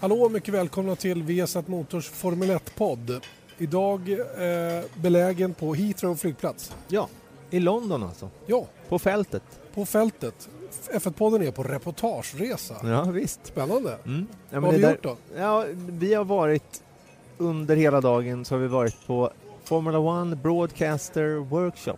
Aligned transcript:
Hallå 0.00 0.16
och 0.22 0.32
mycket 0.32 0.54
välkomna 0.54 0.96
till 0.96 1.22
Viasat 1.22 1.68
Motors 1.68 2.08
Formel 2.08 2.50
1-podd. 2.50 3.20
Idag 3.58 4.10
eh, 4.12 4.84
belägen 4.94 5.54
på 5.54 5.74
Heathrow 5.74 6.14
flygplats. 6.16 6.72
Ja, 6.88 7.08
i 7.50 7.60
London 7.60 8.02
alltså. 8.02 8.30
Ja, 8.46 8.66
På 8.88 8.98
fältet. 8.98 9.42
på 9.74 9.86
fältet. 9.86 10.48
F1-podden 10.92 11.42
är 11.46 11.50
på 11.50 11.62
reportageresa. 11.62 12.74
Ja, 12.84 13.02
visst. 13.02 13.40
Spännande. 13.46 13.98
Mm. 14.06 14.26
Ja, 14.50 14.60
Vad 14.60 14.64
har 14.64 14.72
vi 14.72 14.78
där- 14.82 14.90
gjort 14.90 15.02
då? 15.02 15.16
Ja, 15.36 15.64
vi 15.76 16.14
har 16.14 16.24
varit 16.24 16.82
under 17.38 17.76
hela 17.76 18.00
dagen 18.00 18.44
så 18.44 18.54
har 18.54 18.60
vi 18.60 18.68
varit 18.68 19.06
på 19.06 19.30
Formula 19.64 20.22
1 20.32 20.38
Broadcaster 20.38 21.34
Workshop. 21.36 21.96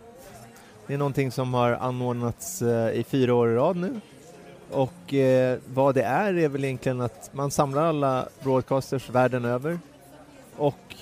Det 0.87 0.93
är 0.93 0.97
någonting 0.97 1.31
som 1.31 1.53
har 1.53 1.71
anordnats 1.71 2.61
eh, 2.61 2.99
i 2.99 3.03
fyra 3.03 3.35
år 3.35 3.49
i 3.51 3.55
rad 3.55 3.75
nu. 3.77 4.01
Och 4.71 5.13
eh, 5.13 5.57
vad 5.73 5.95
det 5.95 6.03
är 6.03 6.33
är 6.33 6.47
väl 6.49 6.63
egentligen 6.63 7.01
att 7.01 7.29
man 7.33 7.51
samlar 7.51 7.83
alla 7.85 8.27
broadcasters 8.43 9.09
världen 9.09 9.45
över 9.45 9.79
och 10.57 10.95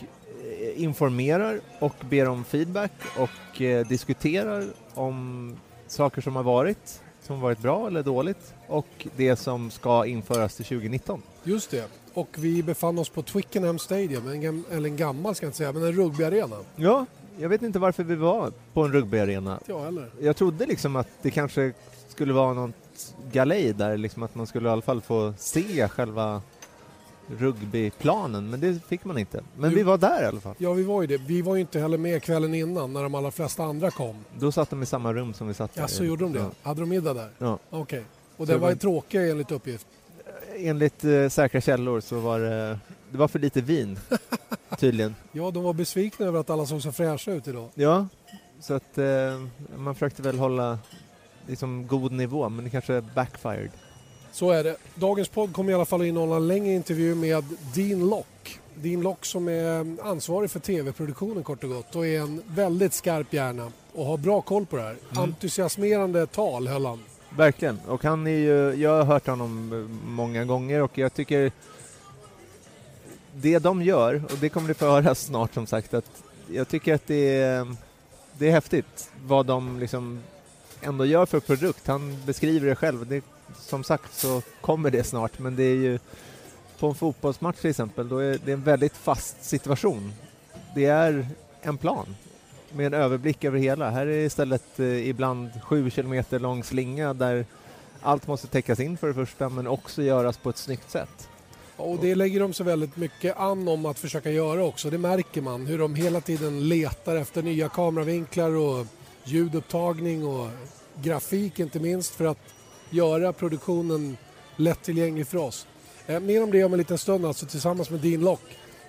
eh, 0.51 0.83
informerar 0.83 1.59
och 1.79 1.95
ber 2.09 2.27
om 2.27 2.43
feedback 2.43 2.91
och 3.17 3.61
eh, 3.61 3.87
diskuterar 3.87 4.63
om 4.93 5.55
saker 5.87 6.21
som 6.21 6.35
har 6.35 6.43
varit, 6.43 7.01
som 7.21 7.41
varit 7.41 7.59
bra 7.59 7.87
eller 7.87 8.03
dåligt 8.03 8.53
och 8.67 9.07
det 9.15 9.35
som 9.35 9.71
ska 9.71 10.05
införas 10.05 10.55
till 10.55 10.65
2019. 10.65 11.21
Just 11.43 11.71
det. 11.71 11.85
Och 12.13 12.29
vi 12.37 12.63
befann 12.63 12.99
oss 12.99 13.09
på 13.09 13.21
Twickenham 13.21 13.79
Stadium, 13.79 14.27
en, 14.27 14.41
gam- 14.41 14.63
eller 14.71 14.89
en 14.89 14.97
gammal 14.97 15.35
ska 15.35 15.45
jag 15.45 15.49
inte 15.49 15.57
säga, 15.57 15.71
men 15.71 15.83
en 15.83 15.91
rugbyarena. 15.93 16.55
Ja, 16.75 17.05
jag 17.39 17.49
vet 17.49 17.61
inte 17.61 17.79
varför 17.79 18.03
vi 18.03 18.15
var 18.15 18.51
på 18.73 18.81
en 18.83 18.91
rugbyarena. 18.93 19.53
Inte 19.53 19.71
jag 19.71 19.79
heller. 19.83 20.09
Jag 20.21 20.35
trodde 20.35 20.65
liksom 20.65 20.95
att 20.95 21.07
det 21.21 21.31
kanske 21.31 21.73
skulle 22.09 22.33
vara 22.33 22.53
något 22.53 22.71
galej 23.31 23.73
där, 23.73 23.97
liksom 23.97 24.23
att 24.23 24.35
man 24.35 24.47
skulle 24.47 24.69
i 24.69 24.71
alla 24.71 24.81
fall 24.81 25.01
få 25.01 25.33
se 25.37 25.87
själva 25.87 26.41
rugbyplanen, 27.37 28.49
men 28.49 28.59
det 28.59 28.79
fick 28.87 29.05
man 29.05 29.17
inte. 29.17 29.43
Men 29.57 29.69
Jo. 29.71 29.75
vi 29.77 29.83
var 29.83 29.97
där 29.97 30.23
i 30.23 30.25
alla 30.25 30.39
fall. 30.39 30.55
Ja, 30.57 30.73
vi 30.73 30.83
var 30.83 31.01
ju 31.01 31.07
det. 31.07 31.17
Vi 31.17 31.41
var 31.41 31.55
ju 31.55 31.61
inte 31.61 31.79
heller 31.79 31.97
med 31.97 32.23
kvällen 32.23 32.53
innan 32.53 32.93
när 32.93 33.03
de 33.03 33.15
allra 33.15 33.31
flesta 33.31 33.63
andra 33.63 33.91
kom. 33.91 34.15
Då 34.39 34.51
satt 34.51 34.69
de 34.69 34.83
i 34.83 34.85
samma 34.85 35.13
rum 35.13 35.33
som 35.33 35.47
vi 35.47 35.53
satt 35.53 35.71
Ja, 35.73 35.81
där. 35.81 35.87
så 35.87 36.03
gjorde 36.03 36.23
de 36.23 36.33
det? 36.33 36.39
Ja. 36.39 36.51
Hade 36.61 36.79
de 36.79 36.89
middag 36.89 37.13
där? 37.13 37.29
Ja. 37.37 37.59
Okej. 37.69 38.03
Och 38.37 38.45
Så 38.47 38.51
den 38.51 38.61
var 38.61 38.67
det- 38.67 38.73
ju 38.73 38.79
tråkig 38.79 39.29
enligt 39.29 39.51
uppgift. 39.51 39.87
Enligt 40.57 41.03
eh, 41.03 41.29
säkra 41.29 41.61
källor 41.61 41.99
så 42.01 42.19
var 42.19 42.39
det, 42.39 42.79
det 43.11 43.17
var 43.17 43.27
för 43.27 43.39
lite 43.39 43.61
vin, 43.61 43.99
tydligen. 44.79 45.15
Ja, 45.31 45.51
de 45.51 45.63
var 45.63 45.73
besvikna 45.73 46.25
över 46.25 46.39
att 46.39 46.49
alla 46.49 46.65
såg 46.65 46.81
så 46.81 46.91
fräscha 46.91 47.31
ut 47.31 47.47
idag. 47.47 47.69
Ja, 47.75 48.07
så 48.59 48.73
att 48.73 48.97
eh, 48.97 49.05
man 49.77 49.95
försökte 49.95 50.21
väl 50.21 50.39
hålla 50.39 50.79
liksom 51.47 51.87
god 51.87 52.11
nivå, 52.11 52.49
men 52.49 52.63
det 52.63 52.69
kanske 52.69 53.01
backfired. 53.01 53.71
Så 54.31 54.51
är 54.51 54.63
det. 54.63 54.75
Dagens 54.95 55.29
podd 55.29 55.53
kommer 55.53 55.71
i 55.71 55.75
alla 55.75 55.85
fall 55.85 56.01
att 56.01 56.07
innehålla 56.07 56.35
en 56.35 56.47
längre 56.47 56.73
intervju 56.73 57.15
med 57.15 57.43
Dean 57.75 58.09
Lock. 58.09 58.59
Dean 58.75 59.01
Lock 59.01 59.25
som 59.25 59.47
är 59.47 59.97
ansvarig 60.03 60.51
för 60.51 60.59
tv-produktionen 60.59 61.43
kort 61.43 61.63
och 61.63 61.69
gott 61.69 61.95
och 61.95 62.07
är 62.07 62.19
en 62.19 62.41
väldigt 62.47 62.93
skarp 62.93 63.33
hjärna 63.33 63.71
och 63.93 64.05
har 64.05 64.17
bra 64.17 64.41
koll 64.41 64.65
på 64.65 64.75
det 64.75 64.81
här. 64.81 64.95
Mm. 65.11 65.23
Entusiasmerande 65.23 66.25
tal 66.27 66.67
höll 66.67 66.85
han. 66.85 66.99
Verkligen, 67.37 67.79
och 67.87 68.03
han 68.03 68.27
är 68.27 68.31
ju, 68.31 68.73
jag 68.73 68.97
har 68.97 69.03
hört 69.03 69.27
honom 69.27 69.69
många 70.05 70.45
gånger 70.45 70.81
och 70.81 70.97
jag 70.97 71.13
tycker 71.13 71.51
det 73.33 73.59
de 73.59 73.81
gör, 73.81 74.23
och 74.25 74.37
det 74.41 74.49
kommer 74.49 74.67
du 74.67 74.73
få 74.73 74.85
höra 74.85 75.15
snart 75.15 75.53
som 75.53 75.67
sagt, 75.67 75.93
att 75.93 76.23
jag 76.47 76.67
tycker 76.67 76.93
att 76.93 77.07
det 77.07 77.39
är, 77.39 77.75
det 78.37 78.47
är 78.47 78.51
häftigt 78.51 79.11
vad 79.25 79.45
de 79.45 79.79
liksom 79.79 80.23
ändå 80.81 81.05
gör 81.05 81.25
för 81.25 81.39
produkt. 81.39 81.87
Han 81.87 82.17
beskriver 82.25 82.69
det 82.69 82.75
själv. 82.75 83.07
Det, 83.07 83.23
som 83.55 83.83
sagt 83.83 84.13
så 84.13 84.41
kommer 84.61 84.91
det 84.91 85.03
snart, 85.03 85.39
men 85.39 85.55
det 85.55 85.63
är 85.63 85.75
ju 85.75 85.99
på 86.79 86.87
en 86.87 86.95
fotbollsmatch 86.95 87.57
till 87.61 87.69
exempel, 87.69 88.09
då 88.09 88.17
är 88.17 88.39
det 88.45 88.51
en 88.51 88.63
väldigt 88.63 88.97
fast 88.97 89.43
situation. 89.43 90.13
Det 90.75 90.85
är 90.85 91.27
en 91.61 91.77
plan 91.77 92.15
med 92.71 92.85
en 92.85 92.93
överblick 92.93 93.43
över 93.43 93.59
hela. 93.59 93.89
Här 93.89 94.07
är 94.07 94.25
istället 94.25 94.79
eh, 94.79 95.09
ibland 95.09 95.49
sju 95.63 95.89
kilometer 95.89 96.39
lång 96.39 96.63
slinga 96.63 97.13
där 97.13 97.45
allt 98.01 98.27
måste 98.27 98.47
täckas 98.47 98.79
in 98.79 98.97
för 98.97 99.07
det 99.07 99.13
första, 99.13 99.49
men 99.49 99.67
också 99.67 100.03
göras 100.03 100.37
på 100.37 100.49
ett 100.49 100.57
snyggt 100.57 100.91
sätt. 100.91 101.29
Och 101.77 101.97
det 102.01 102.15
lägger 102.15 102.39
de 102.39 102.53
sig 102.53 102.65
väldigt 102.65 102.97
mycket 102.97 103.37
an 103.37 103.67
om 103.67 103.85
att 103.85 103.99
försöka 103.99 104.31
göra 104.31 104.63
också. 104.63 104.89
Det 104.89 104.97
märker 104.97 105.41
man 105.41 105.65
hur 105.65 105.79
de 105.79 105.95
hela 105.95 106.21
tiden 106.21 106.67
letar 106.67 107.15
efter 107.15 107.41
nya 107.41 107.69
kameravinklar 107.69 108.51
och 108.55 108.85
ljudupptagning 109.27 110.25
och 110.25 110.49
grafik 111.01 111.59
inte 111.59 111.79
minst 111.79 112.15
för 112.15 112.25
att 112.25 112.39
göra 112.89 113.33
produktionen 113.33 114.17
lättillgänglig 114.55 115.27
för 115.27 115.37
oss. 115.37 115.67
Eh, 116.07 116.19
mer 116.19 116.43
om 116.43 116.51
det 116.51 116.63
om 116.63 116.73
en 116.73 116.79
liten 116.79 116.97
stund 116.97 117.25
alltså 117.25 117.45
tillsammans 117.45 117.89
med 117.89 117.99
Dean 117.99 118.21
Lock. 118.21 118.41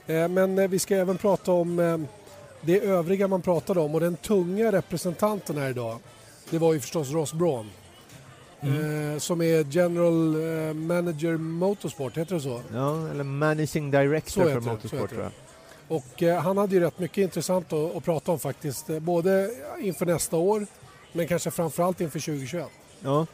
Eh, 0.06 0.28
men 0.28 0.58
eh, 0.58 0.68
vi 0.68 0.78
ska 0.78 0.96
även 0.96 1.18
prata 1.18 1.52
om 1.52 2.06
det 2.60 2.80
övriga 2.80 3.28
man 3.28 3.42
pratade 3.42 3.80
om 3.80 3.94
och 3.94 4.00
den 4.00 4.16
tunga 4.16 4.72
representanten 4.72 5.56
här 5.56 5.70
idag. 5.70 5.98
Det 6.50 6.58
var 6.58 6.72
ju 6.72 6.80
förstås 6.80 7.10
Ross 7.10 7.32
Braun. 7.32 7.70
Eh, 8.60 9.18
som 9.18 9.42
är 9.42 9.64
General 9.70 10.36
Manager 10.74 11.36
Motorsport, 11.36 12.16
heter 12.16 12.34
det 12.34 12.40
så? 12.40 12.62
Ja, 12.72 13.08
eller 13.08 13.24
Managing 13.24 13.90
Director 13.90 14.42
Så 14.42 14.48
för 14.48 14.54
det, 14.54 14.60
Motorsport 14.60 15.10
tror 15.10 15.22
jag. 15.22 15.32
Och 15.88 16.22
eh, 16.22 16.40
han 16.40 16.56
hade 16.58 16.74
ju 16.74 16.80
rätt 16.80 16.98
mycket 16.98 17.18
intressant 17.22 17.72
att, 17.72 17.96
att 17.96 18.04
prata 18.04 18.32
om 18.32 18.38
faktiskt. 18.38 18.90
Eh, 18.90 18.98
både 19.00 19.50
inför 19.80 20.06
nästa 20.06 20.36
år 20.36 20.66
men 21.12 21.26
kanske 21.28 21.50
framförallt 21.50 22.00
inför 22.00 22.20
2021. 22.20 22.66
Ja, 23.00 23.26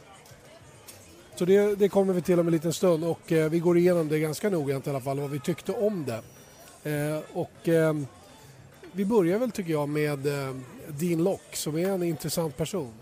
Så 1.35 1.45
det, 1.45 1.75
det 1.75 1.89
kommer 1.89 2.13
vi 2.13 2.21
till 2.21 2.39
om 2.39 2.47
en 2.47 2.53
liten 2.53 2.73
stund 2.73 3.03
och 3.03 3.31
eh, 3.31 3.49
vi 3.49 3.59
går 3.59 3.77
igenom 3.77 4.07
det 4.07 4.19
ganska 4.19 4.49
noggrant 4.49 4.87
i 4.87 4.89
alla 4.89 5.01
fall 5.01 5.19
vad 5.19 5.29
vi 5.29 5.39
tyckte 5.39 5.71
om 5.71 6.05
det. 6.05 6.21
Eh, 6.91 7.19
och 7.33 7.67
eh, 7.67 7.93
vi 8.91 9.05
börjar 9.05 9.39
väl 9.39 9.51
tycker 9.51 9.71
jag 9.71 9.89
med 9.89 10.27
eh, 10.27 10.55
Dean 10.87 11.23
Lock 11.23 11.55
som 11.55 11.77
är 11.77 11.89
en 11.89 12.03
intressant 12.03 12.57
person. 12.57 12.93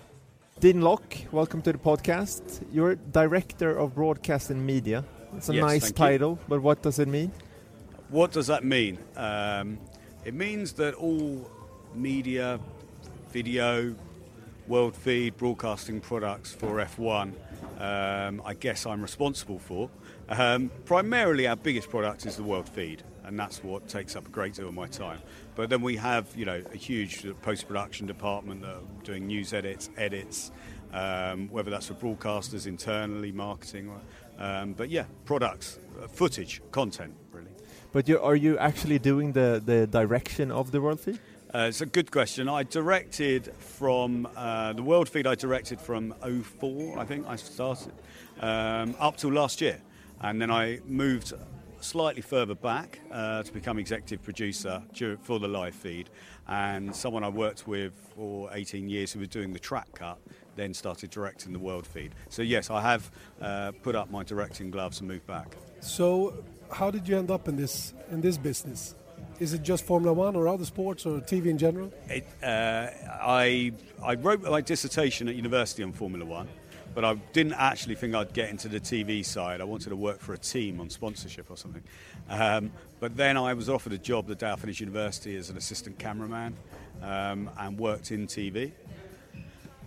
Dean 0.59 0.79
Lock, 0.81 1.27
welcome 1.31 1.63
to 1.63 1.71
the 1.71 1.77
podcast. 1.77 2.43
You're 2.71 2.97
Director 3.11 3.77
of 3.77 3.93
Broadcast 3.93 4.51
and 4.51 4.65
Media. 4.65 5.03
It's 5.37 5.49
a 5.49 5.53
Yes, 5.53 5.63
nice 5.73 5.93
thank 5.93 5.99
you. 5.99 6.19
title, 6.19 6.37
but 6.47 6.61
what 6.61 6.83
does 6.83 6.99
it 6.99 7.07
mean? 7.07 7.31
What 8.09 8.31
does 8.31 8.47
that 8.47 8.63
mean? 8.63 8.97
Um, 9.15 9.79
it 10.23 10.33
means 10.33 10.73
that 10.73 10.93
all 10.95 11.49
media, 11.95 12.59
video, 13.31 13.95
world 14.67 14.95
feed, 14.95 15.35
broadcasting 15.37 15.99
products 15.99 16.53
for 16.53 16.75
F1, 16.77 17.33
um, 17.79 18.41
I 18.45 18.53
guess 18.53 18.85
I'm 18.85 19.01
responsible 19.01 19.59
for. 19.59 19.89
Um, 20.29 20.71
primarily, 20.85 21.47
our 21.47 21.55
biggest 21.55 21.89
product 21.89 22.25
is 22.25 22.37
the 22.37 22.43
world 22.43 22.69
feed, 22.69 23.03
and 23.25 23.37
that's 23.37 23.63
what 23.63 23.87
takes 23.87 24.15
up 24.15 24.27
a 24.27 24.29
great 24.29 24.53
deal 24.53 24.67
of 24.67 24.73
my 24.73 24.87
time. 24.87 25.19
But 25.55 25.69
then 25.69 25.81
we 25.81 25.97
have, 25.97 26.27
you 26.35 26.45
know, 26.45 26.61
a 26.71 26.77
huge 26.77 27.25
post 27.41 27.67
production 27.67 28.07
department 28.07 28.61
that 28.61 28.75
are 28.75 29.03
doing 29.03 29.27
news 29.27 29.53
edits, 29.53 29.89
edits, 29.97 30.51
um, 30.93 31.49
whether 31.49 31.71
that's 31.71 31.87
for 31.87 31.95
broadcasters 31.95 32.67
internally, 32.67 33.31
marketing, 33.31 33.91
um, 34.37 34.73
but 34.73 34.89
yeah, 34.89 35.05
products, 35.25 35.79
uh, 36.01 36.07
footage, 36.07 36.61
content. 36.71 37.13
But 37.93 38.07
you 38.07 38.19
are 38.19 38.35
you 38.35 38.57
actually 38.57 38.97
doing 38.97 39.33
the, 39.33 39.61
the 39.63 39.85
direction 39.85 40.51
of 40.51 40.71
the 40.71 40.81
world 40.81 40.99
feed? 40.99 41.19
Uh, 41.53 41.67
it's 41.69 41.81
a 41.81 41.85
good 41.85 42.09
question. 42.09 42.49
I 42.49 42.63
directed 42.63 43.53
from 43.59 44.27
uh, 44.35 44.73
the 44.73 44.81
World 44.81 45.07
Feed. 45.07 45.27
I 45.27 45.35
directed 45.35 45.79
from 45.79 46.15
04, 46.23 46.97
I 46.97 47.05
think 47.05 47.27
I 47.27 47.35
started, 47.35 47.93
um, 48.39 48.95
up 48.99 49.17
till 49.17 49.31
last 49.31 49.61
year, 49.61 49.79
and 50.21 50.41
then 50.41 50.49
I 50.49 50.79
moved 50.87 51.33
slightly 51.81 52.23
further 52.23 52.55
back 52.55 52.99
uh, 53.11 53.43
to 53.43 53.53
become 53.53 53.77
executive 53.77 54.23
producer 54.23 54.81
for 55.21 55.37
the 55.37 55.47
live 55.47 55.75
feed. 55.75 56.09
And 56.47 56.95
someone 56.95 57.23
I 57.23 57.29
worked 57.29 57.67
with 57.67 57.93
for 58.15 58.49
18 58.51 58.89
years 58.89 59.13
who 59.13 59.19
was 59.19 59.27
doing 59.27 59.53
the 59.53 59.59
track 59.59 59.93
cut 59.93 60.17
then 60.55 60.73
started 60.73 61.11
directing 61.11 61.53
the 61.53 61.59
World 61.59 61.85
Feed. 61.85 62.13
So 62.29 62.41
yes, 62.41 62.69
I 62.69 62.81
have 62.81 63.11
uh, 63.41 63.71
put 63.83 63.95
up 63.95 64.09
my 64.09 64.23
directing 64.23 64.71
gloves 64.71 64.99
and 64.99 65.07
moved 65.07 65.27
back. 65.27 65.55
So 65.79 66.43
how 66.73 66.91
did 66.91 67.07
you 67.07 67.17
end 67.17 67.31
up 67.31 67.47
in 67.47 67.55
this 67.55 67.93
in 68.11 68.21
this 68.21 68.37
business? 68.37 68.95
Is 69.39 69.53
it 69.53 69.63
just 69.63 69.85
Formula 69.85 70.13
One 70.13 70.35
or 70.35 70.47
other 70.47 70.65
sports 70.65 71.05
or 71.05 71.19
TV 71.19 71.47
in 71.47 71.57
general? 71.57 71.91
It, 72.07 72.25
uh, 72.41 72.89
I 73.21 73.71
I 74.03 74.15
wrote 74.15 74.41
my 74.41 74.61
dissertation 74.61 75.27
at 75.27 75.35
university 75.35 75.83
on 75.83 75.91
Formula 75.91 76.25
One, 76.25 76.47
but 76.93 77.05
I 77.05 77.15
didn't 77.33 77.53
actually 77.53 77.95
think 77.95 78.15
I'd 78.15 78.33
get 78.33 78.49
into 78.49 78.67
the 78.67 78.79
TV 78.79 79.25
side. 79.25 79.61
I 79.61 79.63
wanted 79.63 79.89
to 79.89 79.95
work 79.95 80.19
for 80.19 80.33
a 80.33 80.37
team 80.37 80.79
on 80.79 80.89
sponsorship 80.89 81.49
or 81.49 81.57
something. 81.57 81.83
Um, 82.29 82.71
but 82.99 83.15
then 83.15 83.37
I 83.37 83.53
was 83.53 83.69
offered 83.69 83.93
a 83.93 83.97
job 83.97 84.29
I 84.43 84.55
finished 84.55 84.79
university 84.79 85.35
as 85.35 85.49
an 85.49 85.57
assistant 85.57 85.99
cameraman 85.99 86.55
um, 87.01 87.49
and 87.57 87.77
worked 87.77 88.11
in 88.11 88.27
TV. 88.27 88.71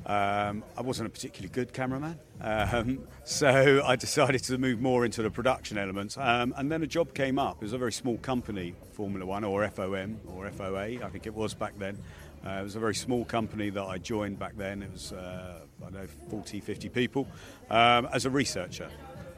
Um, 0.07 0.63
I 0.79 0.83
wasn't 0.83 1.09
a 1.09 1.11
particularly 1.11 1.53
good 1.53 1.73
cameraman, 1.73 2.21
um, 2.41 3.01
so 3.25 3.83
I 3.85 3.97
decided 3.97 4.45
to 4.45 4.57
move 4.57 4.81
more 4.81 5.05
into 5.05 5.21
the 5.21 5.31
production 5.31 5.79
elements. 5.79 6.17
Um, 6.17 6.55
and 6.57 6.71
then 6.71 6.85
a 6.85 6.87
job 6.87 7.13
came 7.13 7.41
up. 7.41 7.57
It 7.57 7.63
was 7.63 7.73
a 7.73 7.79
very 7.79 7.93
small 7.93 8.17
company, 8.19 8.77
Formula 8.93 9.27
One, 9.27 9.43
or 9.43 9.69
FOM, 9.69 10.19
or 10.29 10.49
FOA, 10.49 11.03
I 11.03 11.09
think 11.09 11.27
it 11.27 11.35
was 11.35 11.55
back 11.55 11.77
then. 11.77 11.99
Uh, 12.47 12.61
it 12.61 12.63
was 12.63 12.77
a 12.77 12.81
very 12.81 12.95
small 12.95 13.25
company 13.25 13.71
that 13.71 13.83
I 13.83 13.99
joined 13.99 14.39
back 14.39 14.57
then. 14.57 14.83
It 14.85 14.93
was, 14.93 15.13
uh, 15.13 15.59
I 15.81 15.91
don't 15.91 15.95
know, 15.95 16.07
40, 16.31 16.61
50 16.61 16.89
people 16.91 17.27
um, 17.69 18.09
as 18.13 18.27
a 18.27 18.31
researcher. 18.31 18.89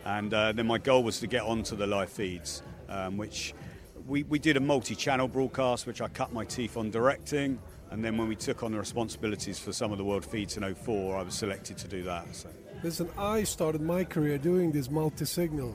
And 0.05 0.35
uh, 0.35 0.53
then 0.53 0.67
my 0.67 0.77
goal 0.77 1.03
was 1.03 1.19
to 1.21 1.27
get 1.27 1.43
onto 1.43 1.77
the 1.77 1.87
live 1.87 2.11
feeds, 2.11 2.63
um, 2.91 3.17
which 3.17 3.55
we, 4.07 4.25
we 4.25 4.39
did 4.39 4.59
a 4.59 4.61
multi-channel 4.61 5.29
broadcast, 5.29 5.87
which 5.87 6.03
I 6.03 6.09
cut 6.09 6.33
my 6.33 6.45
teeth 6.45 6.77
on 6.77 6.91
directing. 6.91 7.59
And 7.91 8.05
then 8.05 8.17
when 8.17 8.29
we 8.29 8.37
took 8.37 8.63
on 8.63 8.73
the 8.73 8.79
responsibilities 8.79 9.59
for 9.59 9.73
some 9.73 9.93
of 9.93 9.99
the 9.99 10.05
world 10.05 10.25
feeds 10.25 10.57
in 10.57 10.75
04, 10.75 11.17
I 11.17 11.23
was 11.23 11.35
selected 11.35 11.79
to 11.79 11.89
do 11.89 12.03
that. 12.05 12.27
So. 12.35 12.49
Listen, 12.83 13.09
I 13.19 13.45
started 13.45 13.81
my 13.81 14.05
career 14.05 14.39
doing 14.39 14.73
this 14.73 14.91
multi-signal 14.91 15.75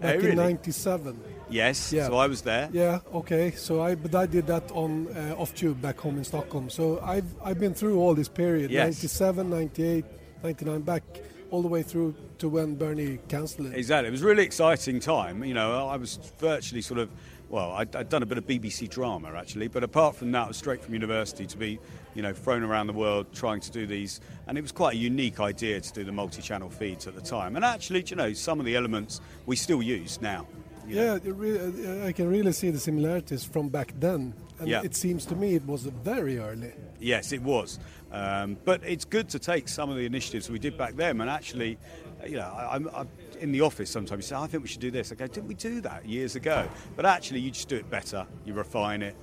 back 0.00 0.16
really? 0.16 0.30
in 0.30 0.36
'97. 0.36 1.20
Yes, 1.50 1.92
Yeah. 1.92 2.06
so 2.06 2.16
I 2.16 2.26
was 2.26 2.42
there. 2.42 2.68
Yeah, 2.72 3.00
okay. 3.14 3.50
So 3.52 3.82
I 3.82 3.94
but 3.94 4.14
I 4.14 4.26
did 4.26 4.46
that 4.46 4.70
on 4.72 5.08
uh, 5.16 5.34
off 5.36 5.54
tube 5.54 5.80
back 5.82 5.98
home 5.98 6.16
in 6.18 6.24
Stockholm. 6.24 6.70
So 6.70 7.00
I've 7.00 7.26
I've 7.44 7.58
been 7.60 7.74
through 7.74 7.98
all 8.00 8.14
this 8.14 8.28
period, 8.28 8.70
Yes. 8.70 8.84
97, 9.02 9.50
98, 9.50 10.04
99 10.42 10.80
back 10.82 11.02
all 11.50 11.62
the 11.62 11.68
way 11.68 11.82
through 11.82 12.14
to 12.38 12.48
when 12.48 12.76
Bernie 12.76 13.18
cancelled 13.28 13.66
it. 13.68 13.74
Exactly. 13.76 14.08
It 14.08 14.12
was 14.12 14.22
a 14.22 14.26
really 14.26 14.44
exciting 14.44 15.00
time. 15.00 15.44
You 15.44 15.54
know, 15.54 15.88
I 15.88 15.96
was 15.96 16.16
virtually 16.38 16.80
sort 16.82 17.00
of, 17.00 17.10
well, 17.50 17.72
I'd, 17.72 17.94
I'd 17.96 18.08
done 18.08 18.22
a 18.22 18.26
bit 18.26 18.38
of 18.38 18.46
BBC 18.46 18.88
drama 18.88 19.32
actually, 19.36 19.66
but 19.68 19.82
apart 19.82 20.14
from 20.14 20.30
that, 20.32 20.44
I 20.44 20.48
was 20.48 20.56
straight 20.56 20.82
from 20.82 20.94
university 20.94 21.46
to 21.46 21.56
be, 21.58 21.80
you 22.14 22.22
know, 22.22 22.32
thrown 22.32 22.62
around 22.62 22.86
the 22.86 22.92
world 22.92 23.26
trying 23.34 23.60
to 23.60 23.70
do 23.72 23.86
these. 23.86 24.20
And 24.46 24.56
it 24.56 24.62
was 24.62 24.70
quite 24.72 24.94
a 24.94 24.98
unique 24.98 25.40
idea 25.40 25.80
to 25.80 25.92
do 25.92 26.04
the 26.04 26.12
multi 26.12 26.42
channel 26.42 26.70
feeds 26.70 27.08
at 27.08 27.14
the 27.16 27.20
time. 27.20 27.56
And 27.56 27.64
actually, 27.64 28.04
you 28.06 28.16
know, 28.16 28.32
some 28.32 28.60
of 28.60 28.66
the 28.66 28.76
elements 28.76 29.20
we 29.46 29.56
still 29.56 29.82
use 29.82 30.20
now. 30.20 30.46
Yeah, 30.88 31.18
uh, 31.24 32.06
I 32.06 32.12
can 32.12 32.28
really 32.28 32.52
see 32.52 32.70
the 32.70 32.78
similarities 32.78 33.44
from 33.44 33.68
back 33.68 33.94
then. 33.98 34.32
And 34.60 34.68
Yeah. 34.68 34.82
it 34.82 34.94
seems 34.94 35.24
to 35.26 35.36
me 35.36 35.54
it 35.54 35.66
was 35.66 35.82
very 35.82 36.38
early. 36.38 36.72
Yes, 37.00 37.32
it 37.32 37.42
was. 37.42 37.78
Um, 38.12 38.56
but 38.64 38.80
it's 38.84 39.04
good 39.04 39.28
to 39.30 39.38
take 39.38 39.68
some 39.68 39.90
of 39.90 39.96
the 39.96 40.04
initiatives 40.06 40.50
we 40.50 40.58
did 40.58 40.76
back 40.76 40.94
then 40.96 41.20
and 41.20 41.30
actually, 41.30 41.78
you 42.26 42.36
know, 42.36 42.42
I, 42.42 42.74
I'm 42.74 43.08
in 43.40 43.52
the 43.52 43.62
office 43.62 43.90
sometimes 43.90 44.24
you 44.24 44.28
say, 44.28 44.36
I 44.36 44.46
think 44.46 44.62
we 44.62 44.68
should 44.68 44.80
do 44.80 44.90
this. 44.90 45.12
I 45.12 45.14
go, 45.14 45.26
didn't 45.26 45.48
we 45.48 45.54
do 45.54 45.80
that 45.80 46.06
years 46.06 46.36
ago? 46.36 46.68
But 46.96 47.06
actually, 47.06 47.40
you 47.40 47.50
just 47.50 47.68
do 47.68 47.76
it 47.76 47.90
better, 47.90 48.26
you 48.44 48.54
refine 48.54 49.02
it. 49.02 49.16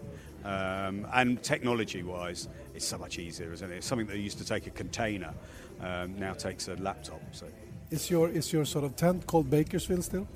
Um, 0.43 1.07
and 1.13 1.41
technology 1.43 2.03
wise, 2.03 2.47
it's 2.73 2.85
so 2.85 2.97
much 2.97 3.19
easier, 3.19 3.51
isn't 3.51 3.71
it? 3.71 3.83
Something 3.83 4.07
that 4.07 4.17
used 4.17 4.37
to 4.37 4.45
take 4.45 4.67
a 4.67 4.69
container 4.69 5.33
um, 5.81 6.17
now 6.17 6.33
takes 6.33 6.67
a 6.67 6.75
laptop. 6.75 7.21
So. 7.31 7.47
Is 7.89 8.09
your 8.09 8.29
is 8.29 8.51
your 8.51 8.65
sort 8.65 8.83
of 8.85 8.95
tent 8.95 9.27
called 9.27 9.49
Bakersfield 9.49 10.03
still? 10.03 10.27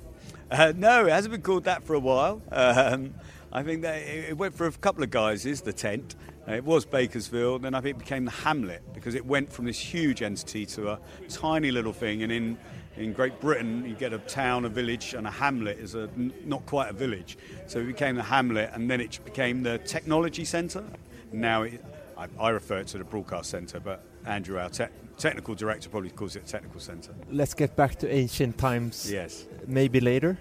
Uh, 0.50 0.72
no, 0.76 1.06
it 1.06 1.10
hasn't 1.10 1.32
been 1.32 1.42
called 1.42 1.64
that 1.64 1.82
for 1.84 1.94
a 1.94 1.98
while. 1.98 2.42
Um, 2.50 3.14
I 3.52 3.62
think 3.62 3.82
that 3.82 3.96
it 4.02 4.30
it 4.30 4.36
went 4.38 4.54
for 4.54 4.66
a 4.66 4.72
couple 4.72 5.02
of 5.02 5.10
guises, 5.10 5.60
the 5.60 5.72
tent. 5.72 6.14
Uh, 6.48 6.52
it 6.52 6.64
was 6.64 6.84
Bakersfield, 6.84 7.62
then 7.62 7.74
I 7.74 7.80
think 7.80 7.96
it 7.96 8.00
became 8.00 8.24
the 8.24 8.32
Hamlet 8.32 8.82
because 8.94 9.14
it 9.14 9.24
went 9.24 9.52
from 9.52 9.64
this 9.64 9.78
huge 9.78 10.22
entity 10.22 10.66
to 10.66 10.90
a 10.90 10.98
tiny 11.28 11.70
little 11.70 11.92
thing. 11.92 12.22
And 12.24 12.32
in, 12.32 12.58
in 12.96 13.12
Great 13.12 13.40
Britain, 13.40 13.84
you 13.86 13.94
get 13.94 14.12
a 14.12 14.18
town, 14.18 14.64
a 14.64 14.68
village, 14.68 15.14
and 15.14 15.26
a 15.26 15.30
hamlet 15.30 15.78
is 15.78 15.94
a, 15.94 16.02
n- 16.16 16.32
not 16.44 16.64
quite 16.66 16.90
a 16.90 16.92
village. 16.92 17.38
So 17.66 17.78
it 17.80 17.86
became 17.86 18.16
the 18.16 18.22
Hamlet, 18.22 18.70
and 18.74 18.90
then 18.90 19.00
it 19.00 19.18
became 19.24 19.62
the 19.62 19.78
technology 19.78 20.44
centre. 20.44 20.84
Now 21.32 21.62
it, 21.62 21.82
I, 22.18 22.26
I 22.38 22.50
refer 22.50 22.82
to 22.84 22.98
the 22.98 23.04
broadcast 23.04 23.50
centre, 23.50 23.80
but 23.80 24.04
Andrew, 24.26 24.58
our 24.58 24.68
te- 24.68 24.84
technical 25.16 25.54
director, 25.54 25.88
probably 25.88 26.10
calls 26.10 26.36
it 26.36 26.42
a 26.44 26.46
technical 26.46 26.80
centre. 26.80 27.14
Let's 27.30 27.54
get 27.54 27.74
back 27.76 27.96
to 28.00 28.12
ancient 28.14 28.58
times. 28.58 29.10
Yes. 29.10 29.46
maybe 29.66 30.00
later 30.00 30.36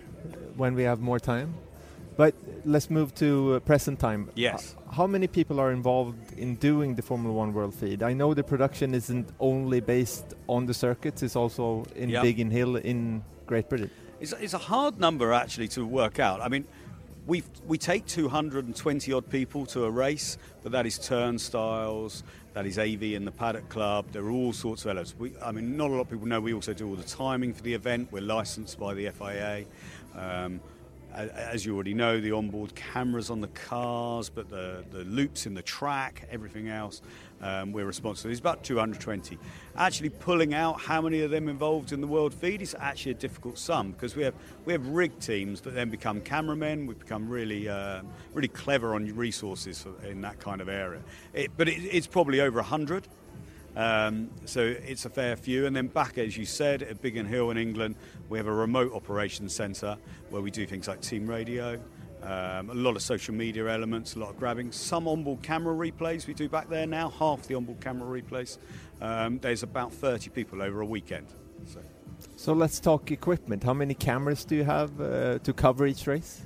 when 0.57 0.75
we 0.75 0.83
have 0.83 0.99
more 0.99 1.19
time. 1.19 1.53
But 2.17 2.35
let's 2.65 2.89
move 2.89 3.15
to 3.15 3.55
uh, 3.55 3.59
present 3.61 3.99
time. 3.99 4.29
Yes. 4.35 4.75
How 4.91 5.07
many 5.07 5.27
people 5.27 5.59
are 5.59 5.71
involved 5.71 6.37
in 6.37 6.55
doing 6.55 6.95
the 6.95 7.01
Formula 7.01 7.33
One 7.33 7.53
World 7.53 7.73
Feed? 7.73 8.03
I 8.03 8.13
know 8.13 8.33
the 8.33 8.43
production 8.43 8.93
isn't 8.93 9.29
only 9.39 9.79
based 9.79 10.33
on 10.47 10.65
the 10.65 10.73
circuits; 10.73 11.23
it's 11.23 11.35
also 11.35 11.85
in 11.95 12.09
Yeah. 12.09 12.21
Biggin 12.21 12.51
Hill 12.51 12.75
in 12.75 13.23
Great 13.47 13.69
Britain. 13.69 13.89
It's, 14.19 14.33
it's 14.33 14.53
a 14.53 14.57
hard 14.59 14.99
number 14.99 15.31
actually 15.33 15.69
to 15.69 15.85
work 15.85 16.19
out. 16.19 16.41
I 16.41 16.49
mean, 16.49 16.65
we 17.25 17.43
we 17.65 17.77
take 17.77 18.05
220 18.07 19.13
odd 19.13 19.29
people 19.29 19.65
to 19.67 19.85
a 19.85 19.89
race, 19.89 20.37
but 20.63 20.73
that 20.73 20.85
is 20.85 20.99
turnstiles, 20.99 22.23
that 22.53 22.65
is 22.65 22.77
AV 22.77 23.03
in 23.03 23.25
the 23.25 23.31
paddock 23.31 23.69
club. 23.69 24.05
There 24.11 24.23
are 24.23 24.31
all 24.31 24.53
sorts 24.53 24.83
of 24.83 24.89
elements. 24.91 25.15
We, 25.17 25.31
I 25.43 25.51
mean, 25.51 25.77
not 25.77 25.89
a 25.89 25.93
lot 25.93 26.01
of 26.01 26.09
people 26.09 26.27
know 26.27 26.41
we 26.41 26.53
also 26.53 26.73
do 26.73 26.87
all 26.89 26.95
the 26.95 27.03
timing 27.03 27.53
for 27.53 27.63
the 27.63 27.73
event. 27.73 28.09
We're 28.11 28.21
licensed 28.21 28.77
by 28.79 28.93
the 28.93 29.09
FIA. 29.09 29.65
Um, 30.15 30.59
as 31.13 31.65
you 31.65 31.75
already 31.75 31.93
know, 31.93 32.19
the 32.19 32.31
onboard 32.31 32.73
cameras 32.75 33.29
on 33.29 33.41
the 33.41 33.47
cars, 33.49 34.29
but 34.29 34.49
the, 34.49 34.83
the 34.91 35.03
loops 35.03 35.45
in 35.45 35.53
the 35.53 35.61
track, 35.61 36.27
everything 36.31 36.69
else, 36.69 37.01
um, 37.41 37.71
we're 37.71 37.85
responsible. 37.85 38.29
There's 38.29 38.39
about 38.39 38.63
220. 38.63 39.37
Actually, 39.75 40.09
pulling 40.09 40.53
out 40.53 40.79
how 40.79 41.01
many 41.01 41.21
of 41.21 41.31
them 41.31 41.49
involved 41.49 41.91
in 41.91 42.01
the 42.01 42.07
world 42.07 42.33
feed 42.33 42.61
is 42.61 42.75
actually 42.79 43.13
a 43.13 43.15
difficult 43.15 43.57
sum 43.57 43.91
because 43.91 44.15
we 44.15 44.23
have 44.23 44.35
we 44.65 44.73
have 44.73 44.87
rig 44.87 45.17
teams 45.19 45.61
that 45.61 45.73
then 45.73 45.89
become 45.89 46.21
cameramen. 46.21 46.85
We 46.85 46.93
become 46.93 47.27
really 47.27 47.67
uh, 47.67 48.03
really 48.33 48.47
clever 48.47 48.93
on 48.93 49.05
resources 49.15 49.85
in 50.07 50.21
that 50.21 50.39
kind 50.39 50.61
of 50.61 50.69
area. 50.69 51.01
It, 51.33 51.51
but 51.57 51.67
it, 51.67 51.81
it's 51.83 52.07
probably 52.07 52.41
over 52.41 52.59
100. 52.59 53.07
Um, 53.75 54.29
so 54.45 54.61
it's 54.61 55.05
a 55.05 55.09
fair 55.09 55.35
few. 55.35 55.65
And 55.65 55.75
then 55.75 55.87
back, 55.87 56.17
as 56.17 56.37
you 56.37 56.45
said, 56.45 56.83
at 56.83 57.01
Biggin 57.01 57.25
Hill 57.25 57.51
in 57.51 57.57
England, 57.57 57.95
we 58.31 58.37
have 58.37 58.47
a 58.47 58.53
remote 58.53 58.93
operations 58.93 59.53
centre 59.53 59.97
where 60.29 60.41
we 60.41 60.49
do 60.49 60.65
things 60.65 60.87
like 60.87 61.01
team 61.01 61.27
radio, 61.27 61.73
um, 62.23 62.69
a 62.69 62.73
lot 62.73 62.95
of 62.95 63.01
social 63.01 63.33
media 63.33 63.67
elements, 63.67 64.15
a 64.15 64.19
lot 64.19 64.29
of 64.29 64.39
grabbing, 64.39 64.71
some 64.71 65.05
onboard 65.05 65.43
camera 65.43 65.75
replays 65.75 66.27
we 66.27 66.33
do 66.33 66.47
back 66.47 66.69
there 66.69 66.87
now, 66.87 67.09
half 67.09 67.45
the 67.47 67.55
onboard 67.55 67.81
camera 67.81 68.21
replays. 68.21 68.57
Um, 69.01 69.37
there's 69.39 69.63
about 69.63 69.91
30 69.91 70.29
people 70.29 70.61
over 70.61 70.79
a 70.79 70.85
weekend. 70.85 71.27
So. 71.65 71.81
So 72.37 72.53
let's 72.53 72.79
talk 72.79 73.11
equipment. 73.11 73.63
How 73.65 73.73
many 73.73 73.93
cameras 73.93 74.45
do 74.45 74.55
you 74.55 74.63
have 74.63 75.01
uh, 75.01 75.39
to 75.39 75.51
cover 75.51 75.85
each 75.85 76.07
race? 76.07 76.41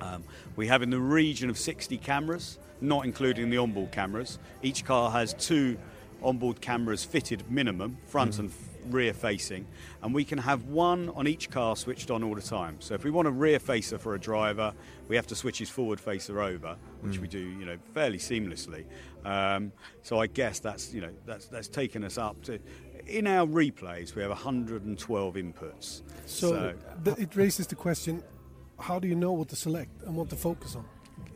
Um, 0.00 0.22
we 0.54 0.68
have 0.68 0.82
in 0.82 0.90
the 0.90 1.00
region 1.00 1.50
of 1.50 1.58
60 1.58 1.98
cameras, 1.98 2.58
not 2.80 3.04
including 3.04 3.50
the 3.50 3.58
onboard 3.58 3.90
cameras. 3.90 4.38
Each 4.62 4.84
car 4.84 5.10
has 5.10 5.34
two 5.34 5.76
onboard 6.22 6.60
cameras 6.60 7.04
fitted 7.04 7.50
minimum, 7.50 7.96
front 8.06 8.38
and 8.38 8.50
f- 8.50 8.56
rear 8.90 9.12
facing, 9.12 9.66
and 10.02 10.14
we 10.14 10.24
can 10.24 10.38
have 10.38 10.64
one 10.64 11.08
on 11.10 11.26
each 11.26 11.50
car 11.50 11.76
switched 11.76 12.10
on 12.10 12.22
all 12.22 12.34
the 12.34 12.42
time. 12.42 12.76
So 12.80 12.94
if 12.94 13.04
we 13.04 13.10
want 13.10 13.28
a 13.28 13.30
rear 13.30 13.58
facer 13.58 13.98
for 13.98 14.14
a 14.14 14.20
driver, 14.20 14.72
we 15.08 15.16
have 15.16 15.26
to 15.28 15.34
switch 15.34 15.58
his 15.58 15.70
forward 15.70 16.00
facer 16.00 16.40
over, 16.40 16.76
which 17.00 17.18
we 17.18 17.28
do, 17.28 17.38
you 17.38 17.64
know, 17.64 17.78
fairly 17.92 18.18
seamlessly. 18.18 18.84
Um, 19.24 19.72
so 20.02 20.20
I 20.20 20.26
guess 20.26 20.58
that's, 20.60 20.92
you 20.92 21.00
know, 21.00 21.10
that's 21.26 21.46
that's 21.46 21.68
taken 21.68 22.04
us 22.04 22.18
up 22.18 22.42
to. 22.44 22.58
In 23.06 23.26
our 23.26 23.46
replays, 23.46 24.14
we 24.14 24.22
have 24.22 24.30
112 24.30 25.34
inputs. 25.34 26.02
So, 26.24 26.74
th- 27.04 27.18
it 27.18 27.36
raises 27.36 27.66
the 27.66 27.74
question: 27.74 28.22
How 28.78 28.98
do 28.98 29.06
you 29.08 29.14
know 29.14 29.32
what 29.32 29.48
to 29.48 29.56
select 29.56 30.02
and 30.04 30.16
what 30.16 30.30
to 30.30 30.36
focus 30.36 30.74
on? 30.74 30.84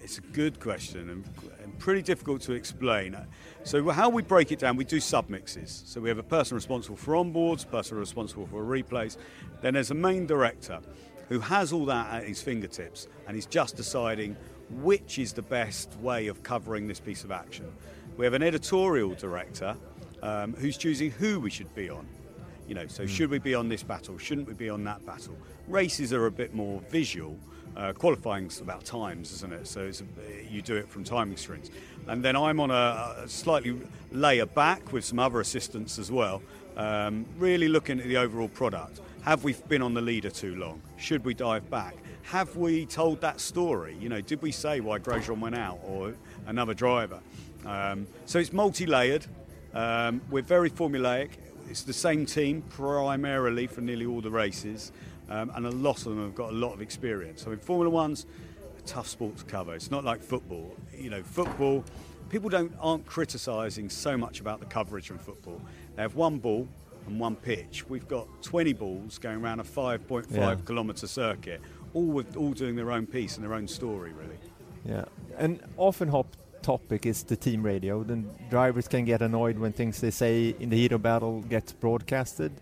It's 0.02 0.16
a 0.18 0.22
good 0.22 0.60
question 0.60 1.10
and, 1.10 1.24
and 1.57 1.57
pretty 1.78 2.02
difficult 2.02 2.40
to 2.42 2.52
explain. 2.52 3.16
So, 3.64 3.88
how 3.90 4.08
we 4.08 4.22
break 4.22 4.52
it 4.52 4.58
down, 4.58 4.76
we 4.76 4.84
do 4.84 4.98
submixes. 4.98 5.86
So, 5.86 6.00
we 6.00 6.08
have 6.08 6.18
a 6.18 6.22
person 6.22 6.54
responsible 6.54 6.96
for 6.96 7.14
onboards, 7.14 7.68
person 7.68 7.98
responsible 7.98 8.46
for 8.46 8.62
replays. 8.64 9.16
Then 9.60 9.74
there's 9.74 9.90
a 9.90 9.94
main 9.94 10.26
director 10.26 10.80
who 11.28 11.40
has 11.40 11.72
all 11.72 11.84
that 11.86 12.12
at 12.12 12.26
his 12.26 12.42
fingertips 12.42 13.06
and 13.26 13.34
he's 13.34 13.46
just 13.46 13.76
deciding 13.76 14.36
which 14.70 15.18
is 15.18 15.32
the 15.32 15.42
best 15.42 15.94
way 16.00 16.26
of 16.26 16.42
covering 16.42 16.88
this 16.88 17.00
piece 17.00 17.24
of 17.24 17.30
action. 17.30 17.70
We 18.16 18.24
have 18.24 18.34
an 18.34 18.42
editorial 18.42 19.14
director 19.14 19.76
um, 20.22 20.54
who's 20.54 20.76
choosing 20.76 21.10
who 21.10 21.40
we 21.40 21.50
should 21.50 21.74
be 21.74 21.88
on. 21.88 22.06
You 22.66 22.74
know, 22.74 22.86
so 22.86 23.06
should 23.06 23.30
we 23.30 23.38
be 23.38 23.54
on 23.54 23.68
this 23.68 23.82
battle? 23.82 24.18
Shouldn't 24.18 24.46
we 24.46 24.52
be 24.52 24.68
on 24.68 24.84
that 24.84 25.04
battle? 25.06 25.36
Races 25.68 26.12
are 26.12 26.26
a 26.26 26.30
bit 26.30 26.54
more 26.54 26.80
visual. 26.90 27.38
Uh, 27.78 27.92
qualifying's 27.92 28.60
about 28.60 28.84
times, 28.84 29.32
isn't 29.32 29.52
it? 29.52 29.64
So 29.64 29.88
you 30.50 30.62
do 30.62 30.74
it 30.74 30.88
from 30.88 31.04
timing 31.04 31.36
strings. 31.36 31.70
And 32.08 32.24
then 32.24 32.34
I'm 32.34 32.58
on 32.58 32.72
a, 32.72 33.22
a 33.22 33.28
slightly 33.28 33.80
layer 34.10 34.46
back 34.46 34.92
with 34.92 35.04
some 35.04 35.20
other 35.20 35.40
assistants 35.40 35.96
as 35.96 36.10
well, 36.10 36.42
um, 36.76 37.24
really 37.38 37.68
looking 37.68 38.00
at 38.00 38.06
the 38.06 38.16
overall 38.16 38.48
product. 38.48 39.00
Have 39.22 39.44
we 39.44 39.52
been 39.68 39.82
on 39.82 39.94
the 39.94 40.00
leader 40.00 40.28
too 40.28 40.56
long? 40.56 40.82
Should 40.96 41.24
we 41.24 41.34
dive 41.34 41.70
back? 41.70 41.94
Have 42.24 42.56
we 42.56 42.84
told 42.84 43.20
that 43.20 43.38
story? 43.38 43.96
You 44.00 44.08
know, 44.08 44.20
did 44.20 44.42
we 44.42 44.50
say 44.50 44.80
why 44.80 44.98
Grosjean 44.98 45.38
went 45.38 45.56
out 45.56 45.78
or 45.84 46.14
another 46.48 46.74
driver? 46.74 47.20
Um, 47.64 48.08
so 48.26 48.40
it's 48.40 48.52
multi-layered. 48.52 49.24
Um, 49.72 50.20
we're 50.30 50.42
very 50.42 50.70
formulaic. 50.70 51.30
It's 51.70 51.82
the 51.82 51.92
same 51.92 52.26
team 52.26 52.62
primarily 52.70 53.66
for 53.68 53.82
nearly 53.82 54.06
all 54.06 54.20
the 54.20 54.30
races, 54.30 54.90
um, 55.28 55.50
and 55.54 55.66
a 55.66 55.70
lot 55.70 55.98
of 55.98 56.04
them 56.04 56.22
have 56.22 56.34
got 56.34 56.50
a 56.50 56.54
lot 56.56 56.72
of 56.72 56.80
experience. 56.82 57.44
I 57.46 57.50
mean, 57.50 57.58
Formula 57.58 57.90
One's 57.90 58.26
a 58.78 58.82
tough 58.82 59.08
sport 59.08 59.36
to 59.38 59.44
cover. 59.44 59.74
It's 59.74 59.90
not 59.90 60.04
like 60.04 60.22
football. 60.22 60.74
You 60.96 61.10
know, 61.10 61.22
football. 61.22 61.84
People 62.30 62.50
don't 62.50 62.72
aren't 62.80 63.06
criticising 63.06 63.88
so 63.90 64.16
much 64.16 64.40
about 64.40 64.60
the 64.60 64.66
coverage 64.66 65.06
from 65.08 65.18
football. 65.18 65.60
They 65.96 66.02
have 66.02 66.14
one 66.14 66.38
ball 66.38 66.68
and 67.06 67.18
one 67.18 67.36
pitch. 67.36 67.88
We've 67.88 68.06
got 68.06 68.26
20 68.42 68.74
balls 68.74 69.18
going 69.18 69.42
around 69.42 69.60
a 69.60 69.64
5.5 69.64 70.30
Yeah. 70.30 70.54
kilometre 70.66 71.06
circuit, 71.06 71.60
all 71.94 72.04
with 72.06 72.36
all 72.36 72.52
doing 72.52 72.76
their 72.76 72.90
own 72.92 73.06
piece 73.06 73.36
and 73.36 73.44
their 73.44 73.54
own 73.54 73.66
story, 73.66 74.12
really. 74.12 74.36
Yeah, 74.84 75.04
and 75.38 75.60
often 75.78 76.08
hot 76.08 76.26
topic 76.60 77.06
is 77.06 77.22
the 77.22 77.36
team 77.36 77.62
radio. 77.62 78.02
Then 78.02 78.28
drivers 78.50 78.88
can 78.88 79.04
get 79.06 79.22
annoyed 79.22 79.58
when 79.58 79.72
things 79.72 80.00
they 80.00 80.10
say 80.10 80.54
in 80.60 80.68
the 80.68 80.76
heat 80.76 80.92
of 80.92 81.02
battle 81.02 81.40
gets 81.42 81.72
broadcasted. 81.72 82.52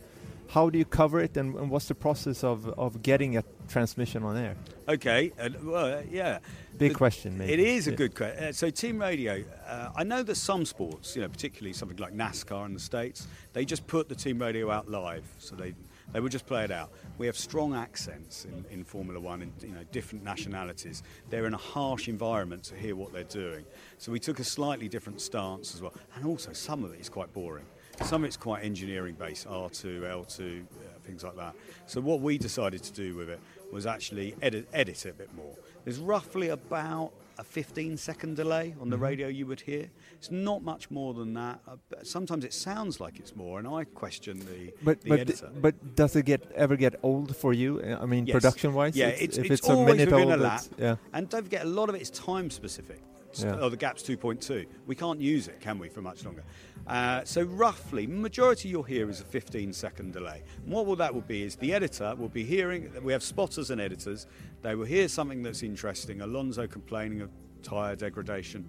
How 0.49 0.71
do 0.71 0.79
you 0.79 0.85
cover 0.85 1.21
it, 1.21 1.37
and, 1.37 1.55
and 1.57 1.71
what's 1.71 1.87
the 1.89 1.95
process 1.95 2.45
of, 2.45 2.69
of 2.79 3.03
getting 3.03 3.37
a 3.37 3.45
transmission 3.69 4.23
on 4.23 4.37
air? 4.37 4.57
Okay, 4.89 5.33
uh, 5.41 5.51
well, 5.63 6.03
yeah. 6.11 6.39
Big 6.79 6.93
The- 6.93 6.97
question, 6.97 7.39
maybe. 7.39 7.53
It 7.53 7.61
is 7.61 7.87
a 7.89 7.93
good 7.93 8.15
question. 8.15 8.45
Uh, 8.45 8.53
so, 8.53 8.71
team 8.71 9.01
radio. 9.01 9.43
Uh, 9.67 9.91
I 9.97 10.05
know 10.05 10.23
that 10.23 10.37
some 10.37 10.65
sports, 10.65 11.17
you 11.17 11.23
know, 11.23 11.29
particularly 11.29 11.73
something 11.73 11.97
like 11.99 12.15
NASCAR 12.15 12.67
in 12.67 12.75
the 12.75 12.81
states, 12.81 13.27
they 13.53 13.65
just 13.65 13.87
put 13.87 14.09
the 14.09 14.15
team 14.15 14.39
radio 14.39 14.71
out 14.71 14.89
live. 14.89 15.25
So 15.39 15.57
they 15.57 15.75
they 16.13 16.21
would 16.21 16.31
just 16.33 16.47
play 16.47 16.63
it 16.65 16.71
out. 16.71 16.93
We 17.19 17.27
have 17.27 17.37
strong 17.37 17.75
accents 17.75 18.45
in, 18.45 18.65
in 18.71 18.85
Formula 18.85 19.19
One, 19.19 19.43
in 19.43 19.53
you 19.61 19.75
know, 19.75 19.83
different 19.91 20.23
nationalities. 20.23 21.03
They're 21.31 21.47
in 21.47 21.55
a 21.55 21.59
harsh 21.59 22.09
environment 22.09 22.63
to 22.65 22.77
hear 22.77 22.95
what 22.95 23.13
they're 23.13 23.25
doing. 23.25 23.65
So 23.99 24.13
we 24.13 24.21
took 24.21 24.39
a 24.39 24.45
slightly 24.45 24.89
different 24.89 25.21
stance 25.21 25.75
as 25.75 25.83
well. 25.83 25.95
And 26.15 26.25
also, 26.25 26.53
some 26.53 26.85
of 26.85 26.93
it 26.93 27.01
is 27.01 27.09
quite 27.09 27.33
boring. 27.33 27.67
Some 28.05 28.23
of 28.23 28.29
it's 28.29 28.37
quite 28.37 28.63
engineering 28.65 29.15
based, 29.19 29.47
R2, 29.49 30.01
L2, 30.03 30.63
uh, 30.63 30.65
things 31.05 31.25
like 31.25 31.37
that. 31.37 31.55
So 31.87 32.01
what 32.01 32.21
we 32.21 32.39
decided 32.39 32.83
to 32.85 32.93
do 32.93 33.17
with 33.17 33.29
it 33.31 33.41
was 33.73 33.87
actually 33.87 34.35
edit, 34.43 34.69
edit 34.73 35.05
it 35.07 35.11
a 35.11 35.15
bit 35.15 35.35
more. 35.35 35.55
There's 35.85 35.99
roughly 35.99 36.49
about 36.51 37.13
a 37.39 37.45
15 37.45 37.97
second 37.97 38.37
delay 38.37 38.75
on 38.81 38.87
Mm-hmm. 38.87 38.91
the 38.91 38.97
radio 38.99 39.29
you 39.29 39.47
would 39.47 39.61
hear. 39.61 39.89
It's 40.15 40.31
not 40.31 40.63
much 40.63 40.91
more 40.91 41.15
than 41.15 41.35
that. 41.35 41.61
Uh, 41.69 41.77
sometimes 42.03 42.45
it 42.45 42.53
sounds 42.55 42.99
like 43.01 43.19
it's 43.19 43.35
more, 43.37 43.59
and 43.59 43.67
I 43.69 43.85
question 43.85 44.39
the, 44.41 44.73
But 44.83 45.01
the 45.03 45.09
but 45.11 45.21
editor. 45.21 45.51
but 45.61 45.95
does 45.97 46.17
it 46.17 46.25
get 46.27 46.51
ever 46.55 46.77
get 46.77 46.95
old 47.03 47.35
for 47.37 47.53
you? 47.53 47.81
Uh, 47.81 47.99
I 48.03 48.07
mean, 48.07 48.27
Yes. 48.27 48.35
production 48.35 48.73
wise, 48.75 48.97
Yeah, 48.97 49.09
it's, 49.09 49.23
it's- 49.23 49.39
if 49.39 49.45
it's 49.51 49.61
it's, 49.61 49.69
a 49.69 49.85
minute 49.85 50.13
old, 50.13 50.33
a 50.33 50.37
lap. 50.37 50.63
yeah. 50.79 50.97
And 51.13 51.29
don't 51.29 51.43
forget, 51.45 51.63
a 51.65 51.69
lot 51.69 51.89
of 51.89 51.95
it 51.95 52.03
is 52.03 52.11
time 52.11 52.51
specific. 52.51 53.01
Yeah. 53.43 53.57
Oh, 53.61 53.69
the 53.69 53.77
gap's 53.77 54.03
2.2. 54.03 54.67
We 54.87 54.95
can't 54.95 55.21
use 55.21 55.49
it, 55.49 55.61
can 55.61 55.79
we, 55.79 55.89
for 55.89 56.03
much 56.03 56.25
longer? 56.25 56.45
Uh, 56.87 57.25
so 57.25 57.43
roughly, 57.43 58.07
majority 58.07 58.69
you'll 58.69 58.83
hear 58.83 59.11
is 59.11 59.21
a 59.21 59.25
15 59.25 59.73
second 59.73 60.13
delay. 60.13 60.43
And 60.65 60.73
what 60.73 60.87
will 60.87 60.97
that 60.97 61.13
will 61.13 61.23
be 61.23 61.43
is 61.43 61.57
the 61.57 61.73
editor 61.73 62.15
will 62.17 62.29
be 62.29 62.45
hearing. 62.45 62.91
We 63.03 63.13
have 63.13 63.23
spotters 63.23 63.71
and 63.71 63.81
editors. 63.81 64.27
They 64.63 64.75
will 64.75 64.85
hear 64.85 65.09
something 65.09 65.43
that's 65.43 65.63
interesting. 65.63 66.21
Alonso 66.21 66.67
complaining 66.67 67.23
of 67.23 67.31
tyre 67.63 67.97
degradation. 67.97 68.67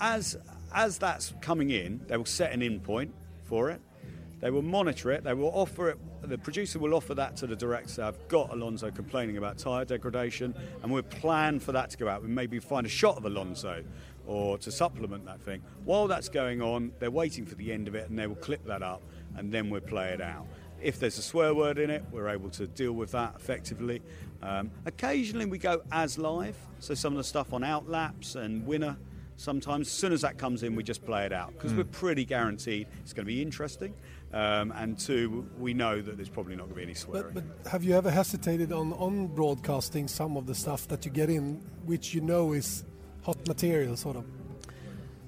As 0.00 0.36
as 0.74 0.98
that's 0.98 1.34
coming 1.40 1.70
in, 1.70 2.00
they 2.08 2.16
will 2.16 2.24
set 2.24 2.52
an 2.52 2.62
in 2.62 2.80
point 2.80 3.14
for 3.44 3.70
it. 3.70 3.80
They 4.40 4.50
will 4.50 4.62
monitor 4.62 5.12
it. 5.12 5.22
They 5.22 5.34
will 5.34 5.52
offer 5.54 5.90
it. 5.90 5.98
The 6.22 6.38
producer 6.38 6.78
will 6.78 6.94
offer 6.94 7.14
that 7.14 7.36
to 7.38 7.46
the 7.46 7.56
director. 7.56 8.02
I've 8.02 8.28
got 8.28 8.52
Alonso 8.52 8.90
complaining 8.90 9.38
about 9.38 9.58
tyre 9.58 9.84
degradation, 9.84 10.54
and 10.82 10.92
we'll 10.92 11.02
plan 11.02 11.58
for 11.58 11.72
that 11.72 11.90
to 11.90 11.98
go 11.98 12.08
out. 12.08 12.22
We 12.22 12.28
maybe 12.28 12.60
find 12.60 12.86
a 12.86 12.90
shot 12.90 13.16
of 13.16 13.24
Alonso, 13.24 13.82
or 14.26 14.56
to 14.58 14.70
supplement 14.70 15.26
that 15.26 15.40
thing. 15.40 15.62
While 15.84 16.06
that's 16.06 16.28
going 16.28 16.62
on, 16.62 16.92
they're 17.00 17.10
waiting 17.10 17.44
for 17.44 17.56
the 17.56 17.72
end 17.72 17.88
of 17.88 17.96
it, 17.96 18.08
and 18.08 18.16
they 18.16 18.28
will 18.28 18.36
clip 18.36 18.64
that 18.66 18.82
up, 18.82 19.02
and 19.36 19.52
then 19.52 19.68
we'll 19.68 19.80
play 19.80 20.10
it 20.10 20.20
out. 20.20 20.46
If 20.80 21.00
there's 21.00 21.18
a 21.18 21.22
swear 21.22 21.54
word 21.54 21.78
in 21.78 21.90
it, 21.90 22.04
we're 22.12 22.28
able 22.28 22.50
to 22.50 22.66
deal 22.66 22.92
with 22.92 23.12
that 23.12 23.34
effectively. 23.36 24.00
Um, 24.42 24.70
occasionally, 24.86 25.46
we 25.46 25.58
go 25.58 25.82
as 25.90 26.18
live, 26.18 26.56
so 26.78 26.94
some 26.94 27.12
of 27.12 27.18
the 27.18 27.24
stuff 27.24 27.52
on 27.52 27.64
outlaps 27.64 28.36
and 28.36 28.64
winner 28.66 28.96
sometimes 29.36 29.86
as 29.86 29.92
soon 29.92 30.12
as 30.12 30.20
that 30.20 30.38
comes 30.38 30.62
in 30.62 30.76
we 30.76 30.82
just 30.82 31.04
play 31.04 31.24
it 31.24 31.32
out 31.32 31.52
because 31.52 31.72
we're 31.74 31.84
pretty 31.84 32.24
guaranteed 32.24 32.86
it's 33.00 33.12
going 33.12 33.24
to 33.24 33.32
be 33.32 33.42
interesting 33.42 33.94
um, 34.32 34.72
and 34.76 34.98
two 34.98 35.48
we 35.58 35.74
know 35.74 36.00
that 36.00 36.16
there's 36.16 36.28
probably 36.28 36.54
not 36.54 36.64
going 36.64 36.74
to 36.74 36.76
be 36.76 36.82
any 36.82 36.94
swearing 36.94 37.32
But, 37.34 37.64
but 37.64 37.70
have 37.70 37.84
you 37.84 37.94
ever 37.94 38.10
hesitated 38.10 38.72
on, 38.72 38.92
on 38.94 39.26
broadcasting 39.28 40.08
some 40.08 40.36
of 40.36 40.46
the 40.46 40.54
stuff 40.54 40.88
that 40.88 41.04
you 41.04 41.10
get 41.10 41.30
in, 41.30 41.62
which 41.84 42.14
you 42.14 42.20
know 42.20 42.52
is 42.52 42.84
hot 43.22 43.46
material, 43.46 43.96
sort 43.96 44.16
of? 44.16 44.24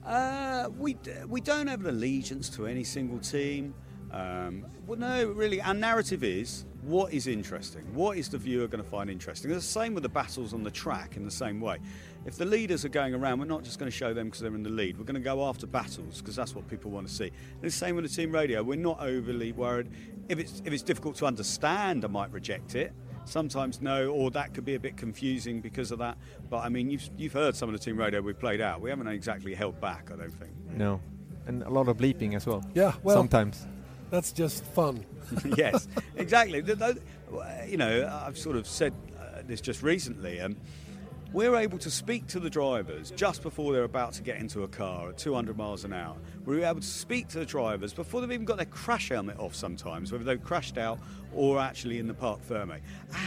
Uh, 0.05 0.69
we, 0.79 0.97
we 1.29 1.41
don't 1.41 1.67
have 1.67 1.81
an 1.81 1.87
allegiance 1.87 2.49
to 2.51 2.67
any 2.67 2.85
single 2.85 3.19
team. 3.19 3.75
Um, 4.11 4.67
well, 4.87 4.99
no, 4.99 5.27
really, 5.29 5.61
our 5.61 5.75
narrative 5.75 6.23
is 6.23 6.67
what 6.83 7.13
is 7.13 7.27
interesting? 7.27 7.83
What 7.95 8.19
is 8.19 8.29
the 8.29 8.39
viewer 8.39 8.69
going 8.69 8.85
to 8.85 8.89
find 8.89 9.09
interesting? 9.09 9.51
It's 9.51 9.67
the 9.67 9.81
same 9.81 9.95
with 9.95 10.03
the 10.03 10.09
battles 10.09 10.53
on 10.53 10.63
the 10.63 10.71
track 10.71 11.17
in 11.17 11.25
the 11.25 11.31
same 11.31 11.61
way. 11.61 11.79
If 12.27 12.37
the 12.37 12.45
leaders 12.47 12.85
are 12.85 12.89
going 12.91 13.15
around, 13.15 13.39
we're 13.39 13.45
not 13.45 13.65
just 13.65 13.79
going 13.79 13.91
to 13.91 13.97
show 13.97 14.15
them 14.15 14.27
because 14.29 14.41
they're 14.41 14.55
in 14.55 14.63
the 14.63 14.71
lead. 14.71 14.99
We're 14.99 15.05
going 15.05 15.15
to 15.15 15.21
go 15.21 15.47
after 15.47 15.67
battles 15.67 16.21
because 16.23 16.35
that's 16.35 16.55
what 16.55 16.67
people 16.69 16.91
want 16.91 17.07
to 17.07 17.13
see. 17.13 17.27
And 17.27 17.63
the 17.63 17.71
same 17.71 17.97
with 17.97 18.05
the 18.09 18.11
team 18.15 18.33
radio. 18.33 18.63
We're 18.63 18.79
not 18.79 19.01
overly 19.01 19.53
worried. 19.53 19.91
If 20.29 20.39
it's, 20.39 20.63
if 20.65 20.73
it's 20.73 20.83
difficult 20.83 21.17
to 21.17 21.27
understand, 21.27 22.03
I 22.05 22.09
might 22.09 22.31
reject 22.33 22.75
it. 22.77 22.93
Sometimes 23.27 23.81
no, 23.83 24.09
or 24.09 24.31
that 24.33 24.55
could 24.55 24.65
be 24.65 24.75
a 24.75 24.81
bit 24.81 24.97
confusing 24.97 25.61
because 25.61 25.91
of 25.91 25.99
that. 25.99 26.17
But 26.49 26.59
I 26.59 26.69
mean, 26.71 26.91
you've, 26.91 27.09
you've 27.17 27.33
heard 27.33 27.57
some 27.57 27.69
of 27.69 27.73
the 27.75 27.79
team 27.79 27.97
radio 27.99 28.21
we 28.23 28.33
played 28.33 28.61
out. 28.61 28.81
We 28.81 28.91
haven't 28.91 29.09
exactly 29.09 29.55
held 29.55 29.81
back, 29.81 30.11
I 30.13 30.17
don't 30.17 30.31
think. 30.33 30.53
No, 30.71 31.01
and 31.47 31.63
a 31.63 31.71
lot 31.71 31.89
of 31.89 31.97
bleeping 31.97 32.35
as 32.35 32.47
well. 32.47 32.63
Yeah, 32.75 32.95
well, 33.03 33.17
sometimes. 33.17 33.67
that's 34.11 34.31
just 34.33 34.63
fun. 34.65 35.05
yes, 35.57 35.89
exactly. 36.17 36.63
Th- 36.63 36.79
th- 36.79 36.97
You 37.69 37.79
know, 37.79 38.23
I've 38.27 38.37
sort 38.37 38.57
of 38.57 38.67
said 38.67 38.93
uh, 39.19 39.41
this 39.47 39.61
just 39.63 39.83
recently. 39.83 40.41
Um, 40.41 40.57
we're 41.35 41.57
able 41.57 41.79
to 41.79 41.91
speak 41.91 42.29
to 42.29 42.39
the 42.39 42.49
drivers 42.49 43.11
just 43.11 43.43
before 43.43 43.73
they're 43.73 43.83
about 43.83 44.13
to 44.15 44.23
get 44.23 44.37
into 44.39 44.63
a 44.63 44.69
car 44.69 45.09
at 45.11 45.19
200 45.19 45.57
miles 45.59 45.85
an 45.85 45.93
hour. 45.93 46.17
We're 46.47 46.65
able 46.65 46.81
to 46.81 46.87
speak 46.87 47.27
to 47.29 47.41
the 47.41 47.45
drivers 47.45 47.93
before 47.93 48.21
they've 48.21 48.31
even 48.31 48.45
got 48.47 48.57
their 48.57 48.67
crash 48.67 49.09
helmet 49.09 49.39
off 49.41 49.53
sometimes, 49.53 50.13
whether 50.13 50.23
they've 50.23 50.43
crashed 50.43 50.79
out 50.79 51.01
or 51.35 51.59
actually 51.59 51.99
in 51.99 52.07
the 52.07 52.15
parc 52.15 52.41
ferme. 52.41 52.81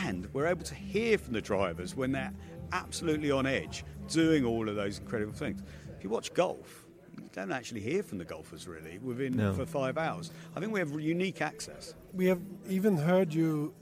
And 0.06 0.28
we're 0.34 0.48
able 0.48 0.64
to 0.64 0.74
hear 0.74 1.18
from 1.18 1.34
the 1.34 1.42
drivers 1.42 1.96
when 1.98 2.14
they're 2.14 2.32
absolutely 2.72 3.30
on 3.30 3.46
edge, 3.46 3.84
doing 4.08 4.46
all 4.46 4.70
of 4.70 4.76
those 4.78 5.00
incredible 5.00 5.34
things. 5.34 5.62
If 5.98 6.02
you 6.04 6.10
watch 6.10 6.34
golf, 6.34 6.86
you 7.18 7.30
don't 7.34 7.52
actually 7.52 7.82
hear 7.82 8.04
from 8.04 8.20
the 8.20 8.26
golfers 8.26 8.70
really 8.70 9.00
within 9.00 9.36
No. 9.36 9.54
for 9.54 9.66
five 9.66 9.98
hours. 9.98 10.32
I 10.56 10.62
think 10.62 10.72
we 10.72 10.80
have 10.80 10.98
unique 10.98 11.42
access. 11.42 11.94
We 12.14 12.28
have 12.28 12.40
even 12.70 12.96
heard 12.96 13.34
you 13.34 13.74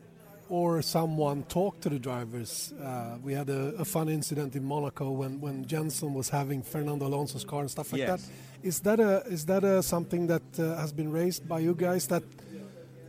or 0.49 0.81
someone 0.81 1.43
talk 1.43 1.79
to 1.81 1.89
the 1.89 1.97
drivers. 1.99 2.73
Uh, 2.73 3.17
we 3.23 3.33
had 3.33 3.49
a, 3.49 3.73
a 3.77 3.85
fun 3.85 4.09
incident 4.09 4.55
in 4.55 4.63
Monaco 4.63 5.09
when, 5.11 5.41
when 5.41 5.65
Jensen 5.65 6.13
was 6.13 6.29
having 6.29 6.61
Fernando 6.61 7.07
Alonso's 7.07 7.43
car 7.43 7.61
and 7.61 7.71
stuff 7.71 7.91
like 7.91 7.99
Yes. 8.01 8.25
that. 8.25 8.31
Is 8.67 8.79
that 8.81 8.99
a 8.99 9.23
is 9.27 9.45
that 9.45 9.63
a, 9.63 9.81
something 9.83 10.27
that 10.27 10.41
uh, 10.59 10.75
has 10.77 10.91
been 10.93 11.11
raised 11.11 11.47
by 11.47 11.59
you 11.59 11.75
guys 11.75 12.07
that 12.07 12.23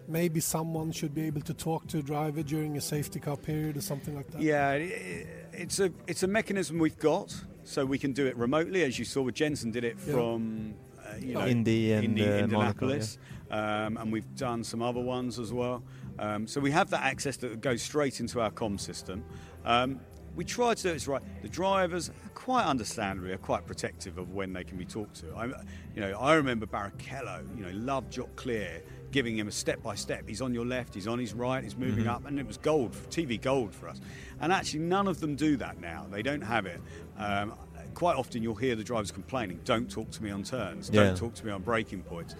maybe 0.08 0.38
someone 0.40 0.92
should 0.92 1.14
be 1.14 1.22
able 1.22 1.40
to 1.42 1.54
talk 1.54 1.86
to 1.88 1.98
a 1.98 2.02
driver 2.02 2.42
during 2.42 2.76
a 2.76 2.80
safety 2.80 3.18
car 3.20 3.36
period 3.36 3.76
or 3.76 3.80
something 3.80 4.14
like 4.14 4.30
that? 4.32 4.40
Yeah, 4.42 4.72
it- 4.72 4.90
it- 4.92 5.26
it's 5.52 5.80
a 5.80 5.90
it's 6.06 6.22
a 6.22 6.26
mechanism 6.26 6.78
we've 6.78 6.98
got, 6.98 7.34
so 7.64 7.86
we 7.86 7.98
can 7.98 8.12
do 8.12 8.26
it 8.26 8.36
remotely, 8.36 8.82
as 8.84 8.98
you 8.98 9.04
saw 9.06 9.22
with 9.22 9.34
Jensen 9.34 9.70
did 9.70 9.84
it 9.84 9.96
Yeah. 10.06 10.12
from 10.12 10.74
uh, 11.02 11.16
you 11.18 11.32
know 11.34 11.46
Indy 11.46 11.92
and, 11.92 12.04
Indy, 12.04 12.22
uh, 12.22 12.26
Monaco, 12.26 12.44
Indianapolis, 12.44 13.18
um, 13.50 13.96
and 13.96 14.12
we've 14.12 14.34
done 14.36 14.62
some 14.64 14.82
other 14.82 15.00
ones 15.00 15.38
as 15.38 15.52
well. 15.52 15.82
Um, 16.18 16.46
so 16.46 16.60
we 16.60 16.70
have 16.70 16.90
that 16.90 17.02
access 17.04 17.36
that 17.38 17.60
goes 17.60 17.82
straight 17.82 18.20
into 18.20 18.40
our 18.40 18.50
com 18.50 18.78
system. 18.78 19.24
Um, 19.64 20.00
we 20.34 20.44
try 20.44 20.74
to 20.74 20.82
do 20.82 20.90
it 20.90 21.06
right. 21.06 21.22
The 21.42 21.48
drivers, 21.48 22.10
quite 22.34 22.64
understandably, 22.66 23.32
are 23.32 23.38
quite 23.38 23.66
protective 23.66 24.18
of 24.18 24.34
when 24.34 24.52
they 24.52 24.64
can 24.64 24.76
be 24.76 24.84
talked 24.84 25.16
to. 25.20 25.34
I, 25.34 25.46
you 25.46 26.02
know, 26.02 26.12
I 26.20 26.34
remember 26.34 26.66
Barrichello. 26.66 27.42
You 27.56 27.64
know, 27.64 27.72
loved 27.72 28.12
Jock 28.12 28.36
Clear, 28.36 28.82
giving 29.10 29.38
him 29.38 29.48
a 29.48 29.52
step 29.52 29.82
by 29.82 29.94
step. 29.94 30.28
He's 30.28 30.42
on 30.42 30.52
your 30.52 30.66
left, 30.66 30.94
he's 30.94 31.06
on 31.06 31.18
his 31.18 31.32
right, 31.32 31.64
he's 31.64 31.76
moving 31.76 32.06
up, 32.06 32.26
and 32.26 32.38
it 32.38 32.46
was 32.46 32.58
gold, 32.58 32.92
TV 33.08 33.40
gold 33.40 33.74
for 33.74 33.88
us. 33.88 33.98
And 34.40 34.52
actually, 34.52 34.80
none 34.80 35.08
of 35.08 35.20
them 35.20 35.36
do 35.36 35.56
that 35.56 35.80
now. 35.80 36.06
They 36.10 36.22
don't 36.22 36.42
have 36.42 36.66
it. 36.66 36.82
Um, 37.16 37.54
quite 37.94 38.16
often, 38.16 38.42
you'll 38.42 38.54
hear 38.56 38.76
the 38.76 38.84
drivers 38.84 39.10
complaining, 39.10 39.60
"Don't 39.64 39.90
talk 39.90 40.10
to 40.10 40.22
me 40.22 40.30
on 40.30 40.42
turns. 40.42 40.90
Don't 40.90 41.16
talk 41.16 41.34
to 41.36 41.46
me 41.46 41.50
on 41.50 41.62
braking 41.62 42.02
points." 42.02 42.34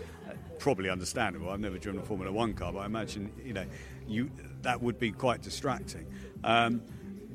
Probably 0.58 0.90
understandable. 0.90 1.50
I've 1.50 1.60
never 1.60 1.78
driven 1.78 2.00
a 2.00 2.04
Formula 2.04 2.32
One 2.32 2.54
car, 2.54 2.72
but 2.72 2.80
I 2.80 2.86
imagine 2.86 3.30
you 3.44 3.52
know 3.52 3.66
you 4.06 4.30
that 4.62 4.82
would 4.82 4.98
be 4.98 5.12
quite 5.12 5.42
distracting. 5.42 6.06
Um, 6.44 6.82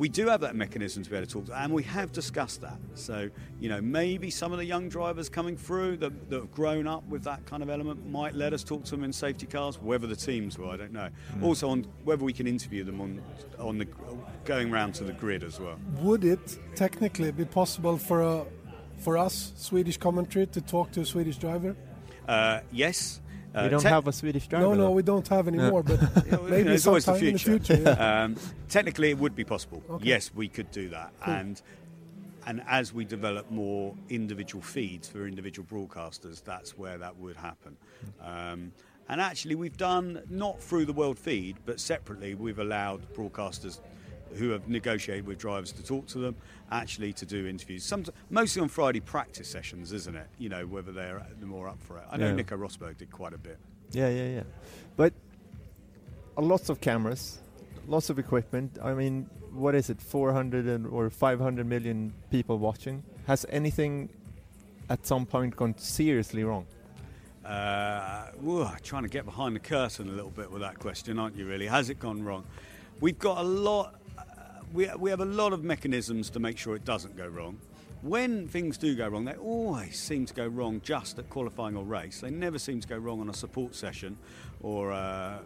we 0.01 0.09
do 0.09 0.27
have 0.29 0.41
that 0.41 0.55
mechanism 0.55 1.03
to 1.03 1.09
be 1.11 1.15
able 1.15 1.27
to 1.27 1.31
talk 1.31 1.45
to, 1.45 1.61
and 1.61 1.71
we 1.71 1.83
have 1.83 2.11
discussed 2.11 2.61
that. 2.61 2.79
So, 2.95 3.29
you 3.59 3.69
know, 3.69 3.81
maybe 3.81 4.31
some 4.31 4.51
of 4.51 4.57
the 4.57 4.65
young 4.65 4.89
drivers 4.89 5.29
coming 5.29 5.55
through 5.55 5.97
that, 5.97 6.29
that 6.31 6.39
have 6.39 6.51
grown 6.51 6.87
up 6.87 7.07
with 7.07 7.23
that 7.25 7.45
kind 7.45 7.61
of 7.61 7.69
element 7.69 8.09
might 8.09 8.33
let 8.33 8.51
us 8.51 8.63
talk 8.63 8.83
to 8.85 8.91
them 8.91 9.03
in 9.03 9.13
safety 9.13 9.45
cars. 9.45 9.79
Whether 9.79 10.07
the 10.07 10.15
teams 10.15 10.57
will, 10.57 10.71
I 10.71 10.77
don't 10.77 10.91
know. 10.91 11.09
Also, 11.43 11.69
on 11.69 11.85
whether 12.03 12.23
we 12.23 12.33
can 12.33 12.47
interview 12.47 12.83
them 12.83 12.99
on 12.99 13.21
on 13.59 13.77
the 13.77 13.87
going 14.43 14.71
round 14.71 14.95
to 14.95 15.03
the 15.03 15.13
grid 15.13 15.43
as 15.43 15.59
well. 15.59 15.77
Would 15.99 16.23
it 16.23 16.57
technically 16.73 17.31
be 17.31 17.45
possible 17.45 17.99
for 17.99 18.21
a 18.21 18.45
for 18.97 19.19
us 19.19 19.53
Swedish 19.55 19.97
commentary 19.97 20.47
to 20.47 20.61
talk 20.61 20.91
to 20.93 21.01
a 21.01 21.05
Swedish 21.05 21.37
driver? 21.37 21.75
Uh, 22.27 22.59
yes. 22.71 23.19
Uh, 23.53 23.63
we 23.63 23.69
don't 23.69 23.81
te- 23.81 23.89
have 23.89 24.07
a 24.07 24.13
Swedish 24.13 24.47
driver. 24.47 24.65
no, 24.65 24.73
no, 24.73 24.83
though. 24.83 24.91
we 24.91 25.03
don't 25.03 25.27
have 25.27 25.47
anymore, 25.47 25.83
but 25.91 25.99
you 26.25 26.31
know, 26.31 26.41
maybe 26.43 26.63
there's 26.63 26.87
always 26.87 27.03
the 27.05 27.11
sometime 27.11 27.27
in 27.27 27.33
the 27.33 27.39
future. 27.39 27.75
future. 27.75 27.83
yeah. 27.83 28.23
um, 28.23 28.35
technically, 28.69 29.09
it 29.09 29.17
would 29.17 29.35
be 29.35 29.43
possible. 29.43 29.83
Okay. 29.89 30.05
Yes, 30.05 30.31
we 30.33 30.47
could 30.47 30.71
do 30.71 30.89
that, 30.89 31.11
and 31.25 31.61
and 32.47 32.63
as 32.67 32.93
we 32.93 33.05
develop 33.05 33.51
more 33.51 33.93
individual 34.09 34.61
feeds 34.63 35.07
for 35.07 35.27
individual 35.27 35.67
broadcasters, 35.69 36.43
that's 36.43 36.77
where 36.77 36.97
that 36.97 37.17
would 37.17 37.35
happen. 37.35 37.77
Um, 38.21 38.71
and 39.09 39.19
actually, 39.19 39.55
we've 39.55 39.77
done 39.77 40.21
not 40.29 40.61
through 40.61 40.85
the 40.85 40.93
world 40.93 41.19
feed, 41.19 41.57
but 41.65 41.79
separately, 41.79 42.33
we've 42.35 42.59
allowed 42.59 43.13
broadcasters 43.13 43.79
who 44.35 44.49
have 44.49 44.67
negotiated 44.67 45.25
with 45.25 45.37
drivers 45.37 45.71
to 45.73 45.83
talk 45.83 46.07
to 46.07 46.19
them, 46.19 46.35
actually 46.71 47.13
to 47.13 47.25
do 47.25 47.47
interviews. 47.47 47.83
Some, 47.83 48.05
mostly 48.29 48.61
on 48.61 48.69
Friday 48.69 48.99
practice 48.99 49.47
sessions, 49.47 49.91
isn't 49.91 50.15
it? 50.15 50.27
You 50.37 50.49
know, 50.49 50.65
whether 50.65 50.91
they're 50.91 51.25
more 51.41 51.67
up 51.67 51.81
for 51.81 51.97
it. 51.97 52.03
I 52.11 52.17
know 52.17 52.27
Yeah. 52.27 52.35
Nico 52.35 52.57
Rosberg 52.57 52.97
did 52.97 53.11
quite 53.11 53.33
a 53.33 53.37
bit. 53.37 53.57
Yeah, 53.91 54.09
yeah, 54.09 54.27
yeah. 54.27 54.43
But 54.95 55.13
lots 56.37 56.69
of 56.69 56.79
cameras, 56.81 57.39
lots 57.87 58.09
of 58.09 58.19
equipment. 58.19 58.77
I 58.81 58.93
mean, 58.93 59.29
what 59.53 59.75
is 59.75 59.89
it, 59.89 60.01
400 60.01 60.65
and, 60.65 60.87
or 60.87 61.09
500 61.09 61.65
million 61.65 62.13
people 62.29 62.57
watching? 62.57 63.03
Has 63.27 63.45
anything 63.49 64.09
at 64.89 65.05
some 65.05 65.25
point 65.25 65.55
gone 65.55 65.77
seriously 65.77 66.43
wrong? 66.43 66.65
Uh, 67.45 68.27
whoa, 68.39 68.69
trying 68.83 69.03
to 69.03 69.09
get 69.09 69.25
behind 69.25 69.55
the 69.55 69.59
curtain 69.59 70.07
a 70.07 70.11
little 70.11 70.29
bit 70.29 70.49
with 70.51 70.61
that 70.61 70.79
question, 70.79 71.19
aren't 71.19 71.35
you? 71.35 71.45
Really, 71.47 71.67
has 71.67 71.89
it 71.89 71.99
gone 71.99 72.23
wrong? 72.23 72.45
We've 72.99 73.17
got 73.17 73.39
a 73.39 73.43
lot. 73.43 73.95
We 74.73 74.89
we 74.97 75.09
have 75.09 75.21
a 75.21 75.25
lot 75.25 75.53
of 75.53 75.63
mechanisms 75.63 76.29
to 76.31 76.39
make 76.39 76.57
sure 76.57 76.75
it 76.75 76.85
doesn't 76.85 77.17
go 77.17 77.27
wrong. 77.27 77.59
When 78.01 78.47
things 78.47 78.77
do 78.77 78.95
go 78.95 79.07
wrong, 79.07 79.25
they 79.25 79.35
always 79.35 79.99
seem 79.99 80.25
to 80.25 80.33
go 80.33 80.47
wrong 80.47 80.81
just 80.83 81.19
at 81.19 81.29
qualifying 81.29 81.75
or 81.77 81.83
race. 81.83 82.21
They 82.21 82.31
never 82.31 82.57
seem 82.57 82.81
to 82.81 82.87
go 82.87 82.97
wrong 82.97 83.21
on 83.21 83.29
a 83.29 83.33
support 83.33 83.75
session, 83.75 84.17
or 84.61 84.91
uh, 84.91 85.39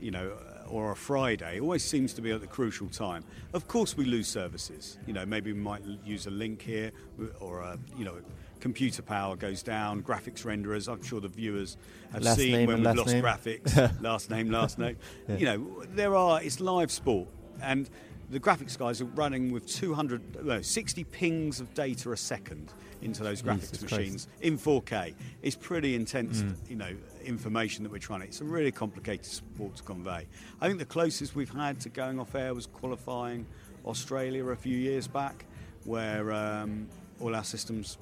you 0.00 0.10
know, 0.10 0.32
or 0.68 0.92
a 0.92 0.96
Friday. 0.96 1.56
It 1.56 1.60
always 1.62 1.82
seems 1.82 2.12
to 2.14 2.22
be 2.22 2.30
at 2.30 2.40
the 2.40 2.46
crucial 2.46 2.88
time. 2.88 3.24
Of 3.54 3.68
course, 3.68 3.96
we 3.96 4.04
lose 4.04 4.28
services. 4.28 4.98
You 5.06 5.14
know, 5.14 5.24
maybe 5.24 5.52
we 5.52 5.58
might 5.58 5.82
use 6.04 6.26
a 6.26 6.30
link 6.30 6.60
here, 6.60 6.92
or 7.40 7.60
a 7.60 7.78
you 7.96 8.04
know 8.04 8.16
computer 8.60 9.02
power 9.02 9.36
goes 9.36 9.62
down, 9.62 10.02
graphics 10.02 10.44
renderers. 10.44 10.90
I'm 10.92 11.02
sure 11.02 11.20
the 11.20 11.28
viewers 11.28 11.76
have 12.12 12.22
last 12.22 12.36
seen 12.36 12.66
when 12.66 12.82
we've 12.82 12.96
lost 12.96 13.12
name. 13.12 13.22
graphics. 13.22 14.00
last 14.02 14.30
name, 14.30 14.50
last 14.50 14.78
name. 14.78 14.96
yeah. 15.28 15.36
You 15.36 15.46
know, 15.46 15.84
there 15.94 16.14
are. 16.14 16.42
It's 16.42 16.60
live 16.60 16.90
sport, 16.90 17.28
and 17.62 17.88
the 18.34 18.40
graphics 18.40 18.76
guys 18.76 19.00
are 19.00 19.04
running 19.06 19.52
with 19.52 19.64
200, 19.68 20.44
no, 20.44 20.60
60 20.60 21.04
pings 21.04 21.60
of 21.60 21.72
data 21.72 22.10
a 22.10 22.16
second 22.16 22.72
into 23.00 23.22
those 23.22 23.40
graphics 23.40 23.70
Jesus 23.70 23.82
machines 23.82 24.26
Christ. 24.26 24.42
in 24.42 24.58
4K. 24.58 25.14
It's 25.42 25.54
pretty 25.54 25.94
intense, 25.94 26.42
Mm. 26.42 26.56
you 26.68 26.74
know, 26.76 26.96
information 27.24 27.84
that 27.84 27.92
we're 27.92 27.98
trying 27.98 28.20
to. 28.22 28.26
It's 28.26 28.40
a 28.40 28.44
really 28.44 28.72
complicated 28.72 29.24
sport 29.24 29.76
to 29.76 29.82
convey. 29.84 30.26
I 30.60 30.66
think 30.66 30.80
the 30.80 30.84
closest 30.84 31.36
we've 31.36 31.48
had 31.48 31.78
to 31.82 31.88
going 31.88 32.18
off 32.18 32.34
air 32.34 32.52
was 32.54 32.66
qualifying 32.66 33.46
Australia 33.86 34.44
a 34.46 34.56
few 34.56 34.76
years 34.76 35.06
back, 35.06 35.44
where 35.84 36.32
um, 36.32 36.88
all 37.20 37.36
our 37.36 37.44
systems 37.44 37.98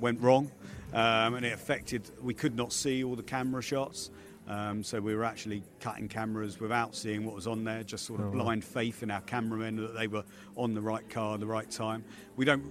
went 0.00 0.20
wrong, 0.20 0.50
um, 0.92 1.34
and 1.34 1.46
it 1.46 1.52
affected. 1.52 2.10
We 2.20 2.34
could 2.34 2.56
not 2.56 2.72
see 2.72 3.04
all 3.04 3.14
the 3.14 3.22
camera 3.22 3.62
shots. 3.62 4.10
Um, 4.46 4.82
so 4.82 5.00
we 5.00 5.14
were 5.14 5.24
actually 5.24 5.62
cutting 5.80 6.08
cameras 6.08 6.60
without 6.60 6.94
seeing 6.94 7.24
what 7.24 7.34
was 7.34 7.46
on 7.46 7.64
there, 7.64 7.82
just 7.82 8.04
sort 8.04 8.20
of 8.20 8.26
Oh, 8.26 8.30
blind 8.30 8.64
faith 8.64 9.02
in 9.02 9.10
our 9.10 9.22
cameramen 9.22 9.76
that 9.76 9.94
they 9.94 10.06
were 10.06 10.24
on 10.56 10.74
the 10.74 10.82
right 10.82 11.08
car 11.08 11.34
at 11.34 11.40
the 11.40 11.46
right 11.46 11.70
time. 11.70 12.04
We 12.36 12.44
don't 12.44 12.64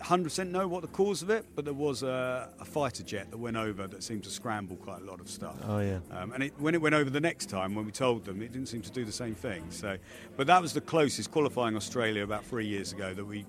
100% 0.00 0.50
know 0.50 0.66
what 0.66 0.82
the 0.82 0.88
cause 0.88 1.22
of 1.22 1.30
it, 1.30 1.44
but 1.54 1.64
there 1.64 1.74
was 1.74 2.02
a, 2.02 2.48
a 2.60 2.64
fighter 2.64 3.04
jet 3.04 3.30
that 3.30 3.38
went 3.38 3.56
over 3.56 3.86
that 3.86 4.02
seemed 4.02 4.24
to 4.24 4.30
scramble 4.30 4.76
quite 4.76 5.00
a 5.00 5.04
lot 5.04 5.20
of 5.20 5.28
stuff. 5.30 5.56
Oh 5.64 5.78
yeah. 5.78 6.00
Um, 6.10 6.32
and 6.32 6.42
it, 6.42 6.52
when 6.58 6.74
it 6.74 6.80
went 6.80 6.94
over 6.94 7.08
the 7.08 7.20
next 7.20 7.46
time, 7.46 7.74
when 7.74 7.86
we 7.86 7.92
told 7.92 8.24
them, 8.24 8.42
it 8.42 8.52
didn't 8.52 8.66
seem 8.68 8.82
to 8.82 8.90
do 8.90 9.04
the 9.04 9.12
same 9.12 9.34
thing. 9.36 9.64
So, 9.70 9.96
but 10.36 10.48
that 10.48 10.60
was 10.60 10.72
the 10.72 10.80
closest 10.80 11.30
qualifying 11.30 11.76
Australia 11.76 12.24
about 12.24 12.44
three 12.44 12.66
years 12.66 12.92
ago 12.92 13.14
that 13.14 13.24
we 13.24 13.46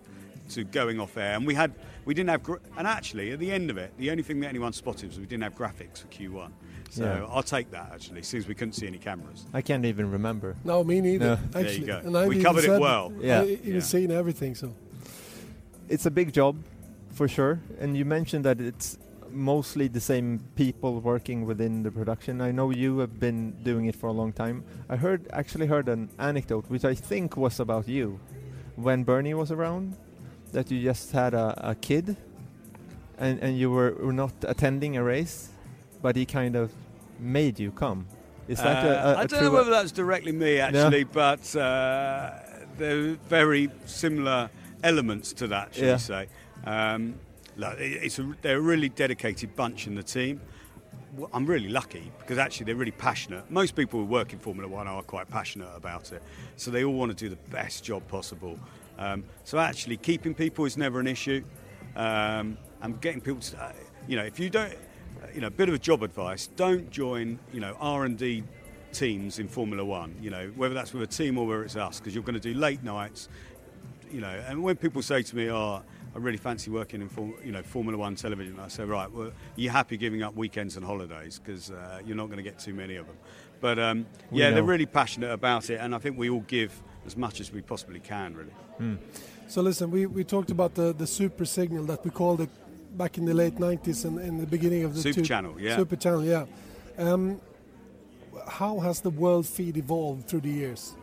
to 0.50 0.66
going 0.66 1.00
off 1.00 1.16
air, 1.18 1.36
and 1.36 1.48
we 1.48 1.56
had 1.56 1.74
we 2.06 2.14
didn't 2.14 2.30
have 2.30 2.44
gra- 2.44 2.60
and 2.78 2.86
actually 2.86 3.32
at 3.32 3.40
the 3.40 3.52
end 3.52 3.70
of 3.70 3.78
it, 3.78 3.94
the 3.98 4.12
only 4.12 4.24
thing 4.24 4.42
that 4.42 4.50
anyone 4.50 4.74
spotted 4.74 5.10
was 5.10 5.18
we 5.18 5.26
didn't 5.26 5.44
have 5.44 5.56
graphics 5.56 6.00
for 6.02 6.08
Q1. 6.08 6.52
So 6.94 7.04
Yeah. 7.06 7.26
I'll 7.34 7.42
take 7.42 7.72
that 7.72 7.90
actually, 7.92 8.22
since 8.22 8.48
we 8.48 8.54
couldn't 8.54 8.74
see 8.74 8.86
any 8.86 9.00
cameras. 9.00 9.46
I 9.52 9.62
can't 9.64 9.84
even 9.86 10.12
remember. 10.12 10.56
No, 10.64 10.84
me 10.84 11.02
neither. 11.02 11.26
No. 11.26 11.36
There 11.36 11.62
you 11.64 11.68
Actually, 11.68 11.88
go. 11.88 11.98
And 12.06 12.16
I've 12.18 12.28
We 12.28 12.36
even 12.36 12.46
covered 12.46 12.66
it 12.66 12.80
well. 12.80 13.12
Yeah. 13.20 13.42
I 13.42 13.46
even 13.46 13.74
Yeah. 13.74 13.80
seen 13.80 14.12
everything. 14.12 14.54
So 14.56 14.74
It's 15.90 16.06
a 16.06 16.12
big 16.12 16.32
job, 16.34 16.56
for 17.12 17.28
sure. 17.28 17.60
And 17.80 17.98
you 17.98 18.06
mentioned 18.06 18.46
that 18.46 18.62
it's 18.62 18.98
mostly 19.32 19.88
the 19.88 20.00
same 20.00 20.40
people 20.56 21.00
working 21.02 21.46
within 21.48 21.82
the 21.84 21.90
production. 21.92 22.42
I 22.42 22.52
know 22.52 22.70
you 22.70 23.00
have 23.00 23.20
been 23.20 23.54
doing 23.64 23.86
it 23.86 23.96
for 23.96 24.08
a 24.08 24.14
long 24.14 24.32
time. 24.32 24.64
I 24.88 24.96
heard 24.96 25.28
actually 25.34 25.66
heard 25.66 25.90
an 25.90 26.10
anecdote 26.20 26.66
which 26.70 26.86
I 26.86 26.94
think 26.94 27.36
was 27.36 27.60
about 27.60 27.88
you 27.88 28.20
when 28.76 29.04
Bernie 29.04 29.34
was 29.34 29.52
around 29.52 29.96
that 30.52 30.70
you 30.70 30.80
just 30.84 31.12
had 31.12 31.34
a, 31.34 31.72
a 31.72 31.76
kid 31.76 32.16
and, 33.18 33.40
and 33.40 33.58
you 33.58 33.72
were, 33.72 33.94
were 34.00 34.14
not 34.14 34.34
attending 34.44 34.96
a 34.98 35.04
race 35.04 35.50
but 36.04 36.16
he 36.16 36.26
kind 36.26 36.56
of 36.56 36.72
made 37.20 37.60
you 37.60 37.72
come. 37.72 38.08
Is 38.48 38.58
that 38.60 38.86
Uh, 38.86 38.88
a, 38.88 38.92
a 38.92 39.18
I 39.20 39.26
don't 39.26 39.44
know 39.44 39.52
whether 39.52 39.70
that's 39.72 39.92
directly 39.92 40.32
me 40.32 40.60
actually, 40.60 41.04
but 41.06 41.56
uh, 41.56 42.32
there 42.78 43.00
are 43.00 43.18
very 43.30 43.70
similar 43.86 44.50
elements 44.84 45.34
to 45.34 45.48
that, 45.48 45.74
shall 45.74 45.86
Yeah. 45.86 45.94
we 45.94 46.00
say. 46.00 46.28
Um, 46.66 47.16
look, 47.56 47.76
it's 47.80 48.20
a, 48.20 48.36
they're 48.42 48.58
a 48.58 48.62
really 48.62 48.90
dedicated 48.90 49.56
bunch 49.56 49.88
in 49.88 49.96
the 49.96 50.04
team. 50.04 50.42
I'm 51.32 51.46
really 51.46 51.70
lucky 51.70 52.12
because 52.20 52.40
actually 52.40 52.66
they're 52.66 52.76
really 52.76 52.92
passionate. 52.92 53.50
Most 53.50 53.76
people 53.76 54.00
who 54.00 54.06
work 54.06 54.34
in 54.34 54.40
Formula 54.40 54.68
One 54.68 54.88
are 54.88 55.04
quite 55.04 55.30
passionate 55.30 55.70
about 55.76 56.12
it, 56.12 56.24
so 56.58 56.72
they 56.72 56.84
all 56.84 56.96
want 56.96 57.16
to 57.16 57.26
do 57.26 57.30
the 57.30 57.42
best 57.52 57.84
job 57.84 58.06
possible. 58.08 58.60
Um, 58.98 59.24
so 59.44 59.60
actually, 59.60 59.98
keeping 59.98 60.34
people 60.34 60.66
is 60.66 60.76
never 60.76 61.00
an 61.00 61.08
issue, 61.08 61.44
um, 61.96 62.58
and 62.82 63.00
getting 63.00 63.22
people 63.22 63.42
to, 63.42 63.64
uh, 63.64 63.72
you 64.08 64.16
know, 64.18 64.24
if 64.24 64.40
you 64.40 64.50
don't, 64.50 64.74
you 65.34 65.42
know, 65.42 65.48
a 65.48 65.52
bit 65.52 65.70
of 65.70 65.76
a 65.76 65.80
job 65.80 66.04
advice: 66.04 66.48
don't 66.48 66.90
join, 66.90 67.40
you 67.52 67.60
know, 67.60 67.76
R 67.80 68.06
and 68.06 68.18
D 68.18 68.44
teams 68.92 69.40
in 69.40 69.48
Formula 69.48 69.84
One. 69.84 70.16
You 70.22 70.30
know, 70.30 70.52
whether 70.56 70.74
that's 70.74 70.94
with 70.94 71.04
a 71.04 71.08
team 71.08 71.38
or 71.38 71.48
whether 71.48 71.64
it's 71.64 71.76
us, 71.76 72.00
because 72.00 72.14
you're 72.14 72.24
going 72.24 72.40
to 72.40 72.54
do 72.54 72.54
late 72.54 72.84
nights 72.84 73.30
you 74.14 74.22
know, 74.22 74.44
and 74.48 74.62
when 74.62 74.76
people 74.78 75.02
say 75.02 75.24
to 75.24 75.36
me, 75.36 75.50
"Oh, 75.50 75.82
I 76.16 76.20
really 76.20 76.38
fancy 76.38 76.70
working 76.70 77.02
in, 77.02 77.10
form, 77.10 77.34
you 77.44 77.52
know, 77.52 77.64
Formula 77.64 77.98
One 77.98 78.16
television," 78.16 78.60
I 78.60 78.68
say, 78.68 78.84
"Right, 78.84 79.12
well, 79.12 79.32
you're 79.56 79.72
happy 79.72 79.98
giving 79.98 80.22
up 80.22 80.36
weekends 80.36 80.78
and 80.78 80.86
holidays 80.86 81.42
because 81.44 81.72
uh, 81.72 82.00
you're 82.06 82.16
not 82.16 82.28
going 82.28 82.38
to 82.38 82.44
get 82.44 82.60
too 82.60 82.74
many 82.76 82.96
of 82.96 83.08
them." 83.08 83.18
But 83.60 83.80
um, 83.80 84.06
We 84.30 84.40
yeah, 84.40 84.52
they're 84.52 84.64
really 84.64 84.86
passionate 84.86 85.32
about 85.32 85.70
it, 85.70 85.80
and 85.82 85.96
I 85.96 85.98
think 85.98 86.18
we 86.18 86.30
all 86.30 86.42
give 86.48 86.80
as 87.06 87.18
much 87.18 87.42
as 87.42 87.52
we 87.52 87.62
possibly 87.62 88.00
can, 88.00 88.36
really. 88.36 88.98
So 89.48 89.62
listen, 89.62 89.92
we, 89.92 90.06
we 90.06 90.24
talked 90.24 90.52
about 90.52 90.74
the, 90.74 90.94
the 90.94 91.06
super 91.06 91.46
signal 91.46 91.84
that 91.86 92.04
we 92.04 92.12
called 92.12 92.42
it 92.42 92.50
back 92.98 93.18
in 93.18 93.26
the 93.26 93.34
late 93.34 93.56
90s 93.56 94.06
and 94.06 94.20
in 94.20 94.38
the 94.38 94.48
beginning 94.48 94.84
of 94.84 94.96
the 94.96 95.02
Super 95.02 95.16
two- 95.22 95.26
channel, 95.26 95.60
yeah. 95.60 95.76
Super 95.76 95.96
channel, 95.96 96.24
yeah. 96.24 96.46
Um, 96.98 97.42
how 98.48 98.80
has 98.80 99.02
the 99.02 99.10
world 99.10 99.46
feed 99.46 99.78
evolved 99.78 100.28
through 100.28 100.42
the 100.42 100.50
years? 100.50 100.96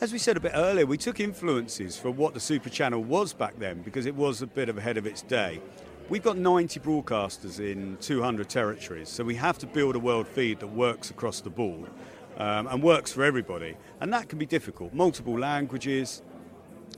As 0.00 0.12
we 0.12 0.18
said 0.18 0.36
a 0.36 0.40
bit 0.40 0.52
earlier, 0.54 0.86
we 0.86 0.96
took 0.96 1.18
influences 1.18 1.98
for 1.98 2.12
what 2.12 2.32
the 2.32 2.38
Super 2.38 2.70
Channel 2.70 3.02
was 3.02 3.32
back 3.32 3.58
then 3.58 3.82
because 3.82 4.06
it 4.06 4.14
was 4.14 4.42
a 4.42 4.46
bit 4.46 4.68
of 4.68 4.78
ahead 4.78 4.96
of 4.96 5.06
its 5.06 5.22
day. 5.22 5.60
We've 6.08 6.22
got 6.22 6.38
90 6.38 6.78
broadcasters 6.80 7.58
in 7.58 7.96
200 8.00 8.48
territories, 8.48 9.08
so 9.08 9.24
we 9.24 9.34
have 9.34 9.58
to 9.58 9.66
build 9.66 9.96
a 9.96 9.98
world 9.98 10.28
feed 10.28 10.60
that 10.60 10.68
works 10.68 11.10
across 11.10 11.40
the 11.40 11.50
board 11.50 11.90
um, 12.36 12.68
and 12.68 12.80
works 12.80 13.12
for 13.12 13.24
everybody. 13.24 13.76
And 14.00 14.12
that 14.12 14.28
can 14.28 14.38
be 14.38 14.46
difficult. 14.46 14.94
Multiple 14.94 15.36
languages, 15.36 16.22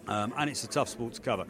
um, 0.06 0.34
and 0.36 0.50
it's 0.50 0.62
a 0.64 0.68
tough 0.68 0.90
sport 0.90 1.14
to 1.14 1.20
cover. 1.22 1.46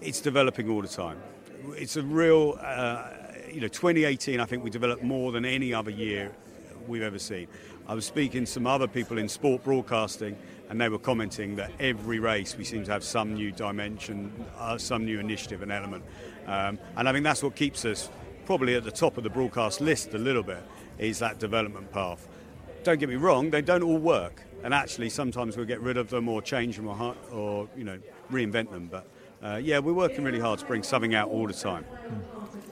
It's 0.00 0.20
developing 0.20 0.70
all 0.70 0.82
the 0.82 0.88
time. 0.88 1.20
It's 1.70 1.96
a 1.96 2.02
real, 2.02 2.58
uh, 2.60 3.08
you 3.50 3.60
know, 3.60 3.68
2018, 3.68 4.40
I 4.40 4.44
think 4.46 4.64
we 4.64 4.70
developed 4.70 5.02
more 5.02 5.30
than 5.30 5.44
any 5.44 5.72
other 5.72 5.90
year 5.90 6.32
we've 6.88 7.02
ever 7.02 7.18
seen. 7.18 7.46
I 7.86 7.94
was 7.94 8.04
speaking 8.04 8.44
to 8.44 8.50
some 8.50 8.66
other 8.66 8.88
people 8.88 9.18
in 9.18 9.28
sport 9.28 9.62
broadcasting, 9.62 10.36
and 10.68 10.80
they 10.80 10.88
were 10.88 10.98
commenting 10.98 11.54
that 11.56 11.70
every 11.78 12.18
race 12.18 12.56
we 12.56 12.64
seem 12.64 12.82
to 12.84 12.90
have 12.90 13.04
some 13.04 13.34
new 13.34 13.52
dimension, 13.52 14.32
uh, 14.58 14.76
some 14.76 15.04
new 15.04 15.20
initiative 15.20 15.62
and 15.62 15.70
element. 15.70 16.04
Um, 16.46 16.80
and 16.96 17.08
I 17.08 17.12
think 17.12 17.22
that's 17.22 17.44
what 17.44 17.54
keeps 17.54 17.84
us 17.84 18.10
probably 18.44 18.74
at 18.74 18.82
the 18.82 18.90
top 18.90 19.16
of 19.16 19.22
the 19.22 19.30
broadcast 19.30 19.80
list 19.80 20.14
a 20.14 20.18
little 20.18 20.42
bit, 20.42 20.62
is 20.98 21.20
that 21.20 21.38
development 21.38 21.92
path. 21.92 22.28
Don't 22.82 22.98
get 22.98 23.08
me 23.08 23.16
wrong, 23.16 23.50
they 23.50 23.62
don't 23.62 23.84
all 23.84 23.98
work. 23.98 24.42
And 24.64 24.74
actually, 24.74 25.10
sometimes 25.10 25.56
we'll 25.56 25.66
get 25.66 25.80
rid 25.80 25.96
of 25.96 26.10
them 26.10 26.28
or 26.28 26.42
change 26.42 26.76
them 26.76 26.88
or, 26.88 27.14
or 27.30 27.68
you 27.76 27.84
know, 27.84 27.98
reinvent 28.32 28.70
them. 28.70 28.88
But 28.90 29.06
uh, 29.42 29.56
yeah, 29.62 29.78
we're 29.78 29.92
working 29.94 30.24
really 30.24 30.40
hard 30.40 30.58
to 30.60 30.66
bring 30.66 30.82
something 30.84 31.14
out 31.14 31.28
all 31.30 31.46
the 31.46 31.52
time. 31.54 31.84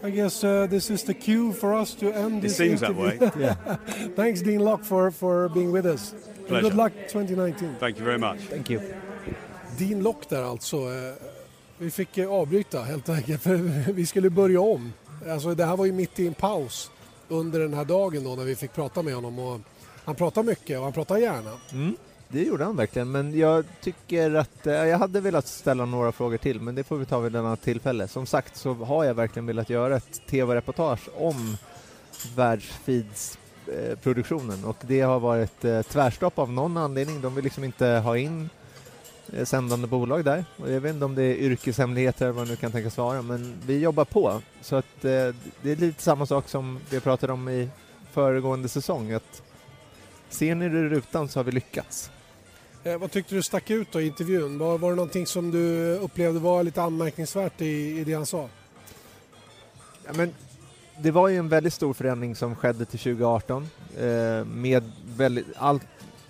I 0.03 0.11
guess 0.11 0.43
uh, 0.45 0.67
this 0.71 0.91
is 0.91 1.03
the 1.05 1.15
cue 1.15 1.53
for 1.53 1.75
us 1.75 1.95
to 1.97 2.07
end 2.13 2.39
It 2.39 2.43
this 2.49 2.57
seems 2.57 2.81
that 2.81 2.91
interview. 2.91 3.21
way. 3.27 3.31
Yeah. 3.39 3.77
Thanks, 4.17 4.41
Dean 4.43 4.61
Locke, 4.61 4.85
for, 4.85 5.11
for 5.11 5.49
being 5.51 5.73
with 5.73 5.85
us. 5.87 6.13
And 6.13 6.47
Pleasure. 6.49 6.63
good 6.71 6.75
luck 6.75 6.93
2019. 7.09 7.77
Thank 7.81 7.99
you 7.99 8.05
very 8.05 8.19
much. 8.19 8.39
Thank 8.51 8.71
you. 8.71 8.81
Dean 9.79 10.03
Locke 10.03 10.27
där 10.29 10.43
alltså. 10.43 10.77
Eh, 10.77 11.15
Vi 11.79 11.91
fick 11.91 12.19
eh, 12.19 12.31
avbryta 12.33 12.83
helt 12.83 13.09
enkelt 13.09 13.43
för 13.43 13.93
vi 13.93 14.07
skulle 14.07 14.31
börja 14.31 14.61
om. 14.61 14.93
Alltså 15.29 15.55
det 15.55 15.65
här 15.65 15.77
var 15.77 15.85
ju 15.87 15.93
mitt 15.93 16.19
i 16.21 16.27
en 16.27 16.35
paus 16.35 16.91
under 17.29 17.61
den 17.61 17.75
här 17.75 17.85
dagen 17.85 18.25
då 18.25 18.35
när 18.35 18.45
vi 18.45 18.57
fick 18.57 18.73
prata 18.73 19.03
med 19.03 19.15
honom. 19.15 19.39
Och 19.39 19.61
han 20.05 20.15
pratar 20.15 20.43
mycket 20.43 20.79
och 20.79 20.85
han 20.85 20.93
pratar 20.93 21.17
gärna. 21.19 21.51
Mm, 21.73 21.97
det 22.33 22.43
gjorde 22.43 22.65
han 22.65 22.77
verkligen, 22.77 23.11
men 23.11 23.39
jag 23.39 23.65
tycker 23.81 24.35
att 24.35 24.67
eh, 24.67 24.75
jag 24.75 24.99
hade 24.99 25.21
velat 25.21 25.47
ställa 25.47 25.85
några 25.85 26.13
frågor 26.13 26.37
till, 26.37 26.61
men 26.61 26.75
det 26.75 26.85
får 26.85 26.97
vi 26.97 27.05
ta 27.05 27.21
vid 27.21 27.35
ett 27.35 27.39
annat 27.39 27.63
tillfälle. 27.63 28.09
Som 28.09 28.27
sagt 28.27 28.57
så 28.57 28.75
har 28.75 29.05
jag 29.05 29.15
verkligen 29.15 29.47
velat 29.47 29.71
göra 29.71 29.97
ett 29.97 30.27
tv-reportage 30.27 31.09
om 31.17 31.57
världsfeeds-produktionen 32.37 34.59
eh, 34.63 34.69
och 34.69 34.77
det 34.81 35.01
har 35.01 35.21
varit 35.21 35.65
eh, 35.65 35.83
tvärstopp 35.83 36.39
av 36.39 36.53
någon 36.53 36.77
anledning. 36.77 37.21
De 37.21 37.35
vill 37.35 37.45
liksom 37.45 37.65
inte 37.65 37.87
ha 37.87 38.17
in 38.17 38.51
eh, 39.33 39.45
sändande 39.45 39.87
bolag 39.87 40.25
där. 40.25 40.45
Och 40.57 40.71
jag 40.71 40.81
vet 40.81 40.95
inte 40.95 41.05
om 41.05 41.15
det 41.15 41.23
är 41.23 41.35
yrkeshemligheter 41.35 42.25
eller 42.25 42.35
vad 42.35 42.47
det 42.47 42.51
nu 42.51 42.57
kan 42.57 42.73
tänkas 42.73 42.99
vara, 42.99 43.23
men 43.23 43.57
vi 43.67 43.79
jobbar 43.79 44.05
på. 44.05 44.43
Så 44.63 44.77
att 44.77 45.05
eh, 45.05 45.35
det 45.63 45.71
är 45.71 45.77
lite 45.77 46.03
samma 46.03 46.27
sak 46.27 46.49
som 46.49 46.79
vi 46.91 47.01
pratade 47.01 47.33
om 47.33 47.49
i 47.49 47.69
föregående 48.13 48.69
säsong, 48.69 49.13
att 49.13 49.43
ser 50.29 50.55
ni 50.55 50.69
det 50.69 50.79
i 50.79 50.89
rutan 50.89 51.29
så 51.29 51.39
har 51.39 51.45
vi 51.45 51.53
lyckats. 51.53 52.11
Eh, 52.85 52.99
vad 52.99 53.11
tyckte 53.11 53.35
du 53.35 53.43
stack 53.43 53.71
ut 53.71 53.93
då 53.93 54.01
i 54.01 54.07
intervjun? 54.07 54.59
Var, 54.59 54.79
var 54.79 54.91
det 54.91 54.97
någonting 54.97 55.27
som 55.27 55.51
du 55.51 55.95
upplevde 55.95 56.41
var 56.41 56.63
lite 56.63 56.83
anmärkningsvärt 56.83 57.61
i, 57.61 57.99
i 58.01 58.05
det 58.05 58.15
han 58.15 58.27
sa? 58.27 58.49
Ja, 60.07 60.13
men 60.15 60.35
det 60.99 61.11
var 61.11 61.29
ju 61.29 61.37
en 61.37 61.49
väldigt 61.49 61.75
stor 61.75 61.95
förändring 61.95 62.37
som 62.37 62.57
skedde 62.57 62.85
till 62.85 62.99
2018 62.99 63.69
eh, 63.99 64.45
med 64.45 64.93
väldigt, 65.17 65.47
allt 65.57 65.83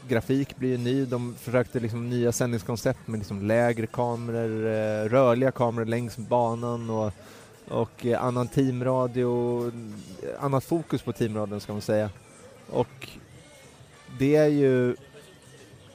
grafik 0.09 0.57
blir 0.57 0.69
ju 0.69 0.79
ny. 0.79 1.05
De 1.05 1.35
försökte 1.35 1.81
liksom 1.81 2.11
nya 2.11 2.33
sändningskoncept 2.33 3.07
med 3.07 3.19
liksom 3.19 3.47
lägre 3.47 3.87
kameror, 3.87 4.67
eh, 4.67 5.09
rörliga 5.09 5.51
kameror 5.51 5.87
längs 5.87 6.17
banan 6.17 6.91
och, 6.91 7.13
och 7.69 8.07
eh, 8.07 8.25
annan 8.25 8.49
teamradio, 8.49 9.73
annat 10.41 10.65
fokus 10.65 11.03
på 11.03 11.13
teamradion 11.13 11.61
ska 11.61 11.73
man 11.73 11.83
säga. 11.83 12.11
Och 12.71 13.09
det 14.19 14.37
är 14.37 14.49
ju 14.49 14.97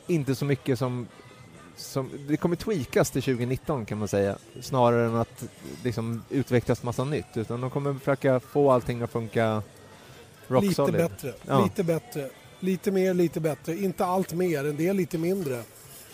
inte 0.07 0.35
så 0.35 0.45
mycket 0.45 0.79
som 0.79 1.07
som, 1.77 2.09
det 2.27 2.37
kommer 2.37 2.55
tweakas 2.55 3.11
till 3.11 3.21
2019 3.23 3.85
kan 3.85 3.97
man 3.97 4.07
säga, 4.07 4.37
snarare 4.61 5.05
än 5.05 5.15
att 5.15 5.43
liksom 5.83 6.23
utvecklas 6.29 6.83
massa 6.83 7.03
nytt. 7.03 7.25
Utan 7.37 7.61
de 7.61 7.69
kommer 7.69 7.93
försöka 7.93 8.39
få 8.39 8.71
allting 8.71 9.01
att 9.01 9.11
funka 9.11 9.63
rock 10.47 10.63
lite 10.63 10.75
solid. 10.75 10.93
bättre, 10.95 11.33
Ja. 11.47 11.63
lite 11.63 11.83
bättre. 11.83 12.29
Lite 12.59 12.91
mer, 12.91 13.13
lite 13.13 13.39
bättre. 13.39 13.77
Inte 13.77 14.05
allt 14.05 14.33
mer, 14.33 14.65
en 14.65 14.77
del 14.77 14.95
lite 14.95 15.17
mindre. 15.17 15.63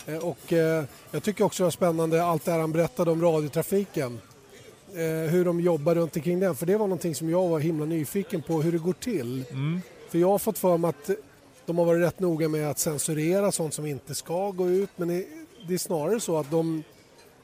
Eh, 0.06 0.16
Och 0.16 0.52
eh, 0.52 0.84
jag 1.10 1.22
tycker 1.22 1.44
också 1.44 1.62
det 1.62 1.66
var 1.66 1.70
spännande 1.70 2.24
allt 2.24 2.44
det 2.44 2.52
här 2.52 2.58
han 2.58 2.72
berättade 2.72 3.10
om 3.10 3.22
radiotrafiken. 3.22 4.20
Eh, 4.94 5.30
Hur 5.30 5.44
de 5.44 5.60
jobbar 5.60 5.94
runt 5.94 6.16
omkring 6.16 6.40
den. 6.40 6.54
För 6.54 6.66
det 6.66 6.76
var 6.76 6.86
någonting 6.86 7.14
som 7.14 7.30
jag 7.30 7.48
var 7.48 7.58
himla 7.60 7.84
nyfiken 7.84 8.42
på 8.42 8.62
hur 8.62 8.72
det 8.72 8.78
går 8.78 8.92
till. 8.92 9.44
Mm. 9.50 9.80
För 10.08 10.18
jag 10.18 10.28
har 10.28 10.38
fått 10.38 10.58
för 10.58 10.76
mig 10.78 10.88
att 10.88 11.10
de 11.66 11.78
har 11.78 11.84
varit 11.84 12.02
rätt 12.02 12.20
noga 12.20 12.48
med 12.48 12.70
att 12.70 12.78
censurera 12.78 13.52
sånt 13.52 13.74
som 13.74 13.86
inte 13.86 14.14
ska 14.14 14.50
gå 14.50 14.68
ut. 14.70 14.90
Men 14.96 15.08
det- 15.08 15.74
är 15.74 15.78
snarare 15.78 16.20
så 16.20 16.38
att 16.38 16.50
de, 16.50 16.82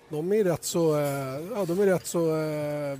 de 0.08 0.32
är 0.32 0.44
rätt 0.44 0.64
så, 0.64 0.98
eh, 0.98 1.40
ja, 1.56 1.64
de 1.66 1.80
är 1.80 1.86
rätt 1.86 2.06
så 2.06 2.36
eh, 2.36 2.98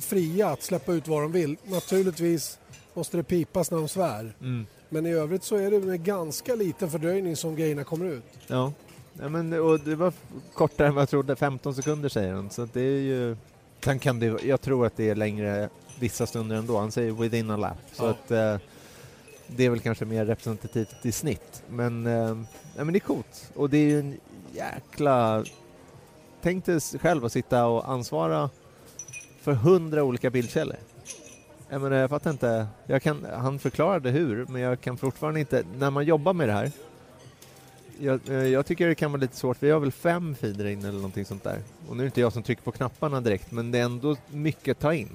fria 0.00 0.48
att 0.48 0.62
släppa 0.62 0.92
ut 0.92 1.08
vad 1.08 1.22
de 1.22 1.32
vill. 1.32 1.56
Naturligtvis 1.64 2.58
måste 2.94 3.16
det 3.16 3.22
pipas 3.22 3.70
när 3.70 3.78
de 3.78 3.88
svär. 3.88 4.32
Mm. 4.40 4.66
Men 4.88 5.06
i 5.06 5.10
övrigt 5.12 5.44
så 5.44 5.56
är 5.56 5.70
det 5.70 5.80
med 5.80 6.04
ganska 6.04 6.54
liten 6.54 6.90
fördröjning 6.90 7.36
som 7.36 7.56
grejerna 7.56 7.84
kommer 7.84 8.06
ut. 8.06 8.22
Ja. 8.46 8.72
ja 9.20 9.28
men, 9.28 9.52
och 9.52 9.80
det 9.80 9.94
var 9.96 10.12
kortare 10.54 10.88
än 10.88 10.94
vad 10.94 11.02
jag 11.02 11.08
trodde, 11.08 11.36
15 11.36 11.74
sekunder 11.74 12.08
säger 12.08 12.32
han. 12.32 12.50
Så 12.50 12.68
det 12.72 12.80
är 12.80 13.00
ju... 13.00 13.36
Sen 13.84 13.98
kan 13.98 14.18
det, 14.20 14.26
jag 14.44 14.60
tror 14.60 14.86
att 14.86 14.96
det 14.96 15.10
är 15.10 15.14
längre 15.14 15.68
vissa 16.00 16.26
stunder 16.26 16.56
ändå. 16.56 16.78
Han 16.78 16.92
säger 16.92 17.12
within 17.12 17.50
a 17.50 17.56
lap. 17.56 17.76
Så 17.92 18.04
Ja. 18.04 18.10
att 18.10 18.30
eh, 18.30 18.56
det 19.56 19.64
är 19.64 19.70
väl 19.70 19.80
kanske 19.80 20.04
mer 20.04 20.24
representativt 20.26 21.06
i 21.06 21.12
snitt. 21.12 21.62
Men, 21.68 22.06
eh, 22.06 22.36
ja, 22.76 22.84
men 22.84 22.92
det 22.92 22.98
är 22.98 23.00
coolt. 23.00 23.50
Och 23.54 23.70
det 23.70 23.78
är 23.78 23.88
ju 23.88 23.98
en 23.98 24.20
jäkla... 24.52 25.44
Tänk 26.42 26.64
dig 26.64 26.80
själv 26.80 27.24
att 27.24 27.32
sitta 27.32 27.66
och 27.66 27.90
ansvara 27.90 28.50
för 29.40 29.52
hundra 29.52 30.04
olika 30.04 30.30
bildkällor. 30.30 30.76
Jag 31.68 31.80
menar, 31.80 31.96
jag 31.96 32.10
fattar 32.10 32.30
inte. 32.30 32.66
Jag 32.86 33.02
kan, 33.02 33.26
han 33.36 33.58
förklarade 33.58 34.10
hur, 34.10 34.46
men 34.48 34.62
jag 34.62 34.80
kan 34.80 34.96
fortfarande 34.96 35.40
inte... 35.40 35.64
När 35.78 35.90
man 35.90 36.04
jobbar 36.04 36.32
med 36.32 36.48
det 36.48 36.52
här 36.52 36.72
jag, 38.00 38.28
eh, 38.28 38.46
jag 38.46 38.66
tycker 38.66 38.88
det 38.88 38.94
kan 38.94 39.12
vara 39.12 39.20
lite 39.20 39.36
svårt. 39.36 39.56
Vi 39.60 39.70
har 39.70 39.80
väl 39.80 39.92
fem 39.92 40.34
feeder 40.34 40.66
in 40.66 40.80
eller 40.80 40.92
någonting 40.92 41.24
sånt 41.24 41.44
där. 41.44 41.58
Och 41.88 41.96
nu 41.96 42.02
är 42.02 42.04
det 42.04 42.06
inte 42.06 42.20
jag 42.20 42.32
som 42.32 42.42
trycker 42.42 42.62
på 42.62 42.72
knapparna 42.72 43.20
direkt, 43.20 43.52
men 43.52 43.70
det 43.70 43.78
är 43.78 43.82
ändå 43.82 44.16
mycket 44.28 44.76
att 44.76 44.80
ta 44.80 44.94
in. 44.94 45.08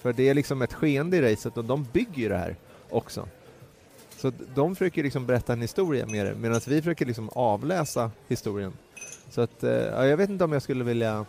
För 0.00 0.12
det 0.12 0.28
är 0.28 0.34
liksom 0.34 0.62
ett 0.62 0.72
skeende 0.72 1.16
i 1.16 1.32
racet 1.32 1.56
och 1.56 1.64
de 1.64 1.86
bygger 1.92 2.22
ju 2.22 2.28
det 2.28 2.36
här 2.36 2.56
också. 2.90 3.28
Så 4.22 4.32
de 4.54 4.76
försöker 4.76 5.02
liksom 5.02 5.26
berätta 5.26 5.52
en 5.52 5.60
historia 5.60 6.06
med 6.06 6.26
det, 6.26 6.34
medan 6.34 6.60
vi 6.66 6.82
försöker 6.82 7.06
liksom 7.06 7.28
avläsa 7.28 8.10
historien. 8.28 8.72
Så 9.30 9.40
att, 9.40 9.62
eh, 9.62 9.70
ja, 9.70 10.06
jag 10.06 10.16
vet 10.16 10.30
inte 10.30 10.44
om 10.44 10.52
jag 10.52 10.62
skulle 10.62 10.84
vilja... 10.84 11.26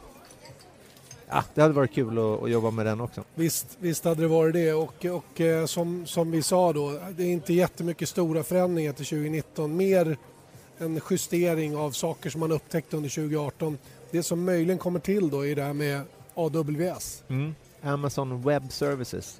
Ja, 1.29 1.43
det 1.53 1.61
hade 1.61 1.73
varit 1.73 1.93
kul 1.93 2.17
att, 2.17 2.43
att 2.43 2.51
jobba 2.51 2.71
med 2.71 2.85
den 2.85 3.01
också. 3.01 3.23
Visst, 3.35 3.77
visst 3.79 4.05
hade 4.05 4.21
det 4.21 4.27
varit 4.27 4.53
det 4.53 4.73
och, 4.73 5.05
och 5.05 5.41
eh, 5.41 5.65
som, 5.65 6.05
som 6.05 6.31
vi 6.31 6.41
sa 6.41 6.73
då, 6.73 6.99
det 7.17 7.23
är 7.23 7.27
inte 7.31 7.53
jättemycket 7.53 8.09
stora 8.09 8.43
förändringar 8.43 8.93
till 8.93 9.05
2019. 9.05 9.77
Mer 9.77 10.17
en 10.77 11.01
justering 11.09 11.75
av 11.75 11.91
saker 11.91 12.29
som 12.29 12.39
man 12.39 12.51
upptäckte 12.51 12.97
under 12.97 13.09
2018. 13.09 13.77
Det 14.11 14.23
som 14.23 14.45
möjligen 14.45 14.77
kommer 14.77 14.99
till 14.99 15.29
då 15.29 15.45
är 15.45 15.55
det 15.55 15.63
här 15.63 15.73
med 15.73 16.01
AWS. 16.33 17.23
Mm. 17.27 17.55
Amazon 17.81 18.41
Web 18.41 18.71
Services. 18.71 19.39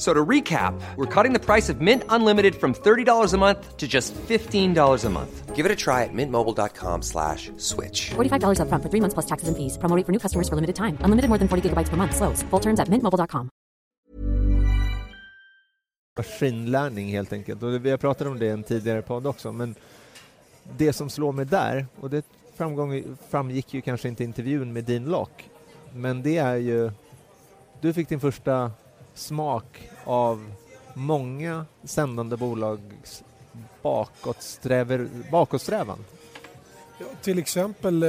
So 0.00 0.14
to 0.14 0.24
recap, 0.24 0.80
we're 0.96 1.04
cutting 1.14 1.34
the 1.34 1.38
price 1.38 1.68
of 1.68 1.82
Mint 1.82 2.04
Unlimited 2.08 2.54
from 2.54 2.72
$30 2.72 3.34
a 3.34 3.36
month 3.36 3.76
to 3.76 3.86
just 3.86 4.14
$15 4.14 5.04
a 5.04 5.10
month. 5.10 5.54
Give 5.54 5.66
it 5.66 5.72
a 5.72 5.76
try 5.76 6.04
at 6.04 6.14
mintmobile.com 6.14 7.02
slash 7.02 7.50
switch. 7.58 8.12
$45 8.16 8.60
upfront 8.60 8.82
for 8.82 8.88
three 8.88 9.00
months 9.00 9.12
plus 9.12 9.26
taxes 9.26 9.48
and 9.48 9.56
fees. 9.58 9.76
Promo 9.76 9.94
rate 9.94 10.06
for 10.06 10.12
new 10.12 10.18
customers 10.18 10.48
for 10.48 10.54
limited 10.54 10.74
time. 10.74 10.96
Unlimited 11.04 11.28
more 11.28 11.36
than 11.36 11.48
40 11.48 11.68
gigabytes 11.68 11.90
per 11.90 11.98
month. 11.98 12.16
Slows. 12.16 12.42
Full 12.48 12.60
terms 12.60 12.80
at 12.80 12.88
mintmobile.com. 12.88 13.50
maskinlärning 16.16 17.08
helt 17.08 17.32
enkelt. 17.32 17.62
Och 17.62 17.84
vi 17.84 17.90
har 17.90 17.98
pratat 17.98 18.26
om 18.26 18.38
det 18.38 18.46
i 18.46 18.50
en 18.50 18.62
tidigare 18.62 19.02
podd 19.02 19.26
också, 19.26 19.52
men 19.52 19.74
det 20.76 20.92
som 20.92 21.10
slår 21.10 21.32
mig 21.32 21.44
där, 21.44 21.86
och 22.00 22.10
det 22.10 22.24
framgång, 22.56 23.16
framgick 23.30 23.74
ju 23.74 23.80
kanske 23.80 24.08
inte 24.08 24.22
i 24.22 24.26
intervjun 24.26 24.72
med 24.72 24.84
Dean 24.84 25.04
Locke, 25.04 25.44
men 25.94 26.22
det 26.22 26.36
är 26.36 26.56
ju, 26.56 26.90
du 27.80 27.92
fick 27.92 28.08
din 28.08 28.20
första 28.20 28.70
smak 29.20 29.90
av 30.04 30.52
många 30.94 31.66
sändande 31.84 32.36
bolags 32.36 33.22
bakåtsträvan. 35.30 36.04
Ja, 36.98 37.06
till 37.22 37.38
exempel 37.38 38.02
eh, 38.02 38.08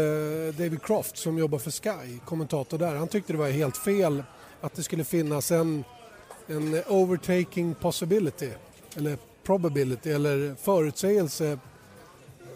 David 0.58 0.82
Croft 0.84 1.18
som 1.18 1.38
jobbar 1.38 1.60
för 1.60 1.72
Sky, 1.72 2.20
kommentator 2.26 2.78
där. 2.78 2.96
Han 2.96 3.08
tyckte 3.08 3.34
det 3.34 3.40
var 3.40 3.50
helt 3.50 3.78
fel 3.78 4.24
att 4.62 4.74
det 4.74 4.84
skulle 4.84 5.04
finnas 5.04 5.52
en, 5.52 5.84
en 6.48 6.84
overtaking 6.88 7.76
possibility 7.76 8.50
eller 8.98 9.18
probability 9.44 10.12
eller 10.12 10.56
förutsägelse, 10.56 11.60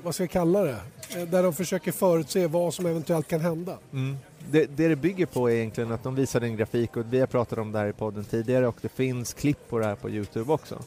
vad 0.04 0.13
ska 0.15 0.24
jag 0.24 0.32
kalla 0.32 0.62
det? 0.62 0.78
Eh, 1.15 1.24
Där 1.24 1.44
de 1.44 1.54
försöker 1.54 1.91
förutse 1.91 2.48
vad 2.48 2.74
som 2.74 2.86
eventuellt 2.86 3.28
kan 3.28 3.41
hända. 3.41 3.78
Det, 4.52 4.66
det 4.66 4.88
det 4.88 4.96
bygger 4.96 5.26
på 5.26 5.50
är 5.50 5.54
egentligen 5.54 5.92
att 5.92 6.04
de 6.04 6.16
visar 6.16 6.42
en 6.42 6.58
grafik 6.58 6.98
och 6.98 7.14
vi 7.14 7.20
har 7.20 7.28
pratat 7.28 7.60
om 7.60 7.72
det 7.72 7.80
här 7.80 7.88
i 7.88 7.94
podden 7.94 8.24
tidigare 8.24 8.68
och 8.68 8.78
det 8.82 8.90
finns 8.90 9.34
klipp 9.34 9.70
på 9.70 9.80
det 9.80 9.86
här 9.86 9.96
på 9.96 10.10
Youtube 10.10 10.54
också. 10.54 10.80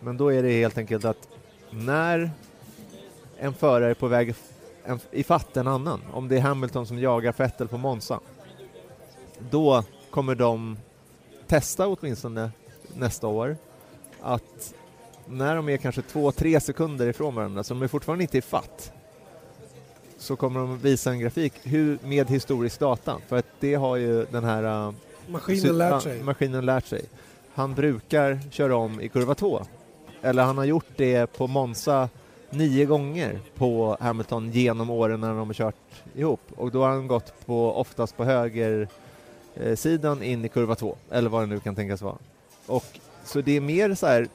Men 0.00 0.16
då 0.16 0.32
är 0.32 0.42
det 0.42 0.52
helt 0.52 0.78
enkelt 0.78 1.04
att 1.04 1.28
när 1.70 2.30
en 3.38 3.54
förare 3.54 3.90
är 3.90 3.94
på 3.94 4.06
väg 4.06 4.34
en, 4.84 5.00
ifatt 5.10 5.56
en 5.56 5.66
annan, 5.66 6.00
om 6.12 6.28
det 6.28 6.36
är 6.36 6.40
Hamilton 6.40 6.86
som 6.86 6.98
jagar 6.98 7.34
Vettel 7.36 7.68
på 7.68 7.78
Monza, 7.78 8.20
då 9.50 9.84
kommer 10.10 10.34
de 10.34 10.78
testa 11.46 11.88
åtminstone 11.88 12.50
nästa 12.96 13.26
år 13.26 13.56
att 14.20 14.74
när 15.26 15.56
de 15.56 15.68
är 15.68 15.76
kanske 15.76 16.02
två, 16.02 16.32
tre 16.32 16.60
sekunder 16.60 17.08
ifrån 17.08 17.34
varandra, 17.34 17.64
så 17.64 17.74
de 17.74 17.82
är 17.82 17.88
fortfarande 17.88 18.24
inte 18.24 18.38
ifatt, 18.38 18.92
så 20.20 20.36
kommer 20.36 20.60
de 20.60 20.78
visa 20.78 21.10
en 21.10 21.20
grafik 21.20 21.52
hur, 21.62 21.98
med 22.04 22.30
historisk 22.30 22.80
data. 22.80 23.16
För 23.28 23.36
att 23.36 23.46
det 23.60 23.74
har 23.74 23.96
ju 23.96 24.26
den 24.30 24.44
här... 24.44 24.86
uh, 24.88 24.94
Maskinen 25.28 25.78
lärt 25.78 26.02
sig. 26.02 26.22
Maskinen 26.22 26.66
lärt 26.66 26.86
sig. 26.86 27.02
Han 27.54 27.74
brukar 27.74 28.40
köra 28.50 28.76
om 28.76 29.00
i 29.00 29.08
kurva 29.08 29.34
2. 29.34 29.66
Eller 30.22 30.42
han 30.42 30.58
har 30.58 30.64
gjort 30.64 30.86
det 30.96 31.26
på 31.26 31.46
Monza 31.46 32.08
nio 32.50 32.86
gånger 32.86 33.40
på 33.56 33.96
Hamilton 34.00 34.50
genom 34.50 34.90
åren 34.90 35.20
när 35.20 35.28
de 35.28 35.46
har 35.46 35.54
kört 35.54 36.02
ihop. 36.14 36.40
Och 36.56 36.70
då 36.70 36.82
har 36.82 36.88
han 36.88 37.06
gått 37.06 37.46
på, 37.46 37.72
oftast 37.72 38.16
på 38.16 38.24
höger 38.24 38.88
eh, 39.54 39.76
sidan 39.76 40.22
in 40.22 40.44
i 40.44 40.48
kurva 40.48 40.74
2. 40.74 40.96
Eller 41.10 41.30
vad 41.30 41.42
det 41.42 41.46
nu 41.46 41.60
kan 41.60 41.74
tänkas 41.74 42.02
vara. 42.02 42.16
Och, 42.66 42.84
så 43.24 43.40
det 43.40 43.56
är 43.56 43.60
mer 43.60 43.94
så 43.94 44.06
här... 44.06 44.28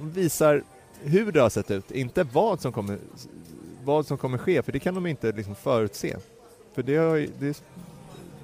Visar 0.00 0.62
hur 1.02 1.32
det 1.32 1.40
har 1.40 1.50
sett 1.50 1.70
ut, 1.70 1.90
inte 1.90 2.22
vad 2.22 2.60
som 2.60 2.72
kommer, 2.72 2.98
vad 3.84 4.06
som 4.06 4.18
kommer 4.18 4.38
ske, 4.38 4.62
för 4.62 4.72
det 4.72 4.78
kan 4.78 4.94
de 4.94 5.06
inte 5.06 5.32
liksom 5.32 5.54
förutse. 5.54 6.16
För 6.72 6.82
det, 6.82 6.96
har, 6.96 7.26
det, 7.38 7.62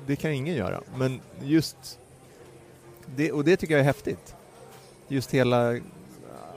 det 0.07 0.16
kan 0.16 0.31
ingen 0.31 0.55
göra. 0.55 0.81
Men 0.96 1.20
just 1.42 1.98
det, 3.16 3.33
och 3.33 3.44
det 3.44 3.57
tycker 3.57 3.74
jag 3.74 3.81
är 3.81 3.85
häftigt. 3.85 4.35
Just 5.09 5.31
hela, 5.35 5.81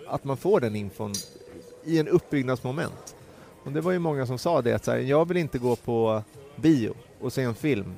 att 0.08 0.24
man 0.24 0.38
får 0.38 0.60
den 0.60 0.76
infon 0.76 1.14
i 1.84 2.00
en 2.00 2.08
uppbyggnadsmoment. 2.08 3.16
Och 3.64 3.72
det 3.72 3.82
var 3.82 3.92
ju 3.92 4.00
många 4.00 4.26
som 4.26 4.38
sa 4.38 4.62
det 4.62 4.74
att 4.74 4.86
så 4.86 4.92
här, 4.92 4.98
jag 4.98 5.28
vill 5.28 5.38
inte 5.38 5.58
gå 5.58 5.76
på 5.76 6.24
bio 6.56 6.94
och 7.22 7.34
se 7.34 7.42
en 7.42 7.56
film 7.56 7.96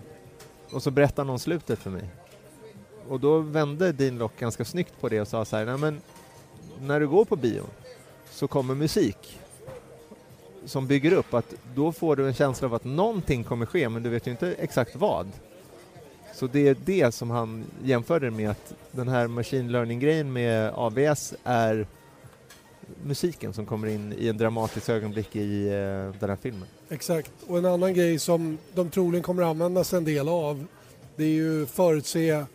och 0.71 0.83
så 0.83 0.91
berättar 0.91 1.23
någon 1.23 1.39
slutet 1.39 1.79
för 1.79 1.89
mig. 1.89 2.09
och 3.07 3.19
då 3.19 3.39
vände 3.39 3.91
Dean 3.91 4.17
Lock 4.17 4.39
ganska 4.39 4.65
snyggt 4.65 4.93
på 5.01 5.09
det 5.09 5.21
och 5.21 5.27
sa 5.27 5.45
så 5.45 5.55
här, 5.55 5.65
nej 5.65 5.77
men 5.77 6.01
när 6.81 6.99
du 6.99 7.07
går 7.07 7.25
på 7.25 7.35
bio 7.35 7.63
så 8.29 8.47
kommer 8.47 8.75
musik 8.75 9.39
som 10.65 10.87
bygger 10.87 11.13
upp 11.13 11.33
att 11.33 11.53
då 11.75 11.91
får 11.91 12.15
du 12.15 12.27
en 12.27 12.33
känsla 12.33 12.67
av 12.67 12.73
att 12.73 12.83
någonting 12.83 13.43
kommer 13.43 13.65
ske 13.65 13.89
men 13.89 14.03
du 14.03 14.09
vet 14.09 14.27
ju 14.27 14.31
inte 14.31 14.55
exakt 14.59 14.95
vad. 14.95 15.31
Så 16.33 16.47
det 16.47 16.67
är 16.67 16.75
det 16.85 17.11
som 17.11 17.29
han 17.29 17.65
jämförde 17.83 18.31
med 18.31 18.49
att 18.49 18.73
den 18.91 19.07
här 19.07 19.27
machine 19.27 19.71
learning-grejen 19.71 20.33
med 20.33 20.71
ABS 20.75 21.33
är 21.43 21.87
musiken 23.03 23.53
som 23.53 23.65
kommer 23.65 23.87
in 23.87 24.13
i 24.17 24.27
en 24.27 24.37
dramatisk 24.37 24.89
ögonblick 24.89 25.35
i 25.35 25.67
eh, 25.67 26.19
den 26.19 26.29
här 26.29 26.37
filmen. 26.41 26.67
Exakt. 26.89 27.31
Och 27.47 27.57
en 27.57 27.65
annan 27.65 27.93
grej 27.93 28.19
som 28.19 28.57
de 28.73 28.89
troligen 28.89 29.23
kommer 29.23 29.43
använda 29.43 29.83
sig 29.83 29.97
en 29.97 30.05
del 30.05 30.29
av 30.29 30.65
det 31.15 31.23
är 31.23 31.27
ju 31.27 31.65
förutse 31.65 32.45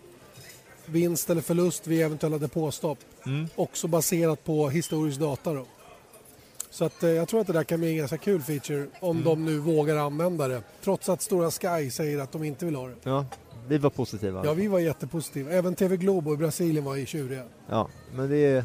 vinst 0.87 1.31
eller 1.31 1.43
förlust 1.43 1.87
vid 1.87 2.03
eventuella 2.03 2.39
depåstopp. 2.39 2.99
Mm. 3.27 3.49
Också 3.55 3.89
baserat 3.89 4.45
på 4.45 4.69
historisk 4.69 5.21
data 5.21 5.53
då. 5.53 5.67
Så 6.79 6.85
att, 6.85 7.03
eh, 7.03 7.11
jag 7.11 7.29
tror 7.29 7.41
att 7.41 7.47
det 7.47 7.53
där 7.53 7.65
kan 7.65 7.81
bli 7.81 7.91
en 7.91 7.97
ganska 7.97 8.17
kul 8.17 8.43
feature 8.43 8.87
om 9.01 9.17
Mm. 9.17 9.25
de 9.25 9.45
nu 9.45 9.59
vågar 9.59 9.97
använda 9.97 10.49
det. 10.49 10.63
Trots 10.85 11.09
att 11.09 11.23
Stora 11.23 11.51
Sky 11.51 11.91
säger 11.91 12.19
att 12.19 12.33
de 12.33 12.45
inte 12.45 12.65
vill 12.65 12.75
ha 12.75 12.87
det. 12.89 12.95
Ja, 13.03 13.27
vi 13.69 13.79
var 13.79 13.91
positiva. 13.91 14.43
Ja, 14.45 14.53
vi 14.55 14.67
var 14.69 14.79
jättepositiva. 14.79 15.51
Även 15.51 15.75
TV 15.75 15.97
Globo 15.97 16.35
i 16.35 16.37
Brasilien 16.37 16.85
var 16.85 16.97
i 16.97 17.07
tjuriga. 17.07 17.43
Ja, 17.69 17.89
men 18.15 18.29
det 18.31 18.37
är, 18.37 18.65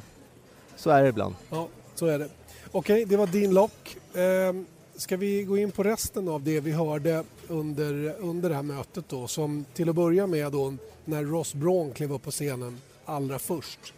så 0.75 0.89
är 0.89 1.03
det 1.03 1.09
ibland. 1.09 1.35
Ja, 1.49 1.67
så 1.95 2.05
är 2.05 2.19
det. 2.19 2.29
Okej, 2.71 3.05
det 3.05 3.17
var 3.17 3.27
din 3.27 3.53
lock. 3.53 3.97
Ehm, 4.15 4.65
ska 4.95 5.17
vi 5.17 5.43
gå 5.43 5.57
in 5.57 5.71
på 5.71 5.83
resten 5.83 6.27
av 6.29 6.43
det 6.43 6.59
vi 6.59 6.71
hörde 6.71 7.23
under, 7.47 8.15
under 8.19 8.49
det 8.49 8.55
här 8.55 8.63
mötet 8.63 9.05
då? 9.09 9.27
Som 9.27 9.65
till 9.73 9.89
att 9.89 9.95
börja 9.95 10.27
med 10.27 10.51
då 10.51 10.73
när 11.05 11.23
Ross 11.23 11.53
Braun 11.53 11.91
klev 11.91 12.13
upp 12.13 12.23
på 12.23 12.31
scenen 12.31 12.77
allra 13.05 13.39
först. 13.39 13.93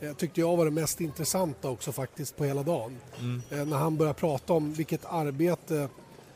Eh, 0.00 0.12
tyckte 0.12 0.40
jag 0.40 0.56
var 0.56 0.64
det 0.64 0.70
mest 0.70 1.00
intressanta 1.00 1.70
också 1.70 1.92
faktiskt 1.92 2.36
på 2.36 2.44
hela 2.44 2.62
dagen. 2.62 2.98
Eh, 3.50 3.64
när 3.64 3.76
han 3.76 3.96
började 3.96 4.18
prata 4.18 4.52
om 4.52 4.72
vilket 4.72 5.04
arbete 5.04 5.88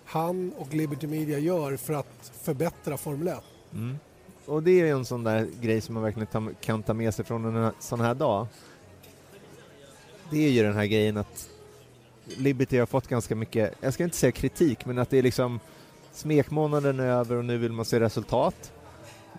han 0.05 0.53
och 0.59 0.75
Liberty 0.75 1.07
Media 1.07 1.39
gör 1.39 1.77
för 1.77 1.95
att 1.95 2.33
förbättra 2.43 2.97
Formel 2.97 3.29
1. 3.29 3.39
Och 4.47 4.63
det 4.63 4.71
är 4.71 4.85
ju 4.85 4.91
en 4.91 5.05
sån 5.05 5.25
där 5.25 5.49
grej 5.61 5.81
som 5.81 5.95
man 5.95 6.03
verkligen 6.03 6.27
ta, 6.27 6.49
kan 6.61 6.83
ta 6.83 6.95
med 6.95 7.15
sig 7.15 7.25
från 7.25 7.57
en 7.57 7.73
sån 7.81 8.01
här 8.01 8.15
dag. 8.15 8.47
Det 10.31 10.47
är 10.47 10.51
ju 10.51 10.63
den 10.63 10.75
här 10.75 10.87
grejen 10.87 11.17
att 11.17 11.49
Liberty 12.25 12.79
har 12.79 12.87
fått 12.87 13.09
ganska 13.09 13.35
mycket, 13.35 13.75
jag 13.81 13.95
ska 13.95 14.05
inte 14.05 14.17
säga 14.17 14.33
kritik, 14.33 14.87
men 14.87 14.99
att 14.99 15.11
det 15.11 15.19
är 15.19 15.23
liksom 15.23 15.61
smekmånaden 16.13 17.01
är 17.01 17.07
över 17.07 17.37
och 17.37 17.45
nu 17.45 17.59
vill 17.59 17.73
man 17.73 17.85
se 17.85 18.01
resultat. 18.01 18.73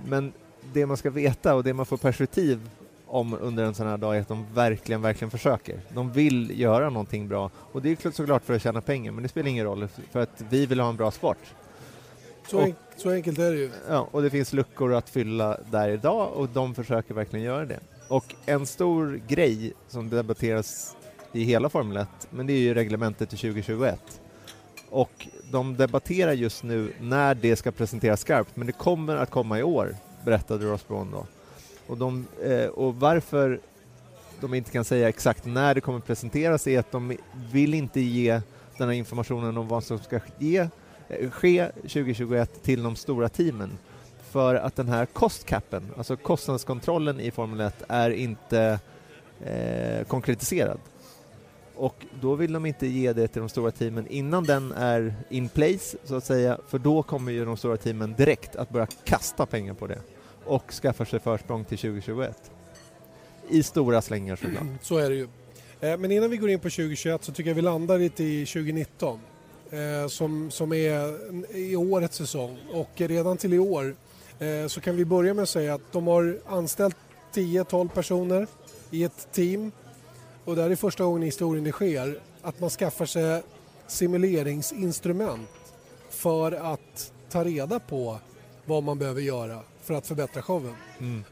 Men 0.05 0.33
det 0.73 0.85
man 0.85 0.97
ska 0.97 1.09
veta 1.09 1.55
och 1.55 1.63
det 1.63 1.73
man 1.73 1.85
får 1.85 1.97
perspektiv 1.97 2.69
om 3.07 3.37
under 3.41 3.63
en 3.63 3.73
sån 3.73 3.87
här 3.87 3.97
dag 3.97 4.17
är 4.17 4.21
att 4.21 4.27
de 4.27 4.45
verkligen, 4.53 5.01
verkligen 5.01 5.31
försöker. 5.31 5.79
De 5.93 6.11
vill 6.11 6.59
göra 6.59 6.89
någonting 6.89 7.27
bra 7.27 7.49
och 7.71 7.81
det 7.81 7.91
är 7.91 7.95
klart- 7.95 8.13
såklart 8.15 8.43
för 8.45 8.53
att 8.55 8.61
tjäna 8.61 8.81
pengar, 8.81 9.11
men 9.11 9.23
det 9.23 9.29
spelar 9.29 9.49
ingen 9.49 9.65
roll 9.65 9.87
för 10.11 10.19
att 10.19 10.43
vi 10.49 10.65
vill 10.65 10.79
ha 10.79 10.89
en 10.89 10.95
bra 10.95 11.11
sport. 11.11 11.37
Så, 12.49 12.59
Och- 12.61 12.69
så 12.97 13.09
enkelt 13.09 13.39
är 13.39 13.51
det 13.51 13.57
ju. 13.57 13.69
Ja, 13.89 14.07
och 14.11 14.21
det 14.21 14.29
finns 14.29 14.53
luckor 14.53 14.93
att 14.93 15.09
fylla 15.09 15.57
där 15.71 15.89
idag 15.89 16.33
och 16.33 16.49
de 16.49 16.75
försöker 16.75 17.13
verkligen 17.13 17.45
göra 17.45 17.65
det. 17.65 17.79
Och 18.07 18.35
en 18.45 18.65
stor 18.65 19.21
grej 19.27 19.73
som 19.87 20.09
debatteras 20.09 20.95
i 21.33 21.43
hela 21.43 21.69
Formel 21.69 21.97
1, 21.97 22.07
men 22.29 22.47
det 22.47 22.53
är 22.53 22.57
ju 22.59 22.73
reglementet 22.73 23.29
till 23.29 23.37
2021. 23.37 24.21
Och 24.89 25.27
de 25.51 25.77
debatterar 25.77 26.31
just 26.31 26.63
nu 26.63 26.93
när 27.01 27.35
det 27.35 27.55
ska 27.55 27.71
presenteras 27.71 28.19
skarpt, 28.21 28.55
men 28.55 28.67
det 28.67 28.73
kommer 28.73 29.15
att 29.15 29.29
komma 29.29 29.59
i 29.59 29.63
år, 29.63 29.95
berättade 30.25 30.65
Ross 30.65 30.87
Braun 30.87 31.11
då. 31.11 31.25
Och, 31.87 31.97
de, 31.97 32.27
eh, 32.43 32.67
och 32.67 32.95
varför 32.95 33.59
de 34.41 34.53
inte 34.53 34.71
kan 34.71 34.85
säga 34.85 35.09
exakt 35.09 35.45
när 35.45 35.75
det 35.75 35.81
kommer 35.81 35.99
presenteras 35.99 36.67
är 36.67 36.79
att 36.79 36.91
de 36.91 37.17
vill 37.51 37.73
inte 37.73 38.01
ge 38.01 38.41
den 38.77 38.87
här 38.87 38.95
informationen 38.95 39.57
om 39.57 39.67
vad 39.67 39.83
som 39.83 39.99
ska 39.99 40.19
ge, 40.39 40.67
eh, 41.07 41.29
ske 41.29 41.71
2021 41.81 42.63
till 42.63 42.83
de 42.83 42.95
stora 42.95 43.29
teamen. 43.29 43.77
För 44.29 44.55
att 44.55 44.75
den 44.75 44.89
här 44.89 45.05
kostkappen, 45.05 45.83
alltså 45.97 46.17
kostnadskontrollen 46.17 47.19
i 47.19 47.31
Formel 47.31 47.59
1, 47.59 47.83
är 47.87 48.09
inte 48.09 48.79
eh, 49.45 50.05
konkretiserad. 50.07 50.79
Och 51.75 52.05
då 52.21 52.35
vill 52.35 52.53
de 52.53 52.65
inte 52.65 52.87
ge 52.87 53.13
det 53.13 53.27
till 53.27 53.39
de 53.39 53.49
stora 53.49 53.71
teamen 53.71 54.07
innan 54.07 54.43
den 54.43 54.71
är 54.71 55.13
in 55.29 55.49
place, 55.49 55.97
så 56.03 56.15
att 56.15 56.23
säga, 56.23 56.57
för 56.67 56.79
då 56.79 57.03
kommer 57.03 57.31
ju 57.31 57.45
de 57.45 57.57
stora 57.57 57.77
teamen 57.77 58.13
direkt 58.17 58.55
att 58.55 58.69
börja 58.69 58.87
kasta 59.03 59.45
pengar 59.45 59.73
på 59.73 59.87
det 59.87 59.99
och 60.45 60.71
skaffar 60.71 61.05
sig 61.05 61.19
försprång 61.19 61.65
till 61.65 61.77
2021. 61.77 62.51
I 63.49 63.63
stora 63.63 64.01
slängar 64.01 64.35
såklart. 64.35 64.63
Så 64.81 64.97
är 64.97 65.09
det 65.09 65.15
ju. 65.15 65.27
Eh, 65.81 65.97
Men 65.97 66.11
innan 66.11 66.29
vi 66.29 66.37
går 66.37 66.49
in 66.49 66.59
på 66.59 66.69
2021 66.69 67.23
så 67.23 67.31
tycker 67.31 67.49
jag 67.49 67.55
vi 67.55 67.61
landar 67.61 67.99
lite 67.99 68.23
i 68.23 68.45
2019 68.45 69.19
eh, 69.71 70.07
som, 70.07 70.51
som 70.51 70.73
är 70.73 71.15
i 71.57 71.75
årets 71.75 72.17
säsong. 72.17 72.57
Och 72.73 72.89
redan 72.95 73.37
till 73.37 73.53
i 73.53 73.59
år 73.59 73.95
eh, 74.39 74.67
så 74.67 74.81
kan 74.81 74.95
vi 74.95 75.05
börja 75.05 75.33
med 75.33 75.43
att 75.43 75.49
säga 75.49 75.73
att 75.73 75.91
de 75.91 76.07
har 76.07 76.39
anställt 76.45 76.97
10-12 77.33 77.89
personer 77.89 78.47
i 78.91 79.03
ett 79.03 79.27
team 79.31 79.71
och 80.45 80.55
det 80.55 80.61
här 80.61 80.69
är 80.69 80.75
första 80.75 81.03
gången 81.03 81.23
i 81.23 81.25
historien 81.25 81.63
det 81.63 81.71
sker 81.71 82.19
att 82.41 82.59
man 82.59 82.69
skaffar 82.69 83.05
sig 83.05 83.41
simuleringsinstrument 83.87 85.49
för 86.09 86.51
att 86.51 87.11
ta 87.29 87.43
reda 87.43 87.79
på 87.79 88.19
vad 88.65 88.83
man 88.83 88.99
behöver 88.99 89.21
göra 89.21 89.59
för 89.85 89.93
att 89.93 90.07
förbättra 90.07 90.41
showen. 90.41 90.75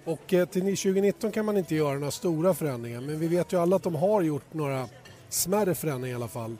Och 0.05 0.33
eh, 0.33 0.45
till 0.45 0.61
2019 0.61 1.31
kan 1.31 1.45
man 1.45 1.57
inte 1.57 1.75
göra 1.75 1.93
några 1.93 2.11
stora 2.11 2.53
förändringar 2.53 3.01
men 3.01 3.19
vi 3.19 3.27
vet 3.27 3.53
ju 3.53 3.59
alla 3.59 3.75
att 3.75 3.83
de 3.83 3.95
har 3.95 4.21
gjort 4.21 4.53
några 4.53 4.87
smärre 5.29 5.75
förändringar 5.75 6.13
i 6.13 6.15
alla 6.15 6.27
fall 6.27 6.57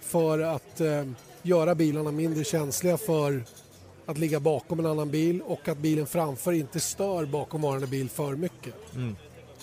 för 0.00 0.38
att 0.38 0.80
eh, 0.80 1.04
göra 1.42 1.74
bilarna 1.74 2.10
mindre 2.10 2.44
känsliga 2.44 2.96
för 2.96 3.44
att 4.06 4.18
ligga 4.18 4.40
bakom 4.40 4.78
en 4.78 4.86
annan 4.86 5.10
bil 5.10 5.42
och 5.42 5.68
att 5.68 5.78
bilen 5.78 6.06
framför 6.06 6.52
inte 6.52 6.80
stör 6.80 7.26
bakomvarande 7.26 7.86
bil 7.86 8.08
för 8.08 8.36
mycket. 8.36 8.74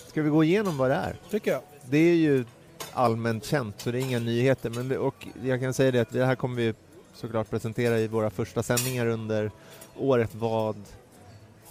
Ska 0.06 0.22
vi 0.22 0.30
gå 0.30 0.44
igenom 0.44 0.76
vad 0.78 0.90
det 0.90 0.94
är? 0.94 1.16
Tycker 1.30 1.50
jag. 1.50 1.60
Det 1.90 1.98
är 1.98 2.14
ju 2.14 2.44
allmänt 2.92 3.44
känt, 3.44 3.80
så 3.80 3.90
det 3.90 3.98
är 3.98 4.02
inga 4.02 4.18
nyheter. 4.18 4.70
Men 4.70 4.88
det, 4.88 4.98
och 4.98 5.26
jag 5.42 5.60
kan 5.60 5.74
säga 5.74 5.90
det 5.90 6.00
att 6.00 6.10
det 6.10 6.24
här 6.24 6.34
kommer 6.34 6.56
vi 6.56 6.74
såklart 7.14 7.50
presentera 7.50 7.98
i 7.98 8.08
våra 8.08 8.30
första 8.30 8.62
sändningar 8.62 9.06
under 9.06 9.50
året 9.96 10.30
vad 10.34 10.76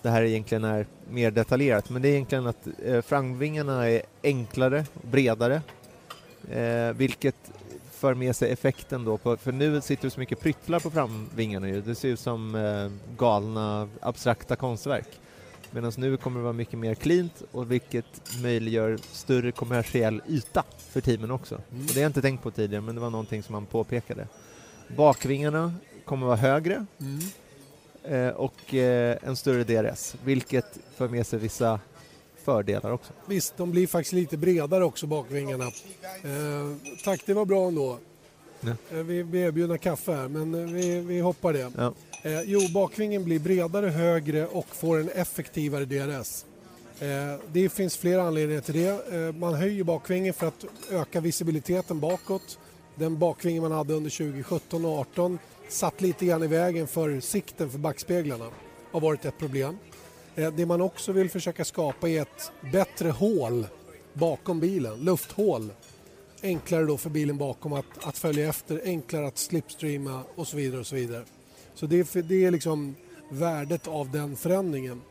det 0.03 0.09
här 0.09 0.21
egentligen 0.23 0.63
är 0.63 0.85
mer 1.09 1.31
detaljerat. 1.31 1.89
Men 1.89 2.01
det 2.01 2.07
är 2.07 2.11
egentligen 2.11 2.47
att 2.47 2.67
eh, 2.85 3.01
framvingarna 3.01 3.89
är 3.89 4.01
enklare, 4.23 4.85
bredare, 5.01 5.61
eh, 6.51 6.93
vilket 6.93 7.35
för 7.91 8.13
med 8.13 8.35
sig 8.35 8.51
effekten 8.51 9.05
då, 9.05 9.17
på, 9.17 9.37
för 9.37 9.51
nu 9.51 9.81
sitter 9.81 10.03
det 10.03 10.11
så 10.11 10.19
mycket 10.19 10.39
pryttlar 10.39 10.79
på 10.79 10.91
framvingarna 10.91 11.69
ju. 11.69 11.81
Det 11.81 11.95
ser 11.95 12.07
ut 12.09 12.19
som 12.19 12.55
eh, 12.55 13.15
galna 13.17 13.89
abstrakta 14.01 14.55
konstverk. 14.55 15.07
Medan 15.71 15.91
nu 15.97 16.17
kommer 16.17 16.39
det 16.39 16.43
vara 16.43 16.53
mycket 16.53 16.79
mer 16.79 16.95
cleant 16.95 17.43
och 17.51 17.71
vilket 17.71 18.39
möjliggör 18.41 18.99
större 19.11 19.51
kommersiell 19.51 20.21
yta 20.27 20.63
för 20.77 21.01
teamen 21.01 21.31
också. 21.31 21.55
Och 21.55 21.61
det 21.69 21.93
har 21.93 22.01
jag 22.01 22.09
inte 22.09 22.21
tänkt 22.21 22.43
på 22.43 22.51
tidigare, 22.51 22.81
men 22.81 22.95
det 22.95 23.01
var 23.01 23.09
någonting 23.09 23.43
som 23.43 23.53
man 23.53 23.65
påpekade. 23.65 24.27
Bakvingarna 24.97 25.73
kommer 26.05 26.27
vara 26.27 26.37
högre 26.37 26.85
Mm. 26.99 27.19
Eh, 28.03 28.27
och 28.27 28.73
eh, 28.73 29.17
en 29.21 29.35
större 29.35 29.63
DRS, 29.63 30.15
vilket 30.23 30.79
för 30.95 31.07
med 31.07 31.27
sig 31.27 31.39
vissa 31.39 31.79
fördelar 32.43 32.91
också. 32.91 33.13
Visst, 33.25 33.57
de 33.57 33.71
blir 33.71 33.87
faktiskt 33.87 34.13
lite 34.13 34.37
bredare 34.37 34.83
också 34.83 35.07
bakvingarna. 35.07 35.65
Eh, 36.23 36.93
tack, 37.03 37.21
det 37.25 37.33
var 37.33 37.45
bra 37.45 37.67
ändå. 37.67 37.97
Ja. 38.61 38.69
Eh, 38.91 39.03
vi 39.03 39.23
blir 39.23 39.45
erbjudna 39.45 39.77
kaffe 39.77 40.11
här, 40.11 40.27
men 40.27 40.73
vi, 40.73 40.99
vi 40.99 41.19
hoppar 41.19 41.53
det. 41.53 41.71
Ja. 41.77 41.93
Eh, 42.21 42.41
jo, 42.41 42.59
bakvingen 42.73 43.23
blir 43.23 43.39
bredare, 43.39 43.87
högre 43.87 44.47
och 44.47 44.75
får 44.75 44.99
en 44.99 45.09
effektivare 45.09 45.85
DRS. 45.85 46.45
Eh, 46.99 47.39
det 47.51 47.69
finns 47.69 47.97
flera 47.97 48.23
anledningar 48.23 48.61
till 48.61 48.73
det. 48.73 49.15
Eh, 49.15 49.35
man 49.35 49.53
höjer 49.53 49.83
bakvingen 49.83 50.33
för 50.33 50.47
att 50.47 50.65
öka 50.91 51.21
visibiliteten 51.21 51.99
bakåt. 51.99 52.59
Den 52.95 53.19
bakvingen 53.19 53.63
man 53.63 53.71
hade 53.71 53.93
under 53.93 54.09
2017 54.09 54.85
och 54.85 55.05
2018 55.05 55.39
satt 55.67 56.01
lite 56.01 56.25
grann 56.25 56.43
i 56.43 56.47
vägen 56.47 56.87
för 56.87 57.19
sikten 57.19 57.69
för 57.69 57.77
backspeglarna. 57.77 58.45
har 58.91 58.99
varit 58.99 59.25
ett 59.25 59.37
problem. 59.37 59.77
Eh, 60.35 60.53
det 60.53 60.65
man 60.65 60.81
också 60.81 61.11
vill 61.11 61.29
försöka 61.29 61.65
skapa 61.65 62.09
är 62.09 62.21
ett 62.21 62.51
bättre 62.71 63.09
hål 63.09 63.67
bakom 64.13 64.59
bilen, 64.59 64.99
lufthål. 64.99 65.71
Enklare 66.43 66.85
då 66.85 66.97
för 66.97 67.09
bilen 67.09 67.37
bakom 67.37 67.73
att, 67.73 67.85
att 68.01 68.17
följa 68.17 68.49
efter, 68.49 68.81
enklare 68.83 69.27
att 69.27 69.37
slipstreama 69.37 70.23
och 70.35 70.47
så 70.47 70.57
vidare. 70.57 70.79
och 70.79 70.87
så 70.87 70.95
vidare. 70.95 71.23
Så 71.75 71.85
det, 71.85 72.15
är 72.15 72.21
det 72.21 72.45
är 72.45 72.51
liksom 72.51 72.95
värdet 73.29 73.87
av 73.87 74.11
den 74.11 74.35
förändringen. 74.35 75.01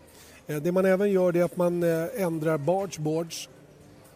Eh, 0.46 0.56
det 0.56 0.72
man 0.72 0.84
även 0.84 1.10
gör 1.10 1.32
det 1.32 1.40
är 1.40 1.44
att 1.44 1.56
man 1.56 1.82
eh, 1.82 2.06
ändrar 2.16 2.58
bargeboards. 2.58 3.48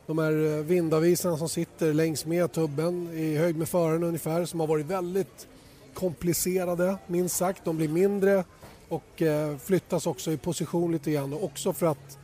De 0.07 0.19
här 0.19 0.63
vindavisarna 0.63 1.37
som 1.39 1.49
sitter 1.49 1.95
längs 1.95 2.27
med 2.27 2.53
tubben 2.53 3.11
i 3.15 3.37
höjd 3.37 3.57
med 3.57 3.69
föraren 3.69 4.03
ungefär 4.03 4.45
som 4.45 4.61
har 4.61 4.67
varit 4.67 4.87
väldigt 4.87 5.49
komplicerade 5.97 6.97
minst 7.07 7.37
sagt. 7.37 7.65
De 7.65 7.77
blir 7.77 7.89
mindre 7.89 8.45
och 8.89 9.23
eh, 9.23 9.57
flyttas 9.57 10.07
också 10.07 10.33
i 10.33 10.37
position 10.37 10.93
lite 10.93 11.11
grann 11.11 11.33
och 11.33 11.45
också 11.45 11.73
för 11.73 11.87
att 11.87 12.19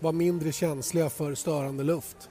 vara 0.00 0.12
mindre 0.12 0.52
känsliga 0.52 1.10
för 1.10 1.34
störande 1.34 1.82
luft. 1.84 2.28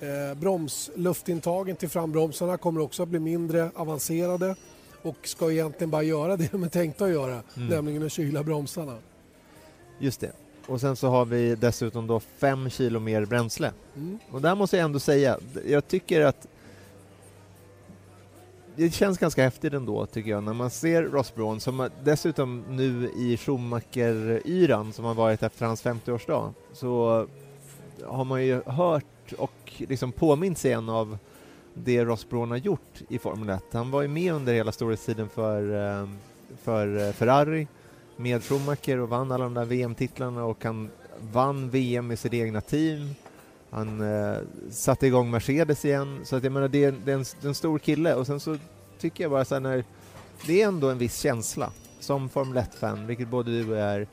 Eh, 0.00 0.38
bromsluftintagen 0.38 1.76
till 1.76 1.88
frambromsarna 1.88 2.56
kommer 2.56 2.80
också 2.80 3.02
att 3.02 3.08
bli 3.08 3.18
mindre 3.18 3.70
avancerade 3.74 4.56
och 5.02 5.16
ska 5.24 5.52
egentligen 5.52 5.90
bara 5.90 6.02
göra 6.02 6.36
det 6.36 6.52
de 6.52 6.62
är 6.64 6.68
tänkta 6.68 7.04
att 7.04 7.10
göra, 7.10 7.42
Mm. 7.56 7.68
nämligen 7.68 8.06
att 8.06 8.12
kyla 8.12 8.42
bromsarna. 8.42 8.98
Just 9.98 10.20
det. 10.20 10.32
Och 10.66 10.80
sen 10.80 10.96
så 10.96 11.08
har 11.08 11.24
vi 11.24 11.54
dessutom 11.54 12.06
då 12.06 12.20
fem 12.20 12.70
kilo 12.70 13.00
mer 13.00 13.24
bränsle. 13.24 13.72
Mm. 13.96 14.18
Och 14.30 14.42
där 14.42 14.54
måste 14.54 14.76
jag 14.76 14.84
ändå 14.84 14.98
säga, 14.98 15.38
jag 15.66 15.88
tycker 15.88 16.20
att 16.20 16.46
det 18.76 18.94
känns 18.94 19.18
ganska 19.18 19.42
häftigt 19.42 19.72
ändå, 19.72 20.06
tycker 20.06 20.30
jag, 20.30 20.44
när 20.44 20.52
man 20.52 20.70
ser 20.70 21.02
Ross 21.02 21.34
Brawn, 21.34 21.60
som 21.60 21.90
dessutom 22.04 22.64
nu 22.68 23.10
i 23.16 23.36
Schumacher-yran, 23.36 24.92
som 24.92 25.04
har 25.04 25.14
varit 25.14 25.42
efter 25.42 25.66
hans 25.66 25.84
50-årsdag, 25.84 26.52
så 26.72 27.26
har 28.04 28.24
man 28.24 28.44
ju 28.44 28.62
hört 28.66 29.32
och 29.38 29.72
liksom 29.76 30.12
påminns 30.12 30.64
igen 30.64 30.88
av 30.88 31.18
det 31.74 32.04
Ross 32.04 32.28
Brawn 32.28 32.50
har 32.50 32.58
gjort 32.58 33.02
i 33.08 33.18
Formel 33.18 33.48
1. 33.48 33.64
Han 33.72 33.90
var 33.90 34.02
ju 34.02 34.08
med 34.08 34.32
under 34.32 34.54
hela 34.54 34.72
storhetstiden 34.72 35.28
för, 35.28 35.62
eh, 36.02 36.08
för 36.62 37.06
eh, 37.06 37.12
Ferrari, 37.12 37.66
med 38.16 38.44
Schumacher 38.44 39.00
och 39.00 39.08
vann 39.08 39.32
alla 39.32 39.44
de 39.44 39.54
där 39.54 39.64
VM-titlarna 39.64 40.44
och 40.44 40.64
han 40.64 40.90
vann 41.32 41.70
VM 41.70 42.06
med 42.06 42.18
sitt 42.18 42.34
egna 42.34 42.60
team. 42.60 43.14
Han 43.76 44.00
eh, 44.00 44.38
satte 44.70 45.06
igång 45.06 45.30
Mercedes 45.30 45.84
igen, 45.84 46.20
så 46.24 46.36
att 46.36 46.44
jag 46.44 46.52
menar 46.52 46.68
det 46.68 46.84
är, 46.84 46.94
det 47.04 47.12
är, 47.12 47.16
en, 47.16 47.24
det 47.40 47.46
är 47.46 47.48
en 47.48 47.54
stor 47.54 47.78
kille 47.78 48.14
och 48.14 48.26
sen 48.26 48.40
så 48.40 48.56
tycker 48.98 49.24
jag 49.24 49.30
bara 49.30 49.44
så 49.44 49.54
här 49.54 49.60
när 49.60 49.84
det 50.46 50.62
är 50.62 50.68
ändå 50.68 50.90
en 50.90 50.98
viss 50.98 51.20
känsla 51.20 51.70
som 52.00 52.28
Formel 52.28 52.64
1-fan, 52.64 53.06
vilket 53.06 53.28
både 53.28 53.50
du 53.50 53.70
och 53.70 53.76
jag 53.76 53.88
är, 53.88 54.06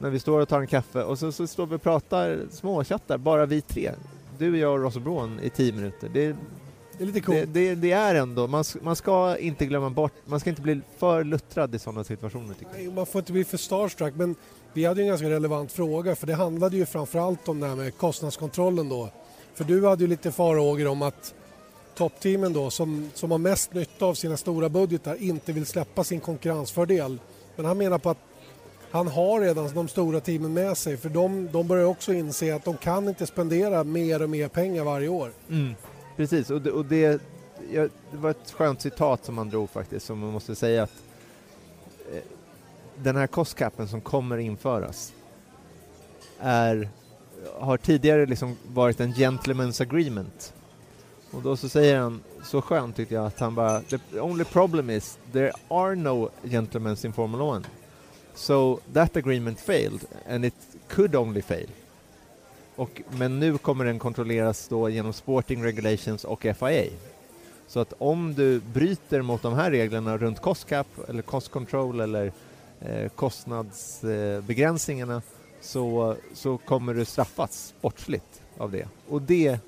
när 0.00 0.10
vi 0.10 0.18
står 0.18 0.40
och 0.40 0.48
tar 0.48 0.60
en 0.60 0.66
kaffe 0.66 1.02
och 1.02 1.18
så, 1.18 1.32
så 1.32 1.46
står 1.46 1.66
vi 1.66 1.76
och 1.76 1.82
pratar 1.82 2.40
småchattar, 2.50 3.18
bara 3.18 3.46
vi 3.46 3.60
tre. 3.60 3.92
Du, 4.38 4.58
jag 4.58 4.72
och 4.72 4.80
Ross 4.80 4.98
Braun 4.98 5.40
i 5.40 5.50
tio 5.50 5.72
minuter. 5.72 6.08
Det, 6.08 6.36
Det 6.98 7.04
är 7.04 7.06
lite 7.06 7.20
coolt. 7.20 7.38
det, 7.38 7.46
det, 7.46 7.74
det 7.74 7.92
är 7.92 8.14
ändå, 8.14 8.46
man, 8.46 8.64
man 8.82 8.96
ska 8.96 9.36
inte 9.36 9.66
glömma 9.66 9.90
bort, 9.90 10.12
man 10.24 10.40
ska 10.40 10.50
inte 10.50 10.62
bli 10.62 10.80
för 10.98 11.24
luttrad 11.24 11.74
i 11.74 11.78
sådana 11.78 12.04
situationer. 12.04 12.56
Nej, 12.72 12.90
Man 12.90 13.06
får 13.06 13.18
inte 13.18 13.32
bli 13.32 13.44
för 13.44 13.56
starstruck 13.58 14.14
men 14.14 14.34
vi 14.72 14.84
hade 14.84 15.00
ju 15.00 15.04
en 15.04 15.08
ganska 15.08 15.30
relevant 15.30 15.72
fråga 15.72 16.16
för 16.16 16.26
det 16.26 16.34
handlade 16.34 16.76
ju 16.76 16.86
framförallt 16.86 17.48
om 17.48 17.60
det 17.60 17.66
här 17.66 17.76
med 17.76 17.96
kostnadskontrollen 17.96 18.88
då. 18.88 19.08
För 19.54 19.64
du 19.64 19.86
hade 19.86 20.04
ju 20.04 20.08
lite 20.08 20.32
farhågor 20.32 20.86
om 20.86 21.02
att 21.02 21.34
toppteamen 21.94 22.52
då 22.52 22.70
som, 22.70 23.10
som 23.14 23.30
har 23.30 23.38
mest 23.38 23.74
nytta 23.74 24.06
av 24.06 24.14
sina 24.14 24.36
stora 24.36 24.68
budgetar 24.68 25.22
inte 25.22 25.52
vill 25.52 25.66
släppa 25.66 26.04
sin 26.04 26.20
konkurrensfördel. 26.20 27.18
Men 27.56 27.64
han 27.64 27.78
menar 27.78 27.98
på 27.98 28.10
att 28.10 28.18
han 28.90 29.08
har 29.08 29.40
redan 29.40 29.74
de 29.74 29.88
stora 29.88 30.20
teamen 30.20 30.52
med 30.52 30.76
sig 30.76 30.96
för 30.96 31.08
de, 31.08 31.48
de 31.52 31.68
börjar 31.68 31.84
också 31.84 32.12
inse 32.12 32.54
att 32.54 32.64
de 32.64 32.76
kan 32.76 33.08
inte 33.08 33.26
spendera 33.26 33.84
mer 33.84 34.22
och 34.22 34.30
mer 34.30 34.48
pengar 34.48 34.84
varje 34.84 35.08
år. 35.08 35.32
Mm. 35.48 35.74
Precis, 36.16 36.50
och 36.50 36.62
det, 36.62 36.70
och 36.70 36.84
det, 36.84 37.22
ja, 37.72 37.88
det 38.10 38.16
var 38.16 38.30
ett 38.30 38.50
skönt 38.50 38.80
citat 38.80 39.24
som 39.24 39.38
han 39.38 39.50
drog 39.50 39.70
faktiskt, 39.70 40.06
som 40.06 40.18
man 40.18 40.32
måste 40.32 40.54
säga 40.54 40.82
att 40.82 41.02
eh, 42.12 42.22
den 43.02 43.16
här 43.16 43.26
kostkappen 43.26 43.88
som 43.88 44.00
kommer 44.00 44.38
införas 44.38 45.12
är, 46.40 46.88
har 47.58 47.76
tidigare 47.76 48.26
liksom 48.26 48.56
varit 48.66 49.00
en 49.00 49.14
gentleman's 49.14 49.82
agreement. 49.82 50.54
Och 51.30 51.42
då 51.42 51.56
så 51.56 51.68
säger 51.68 51.98
han, 51.98 52.20
så 52.44 52.62
skönt 52.62 52.96
tyckte 52.96 53.14
jag, 53.14 53.26
att 53.26 53.40
han 53.40 53.54
bara 53.54 53.80
The 53.80 54.20
only 54.20 54.44
problem 54.44 54.90
is 54.90 55.18
there 55.32 55.52
are 55.68 55.94
no 55.94 56.30
gentlemen 56.42 56.96
in 57.04 57.12
Formula 57.12 57.56
1. 57.56 57.66
So 58.34 58.80
that 58.92 59.16
agreement 59.16 59.60
failed 59.60 60.04
and 60.28 60.44
it 60.44 60.54
could 60.88 61.14
only 61.14 61.42
fail. 61.42 61.68
Och, 62.76 63.02
men 63.10 63.40
nu 63.40 63.58
kommer 63.58 63.84
den 63.84 63.98
kontrolleras 63.98 64.68
då 64.68 64.88
genom 64.88 65.12
Sporting 65.12 65.64
Regulations 65.64 66.24
och 66.24 66.42
FIA. 66.42 66.84
Så 67.66 67.80
att 67.80 67.92
om 67.98 68.34
du 68.34 68.60
bryter 68.60 69.22
mot 69.22 69.42
de 69.42 69.54
här 69.54 69.70
reglerna 69.70 70.18
runt 70.18 70.40
cost 70.40 70.68
cap 70.68 70.86
eller 71.08 71.22
cost 71.22 71.50
control 71.50 72.00
eller 72.00 72.32
kostnadsbegränsningarna 73.16 75.22
så, 75.60 76.16
så 76.34 76.58
kommer 76.58 76.94
du 76.94 77.04
straffas 77.04 77.74
sportsligt 77.78 78.42
av 78.58 78.72
det. 78.72 78.88
Och 79.08 79.22
det 79.22 79.58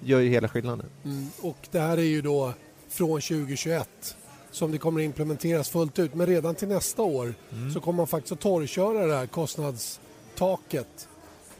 gör 0.00 0.20
ju 0.20 0.28
hela 0.28 0.48
skillnaden. 0.48 0.86
Mm. 1.04 1.26
Och 1.40 1.68
det 1.70 1.80
här 1.80 1.98
är 1.98 2.02
ju 2.02 2.22
då 2.22 2.52
från 2.88 3.20
2021 3.20 4.16
som 4.50 4.72
det 4.72 4.78
kommer 4.78 5.00
implementeras 5.00 5.68
fullt 5.68 5.98
ut. 5.98 6.14
Men 6.14 6.26
redan 6.26 6.54
till 6.54 6.68
nästa 6.68 7.02
år 7.02 7.34
Mm. 7.52 7.72
så 7.72 7.80
kommer 7.80 7.96
man 7.96 8.06
faktiskt 8.06 8.32
att 8.32 8.40
torrköra 8.40 9.06
det 9.06 9.14
här 9.16 9.26
kostnadstaket 9.26 11.08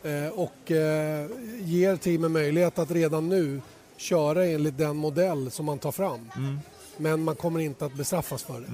eh, 0.02 0.28
och 0.28 0.70
eh, 0.70 1.26
ger 1.60 1.96
teamen 1.96 2.32
möjlighet 2.32 2.78
att 2.78 2.90
redan 2.90 3.28
nu 3.28 3.60
köra 3.96 4.46
enligt 4.46 4.78
den 4.78 4.96
modell 4.96 5.50
som 5.50 5.66
man 5.66 5.78
tar 5.78 5.92
fram. 5.92 6.30
Mm. 6.36 6.58
Men 6.96 7.22
man 7.22 7.36
kommer 7.36 7.60
inte 7.60 7.84
att 7.86 7.94
bestraffas 7.94 8.42
för 8.42 8.60
det. 8.60 8.66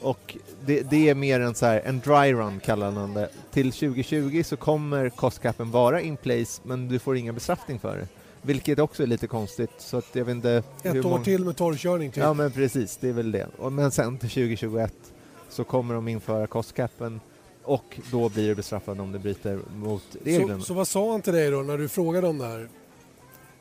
Och 0.00 0.36
det, 0.66 0.82
det 0.90 1.08
är 1.08 1.14
mer 1.14 1.40
en 1.40 1.54
så 1.54 1.66
här, 1.66 1.80
en 1.84 2.00
dry 2.00 2.32
run 2.32 2.60
kallar 2.60 2.90
man 2.90 3.14
det. 3.14 3.28
Till 3.50 3.72
2020 3.72 4.42
så 4.44 4.56
kommer 4.56 5.08
kostcapen 5.10 5.70
vara 5.70 6.00
in 6.00 6.16
place 6.16 6.62
men 6.64 6.88
du 6.88 6.98
får 6.98 7.16
ingen 7.16 7.34
bestraffning 7.34 7.78
för 7.78 7.96
det. 7.96 8.08
Vilket 8.42 8.78
också 8.78 9.02
är 9.02 9.06
lite 9.06 9.26
konstigt 9.26 9.70
så 9.78 9.96
att 9.96 10.06
jag 10.12 10.24
vet 10.24 10.34
inte 10.34 10.62
Ett 10.82 10.96
år 10.96 11.02
många- 11.10 11.24
till 11.24 11.44
med 11.44 11.56
torrkörning 11.56 12.10
typ. 12.10 12.22
Ja 12.22 12.34
men 12.34 12.50
precis, 12.50 12.96
det 12.96 13.08
är 13.08 13.12
väl 13.12 13.32
det. 13.32 13.46
Men 13.70 13.90
sen 13.90 14.18
till 14.18 14.28
2021 14.28 14.94
så 15.48 15.64
kommer 15.64 15.94
de 15.94 16.08
införa 16.08 16.46
kostcapen 16.46 17.20
och 17.62 18.00
då 18.10 18.28
blir 18.28 18.48
du 18.48 18.54
bestraffad 18.54 19.00
om 19.00 19.12
du 19.12 19.18
bryter 19.18 19.60
mot 19.74 20.02
reglerna. 20.24 20.58
så, 20.60 20.64
så 20.66 20.74
vad 20.74 20.88
sa 20.88 21.10
han 21.10 21.22
till 21.22 21.32
dig 21.32 21.50
då 21.50 21.62
när 21.62 21.78
du 21.78 21.88
frågade 21.88 22.26
om 22.28 22.38
det 22.38 22.46
här? 22.46 22.68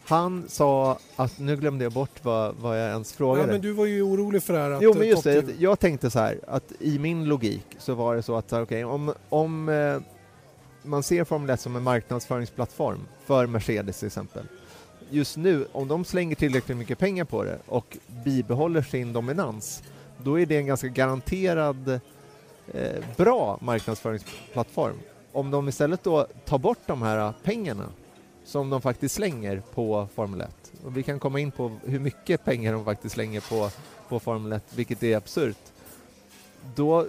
Han 0.09 0.45
sa 0.47 0.97
att, 1.15 1.39
nu 1.39 1.55
glömde 1.55 1.85
jag 1.85 1.91
bort 1.93 2.23
vad, 2.23 2.55
vad 2.55 2.81
jag 2.81 2.89
ens 2.89 3.11
Ja, 3.13 3.17
frågade. 3.17 3.51
men 3.51 3.61
du 3.61 3.71
var 3.71 3.85
ju 3.85 4.01
orolig 4.01 4.43
för 4.43 4.53
det 4.53 4.59
här. 4.59 4.71
Att 4.71 4.81
Jo 4.81 4.91
eh, 4.91 4.97
men 4.97 5.07
just 5.07 5.23
det, 5.23 5.45
jag 5.59 5.79
tänkte 5.79 6.09
så 6.11 6.19
här 6.19 6.39
att 6.47 6.71
i 6.79 6.99
min 6.99 7.25
logik 7.25 7.65
så 7.79 7.93
var 7.93 8.15
det 8.15 8.23
så 8.23 8.35
att 8.35 8.53
okej, 8.53 8.85
om, 8.85 9.13
om 9.29 9.69
eh, 9.69 9.97
man 10.83 11.03
ser 11.03 11.23
Formel 11.23 11.49
1 11.49 11.61
som 11.61 11.75
en 11.75 11.83
marknadsföringsplattform 11.83 12.99
för 13.25 13.47
Mercedes 13.47 13.99
till 13.99 14.07
exempel. 14.07 14.43
Just 15.09 15.37
nu, 15.37 15.65
om 15.71 15.87
de 15.87 16.05
slänger 16.05 16.35
tillräckligt 16.35 16.77
mycket 16.77 16.99
pengar 16.99 17.25
på 17.25 17.43
det 17.43 17.59
och 17.65 17.97
bibehåller 18.25 18.81
sin 18.81 19.13
dominans, 19.13 19.83
då 20.23 20.39
är 20.39 20.45
det 20.45 20.57
en 20.57 20.65
ganska 20.65 20.87
garanterad 20.87 21.99
eh, 22.73 23.03
bra 23.17 23.57
marknadsföringsplattform. 23.61 24.95
Om 25.31 25.51
de 25.51 25.67
istället 25.69 26.03
då 26.03 26.27
tar 26.45 26.57
bort 26.57 26.79
de 26.85 27.01
här 27.01 27.33
pengarna 27.43 27.85
som 28.49 28.69
de 28.69 28.81
faktiskt 28.81 29.15
slänger 29.15 29.61
på 29.73 30.07
Formel 30.15 30.41
1, 30.41 30.71
och 30.85 30.97
vi 30.97 31.03
kan 31.03 31.19
komma 31.19 31.39
in 31.39 31.51
på 31.51 31.77
hur 31.85 31.99
mycket 31.99 32.45
pengar 32.45 32.73
de 32.73 32.85
faktiskt 32.85 33.13
slänger 33.13 33.41
på 33.41 33.69
på 34.09 34.19
Formel 34.19 34.53
1, 34.53 34.63
vilket 34.75 35.03
är 35.03 35.17
absurt. 35.17 35.57
Då, 36.75 37.07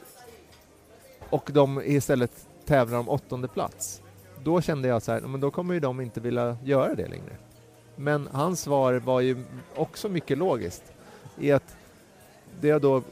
och 1.30 1.50
de 1.52 1.82
istället 1.82 2.46
tävlar 2.64 2.98
om 2.98 3.08
åttonde 3.08 3.48
plats. 3.48 4.02
Då 4.44 4.60
kände 4.60 4.88
jag 4.88 5.02
så 5.02 5.12
här, 5.12 5.20
men 5.20 5.40
då 5.40 5.50
kommer 5.50 5.74
ju 5.74 5.80
de 5.80 6.00
inte 6.00 6.20
vilja 6.20 6.56
göra 6.64 6.94
det 6.94 7.08
längre. 7.08 7.36
Men 7.96 8.28
hans 8.32 8.60
svar 8.60 8.94
var 8.94 9.20
ju 9.20 9.44
också 9.74 10.08
mycket 10.08 10.38
logiskt. 10.38 10.82
I 11.38 11.52
att 11.52 11.76
det 12.60 12.70
är 12.70 12.80
då... 12.80 12.96
Eh, 12.96 13.02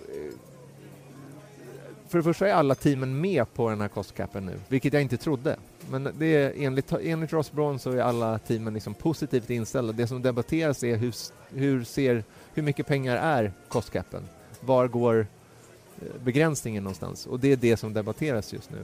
för 2.08 2.18
det 2.18 2.24
första 2.24 2.48
är 2.48 2.52
alla 2.52 2.74
teamen 2.74 3.20
med 3.20 3.54
på 3.54 3.70
den 3.70 3.80
här 3.80 3.88
kostkappen 3.88 4.46
nu, 4.46 4.60
vilket 4.68 4.92
jag 4.92 5.02
inte 5.02 5.16
trodde. 5.16 5.56
Men 5.90 6.08
det 6.18 6.26
är, 6.26 6.52
enligt, 6.56 6.92
enligt 6.92 7.32
Ross 7.32 7.52
Brown 7.52 7.78
så 7.78 7.90
är 7.90 7.98
alla 7.98 8.38
teamen 8.38 8.74
liksom 8.74 8.94
positivt 8.94 9.50
inställda. 9.50 9.92
Det 9.92 10.06
som 10.06 10.22
debatteras 10.22 10.84
är 10.84 10.96
hur, 10.96 11.14
hur, 11.54 11.84
ser, 11.84 12.24
hur 12.54 12.62
mycket 12.62 12.86
pengar 12.86 13.16
är 13.16 13.52
kostkappen? 13.68 14.22
Var 14.60 14.88
går 14.88 15.26
eh, 16.00 16.22
begränsningen 16.24 16.84
någonstans? 16.84 17.26
Och 17.26 17.40
det 17.40 17.52
är 17.52 17.56
det 17.56 17.76
som 17.76 17.92
debatteras 17.92 18.52
just 18.52 18.70
nu. 18.70 18.78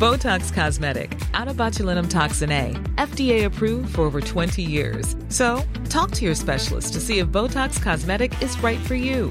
Botox 0.00 0.50
Cosmetic, 0.50 1.10
out 1.34 1.56
botulinum 1.56 2.08
toxin 2.08 2.50
A, 2.50 2.74
FDA 2.98 3.46
approved 3.46 3.94
for 3.94 4.02
over 4.02 4.20
20 4.20 4.60
years. 4.60 5.16
So, 5.28 5.62
talk 5.88 6.10
to 6.10 6.24
your 6.24 6.34
specialist 6.34 6.94
to 6.94 7.00
see 7.00 7.20
if 7.20 7.28
Botox 7.28 7.80
Cosmetic 7.80 8.42
is 8.42 8.62
right 8.62 8.80
for 8.80 8.96
you. 8.96 9.30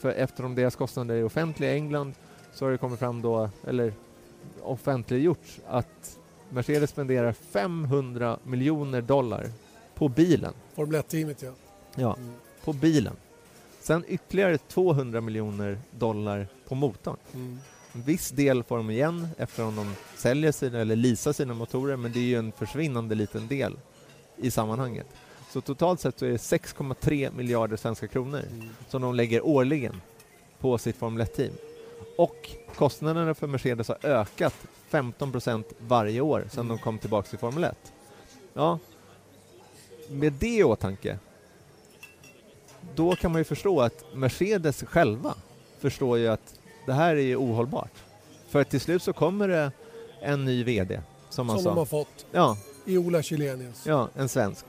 för 0.00 0.08
eftersom 0.10 0.54
deras 0.54 0.76
kostnader 0.76 1.14
är 1.14 1.24
offentliga 1.24 1.72
i 1.72 1.76
England, 1.76 2.14
så 2.52 2.64
har 2.64 2.72
det 2.72 2.78
kommit 2.78 2.98
fram 2.98 3.22
då, 3.22 3.50
eller 3.66 3.92
offentliggjorts, 4.62 5.60
att 5.68 6.18
Mercedes 6.50 6.90
spenderar 6.90 7.32
500 7.32 8.38
miljoner 8.44 9.00
dollar 9.02 9.46
på 9.94 10.08
bilen. 10.08 10.52
Formel 10.74 11.00
1-teamet 11.02 11.42
ja. 11.42 11.52
Ja, 11.94 12.16
Mm. 12.18 12.32
på 12.64 12.72
bilen. 12.72 13.16
Sen 13.80 14.04
ytterligare 14.08 14.58
200 14.58 15.20
miljoner 15.20 15.78
dollar 15.90 16.46
på 16.68 16.74
motorn. 16.74 17.16
Mm. 17.34 17.58
En 17.92 18.02
viss 18.02 18.30
del 18.30 18.62
får 18.62 18.76
de 18.76 18.90
igen 18.90 19.28
eftersom 19.38 19.76
de 19.76 19.94
säljer 20.16 20.52
sina, 20.52 20.78
eller 20.78 20.96
leasar 20.96 21.32
sina 21.32 21.54
motorer, 21.54 21.96
men 21.96 22.12
det 22.12 22.18
är 22.18 22.24
ju 22.24 22.36
en 22.38 22.52
försvinnande 22.52 23.14
liten 23.14 23.48
del 23.48 23.78
i 24.36 24.50
sammanhanget. 24.50 25.06
Så 25.52 25.60
totalt 25.60 26.00
sett 26.00 26.18
så 26.18 26.24
är 26.26 26.30
det 26.30 26.36
6,3 26.36 27.32
miljarder 27.36 27.76
svenska 27.76 28.06
kronor 28.08 28.42
Mm. 28.52 28.68
som 28.88 29.02
de 29.02 29.14
lägger 29.14 29.46
årligen 29.46 30.00
på 30.60 30.78
sitt 30.78 30.96
Formel 30.96 31.26
1-team. 31.26 31.52
Och 32.16 32.50
kostnaderna 32.74 33.34
för 33.34 33.46
Mercedes 33.46 33.88
har 33.88 33.98
ökat 34.02 34.54
15 34.88 35.32
procent 35.32 35.66
varje 35.78 36.20
år 36.20 36.44
sedan 36.50 36.68
de 36.68 36.78
kom 36.78 36.98
tillbaka 36.98 37.28
till 37.28 37.38
Formel 37.38 37.64
1. 37.64 37.76
Ja, 38.54 38.78
med 40.08 40.32
det 40.32 40.46
i 40.56 40.64
åtanke, 40.64 41.18
då 42.94 43.16
kan 43.16 43.32
man 43.32 43.40
ju 43.40 43.44
förstå 43.44 43.80
att 43.80 44.04
Mercedes 44.14 44.82
själva 44.82 45.34
förstår 45.78 46.18
ju 46.18 46.28
att 46.28 46.54
det 46.86 46.92
här 46.92 47.16
är 47.16 47.20
ju 47.20 47.36
ohållbart. 47.36 47.92
För 48.48 48.64
till 48.64 48.80
slut 48.80 49.02
så 49.02 49.12
kommer 49.12 49.48
det 49.48 49.72
en 50.20 50.44
ny 50.44 50.64
VD, 50.64 51.00
som 51.30 51.46
man 51.46 51.56
Som 51.56 51.64
de 51.64 51.70
sa. 51.74 51.80
har 51.80 51.84
fått 51.86 52.26
Ja, 52.32 52.56
i 52.84 52.98
Ola 52.98 53.22
Källenius. 53.22 53.86
Ja, 53.86 54.08
en 54.16 54.28
svensk. 54.28 54.64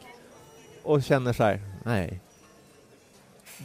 Och 0.83 1.03
känner 1.03 1.33
så 1.33 1.43
här, 1.43 1.59
nej. 1.83 2.19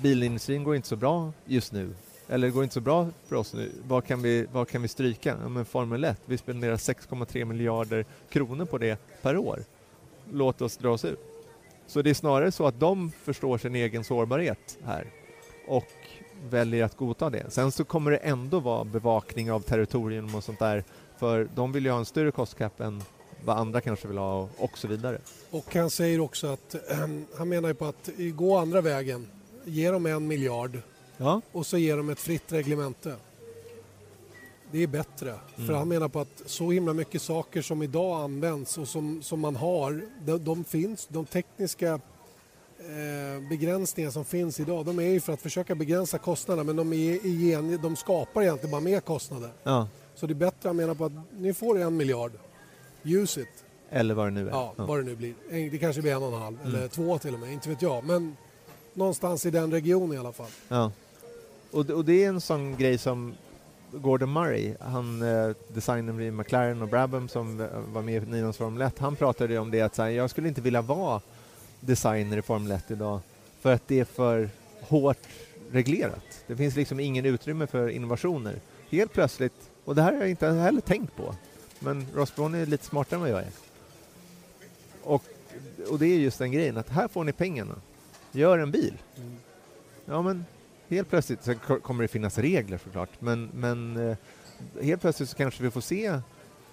Bilindustrin 0.03 0.65
går 0.65 0.77
inte 0.77 0.89
så 0.89 0.97
bra 0.97 1.33
just 1.45 1.73
nu. 1.73 1.95
Eller 2.29 2.47
det 2.47 2.53
går 2.53 2.63
inte 2.63 2.75
så 2.75 2.81
bra 2.81 3.09
för 3.27 3.37
oss 3.37 3.55
nu. 3.55 3.73
Vad 3.89 4.05
kan 4.05 4.23
vi, 4.23 4.47
vad 4.53 4.69
kan 4.69 4.83
vi 4.83 4.89
stryka? 4.89 5.37
Ja, 5.43 5.49
men 5.49 5.65
Formel 5.65 6.05
1, 6.05 6.21
vi 6.27 6.39
spenderar 6.39 6.77
6,3 6.77 7.45
miljarder 7.45 8.05
kronor 8.29 8.65
på 8.65 8.79
det 8.79 9.23
per 9.23 9.37
år. 9.37 9.61
Låt 10.33 10.63
oss 10.63 10.77
dra 10.77 10.91
oss 10.91 11.05
ur. 11.05 11.17
Så 11.87 12.03
det 12.03 12.11
är 12.11 12.15
snarare 12.15 12.53
så 12.53 12.67
att 12.67 12.81
de 12.81 13.13
förstår 13.23 13.59
sin 13.59 13.75
egen 13.75 14.05
sårbarhet 14.05 14.79
här 14.85 15.07
och 15.69 15.93
väljer 16.51 16.85
att 16.85 16.97
godta 16.97 17.31
det. 17.31 17.51
Sen 17.51 17.73
så 17.73 17.85
kommer 17.85 18.11
det 18.11 18.17
ändå 18.17 18.61
vara 18.61 18.85
bevakning 18.85 19.53
av 19.53 19.61
territorium 19.61 20.35
och 20.35 20.45
sånt 20.45 20.59
där 20.59 20.85
för 21.19 21.49
de 21.55 21.73
vill 21.73 21.85
ju 21.85 21.91
ha 21.91 21.99
en 21.99 22.05
större 22.05 22.31
kostkapp 22.31 22.81
än 22.81 23.03
vad 23.45 23.57
andra 23.59 23.81
kanske 23.81 24.09
vill 24.09 24.19
ha 24.19 24.49
och, 24.57 24.79
så 24.79 24.89
vidare. 24.89 25.19
Och 25.51 25.75
han 25.75 25.91
säger 25.91 26.21
också 26.21 26.47
att 26.47 26.75
han 27.37 27.49
menar 27.49 27.69
ju 27.69 27.75
på 27.75 27.85
att 27.87 28.11
gå 28.35 28.57
andra 28.57 28.81
vägen. 28.81 29.27
Ge 29.65 29.91
dem 29.91 30.07
en 30.07 30.27
miljard 30.29 30.81
Ja, 31.19 31.41
och 31.53 31.67
så 31.67 31.79
ger 31.79 31.97
dem 31.97 32.11
ett 32.11 32.21
fritt 32.21 32.53
reglemente. 32.53 33.17
Det 34.73 34.83
är 34.83 34.87
bättre. 34.87 35.31
Mm. 35.57 35.67
För 35.67 35.75
han 35.75 35.89
menar 35.89 36.09
på 36.09 36.21
att 36.21 36.43
så 36.47 36.71
himla 36.71 36.93
mycket 36.93 37.23
saker 37.23 37.63
som 37.63 37.83
idag 37.83 38.21
används 38.21 38.79
och 38.79 38.89
som, 38.89 39.23
som 39.23 39.41
man 39.41 39.57
har, 39.57 40.03
de, 40.25 40.45
de 40.45 40.65
finns, 40.65 41.07
de 41.11 41.27
tekniska 41.27 41.93
eh, 42.79 43.49
begränsningar 43.49 44.11
som 44.11 44.25
finns 44.25 44.61
idag, 44.61 44.87
de 44.87 44.99
är 44.99 45.03
ju 45.09 45.21
för 45.21 45.33
att 45.33 45.41
försöka 45.41 45.75
begränsa 45.75 46.19
kostnaderna 46.19 46.65
men 46.65 46.77
de, 46.77 46.93
är, 46.93 47.27
i 47.27 47.31
gen- 47.49 47.79
de 47.83 47.97
skapar 47.97 48.43
egentligen 48.43 48.71
bara 48.71 48.81
mer 48.81 49.01
kostnader. 49.01 49.51
ja. 49.63 49.89
Så 50.15 50.27
det 50.27 50.33
är 50.33 50.35
bättre, 50.35 50.69
han 50.69 50.77
menar 50.77 50.95
på 50.95 51.05
att 51.05 51.13
ni 51.39 51.55
får 51.55 51.79
en 51.81 51.97
miljard. 51.97 52.33
Use 53.07 53.41
it. 53.41 53.49
eller 53.91 54.15
vad 54.15 54.27
det 54.27 54.31
nu 54.31 54.47
är. 54.49 54.51
Ja, 54.51 54.73
vad 54.77 54.99
det 54.99 55.03
nu 55.05 55.17
blir. 55.17 55.35
En- 55.51 55.71
Det 55.71 55.79
kanske 55.79 56.03
blir 56.03 56.13
en 56.17 56.23
och 56.23 56.33
en 56.35 56.43
halv 56.43 56.57
Mm. 56.61 56.75
eller 56.75 56.89
två 56.89 57.19
till 57.19 57.35
och 57.35 57.41
med, 57.41 57.53
inte 57.53 57.69
vet 57.69 57.83
jag. 57.83 58.05
Men 58.05 58.37
någonstans 58.95 59.47
i 59.47 59.51
den 59.51 59.71
regionen 59.71 60.17
i 60.17 60.19
alla 60.19 60.33
fall. 60.33 60.51
Ja. 60.69 60.93
Och, 61.71 61.91
och 61.91 62.05
det 62.05 62.25
är 62.25 62.29
en 62.29 62.41
sån 62.41 62.77
grej 62.77 62.99
som 62.99 63.35
Gordon 63.93 64.33
Murray, 64.33 64.75
han 64.81 65.23
eh, 65.23 65.51
designern 65.75 66.17
vid 66.17 66.33
McLaren 66.33 66.83
och 66.83 66.89
Brabham 66.89 67.29
som 67.29 67.61
eh, 67.61 67.67
var 67.93 68.03
med 68.03 68.23
i 68.23 68.27
Nilons 68.27 68.57
Formel 68.57 68.83
1, 68.83 68.99
han 68.99 69.17
pratade 69.17 69.59
om 69.59 69.71
det 69.71 69.81
att 69.81 69.99
här, 69.99 70.09
jag 70.09 70.31
skulle 70.31 70.49
inte 70.49 70.61
vilja 70.61 70.83
vara 70.83 71.21
designer 71.81 72.37
i 72.37 72.43
Formel 72.43 72.73
1 72.73 72.91
idag 72.91 73.21
för 73.61 73.73
att 73.73 73.89
det 73.89 74.01
är 74.01 74.05
för 74.05 74.51
hårt 74.81 75.19
reglerat. 75.71 76.45
Det 76.47 76.57
finns 76.57 76.77
liksom 76.77 77.01
ingen 77.01 77.27
utrymme 77.27 77.67
för 77.67 77.89
innovationer. 77.89 78.55
Helt 78.91 79.13
plötsligt, 79.13 79.71
och 79.85 79.95
det 79.95 80.03
här 80.03 80.13
har 80.13 80.21
jag 80.21 80.31
inte 80.31 80.47
heller 80.47 80.81
tänkt 80.81 81.17
på, 81.17 81.35
men 81.81 82.07
Ross 82.15 82.35
Braun 82.35 82.55
är 82.55 82.67
lite 82.67 82.85
smartare 82.85 83.15
än 83.17 83.21
vad 83.21 83.31
jag 83.31 83.39
är. 83.41 83.51
Och, 85.03 85.25
och 85.91 85.99
det 85.99 86.07
är 86.07 86.19
just 86.19 86.39
den 86.39 86.53
grejen 86.53 86.77
att 86.77 86.89
här 86.89 87.09
får 87.09 87.25
ni 87.25 87.33
pengarna. 87.33 87.75
Gör 88.33 88.59
en 88.59 88.71
bil. 88.71 88.95
Ja 90.05 90.23
men 90.23 90.45
helt 90.89 91.09
plötsligt 91.11 91.45
så 91.45 91.55
ko- 91.55 91.81
kommer 91.81 92.03
det 92.05 92.09
finnas 92.09 92.39
regler 92.39 92.79
såklart 92.85 93.11
men, 93.19 93.51
men 93.55 93.97
eh, 94.11 94.17
helt 94.83 95.01
plötsligt 95.01 95.29
så 95.29 95.37
kanske 95.37 95.63
vi 95.63 95.71
får 95.71 95.81
se 95.81 96.21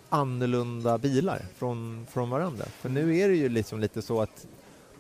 annorlunda 0.10 0.98
bilar 0.98 1.42
från, 1.58 2.08
från 2.12 2.30
varandra. 2.30 2.66
För 2.66 2.90
nu 2.90 3.18
är 3.18 3.30
det 3.30 3.36
ju 3.36 3.50
liksom 3.50 3.80
lite 3.80 4.02
så 4.02 4.22
att 4.22 4.48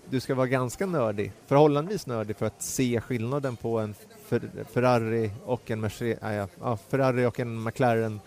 du 0.10 0.20
ska 0.20 0.36
vara 0.36 0.48
ganska 0.48 0.86
nördig, 0.86 1.32
förhållandevis 1.48 2.08
nördig 2.08 2.36
för 2.36 2.46
att 2.46 2.62
se 2.62 3.02
skillnaden 3.02 3.56
på 3.56 3.80
en 3.80 3.96
Fer- 4.30 4.64
Ferrari 4.74 5.32
och 5.46 5.72
en 5.72 5.82
Mercedes, 5.82 6.20
ja, 6.22 6.48
ja, 6.62 6.78
Ferrari 6.78 7.26
och 7.26 7.40
en 7.40 7.64
McLaren 7.64 8.20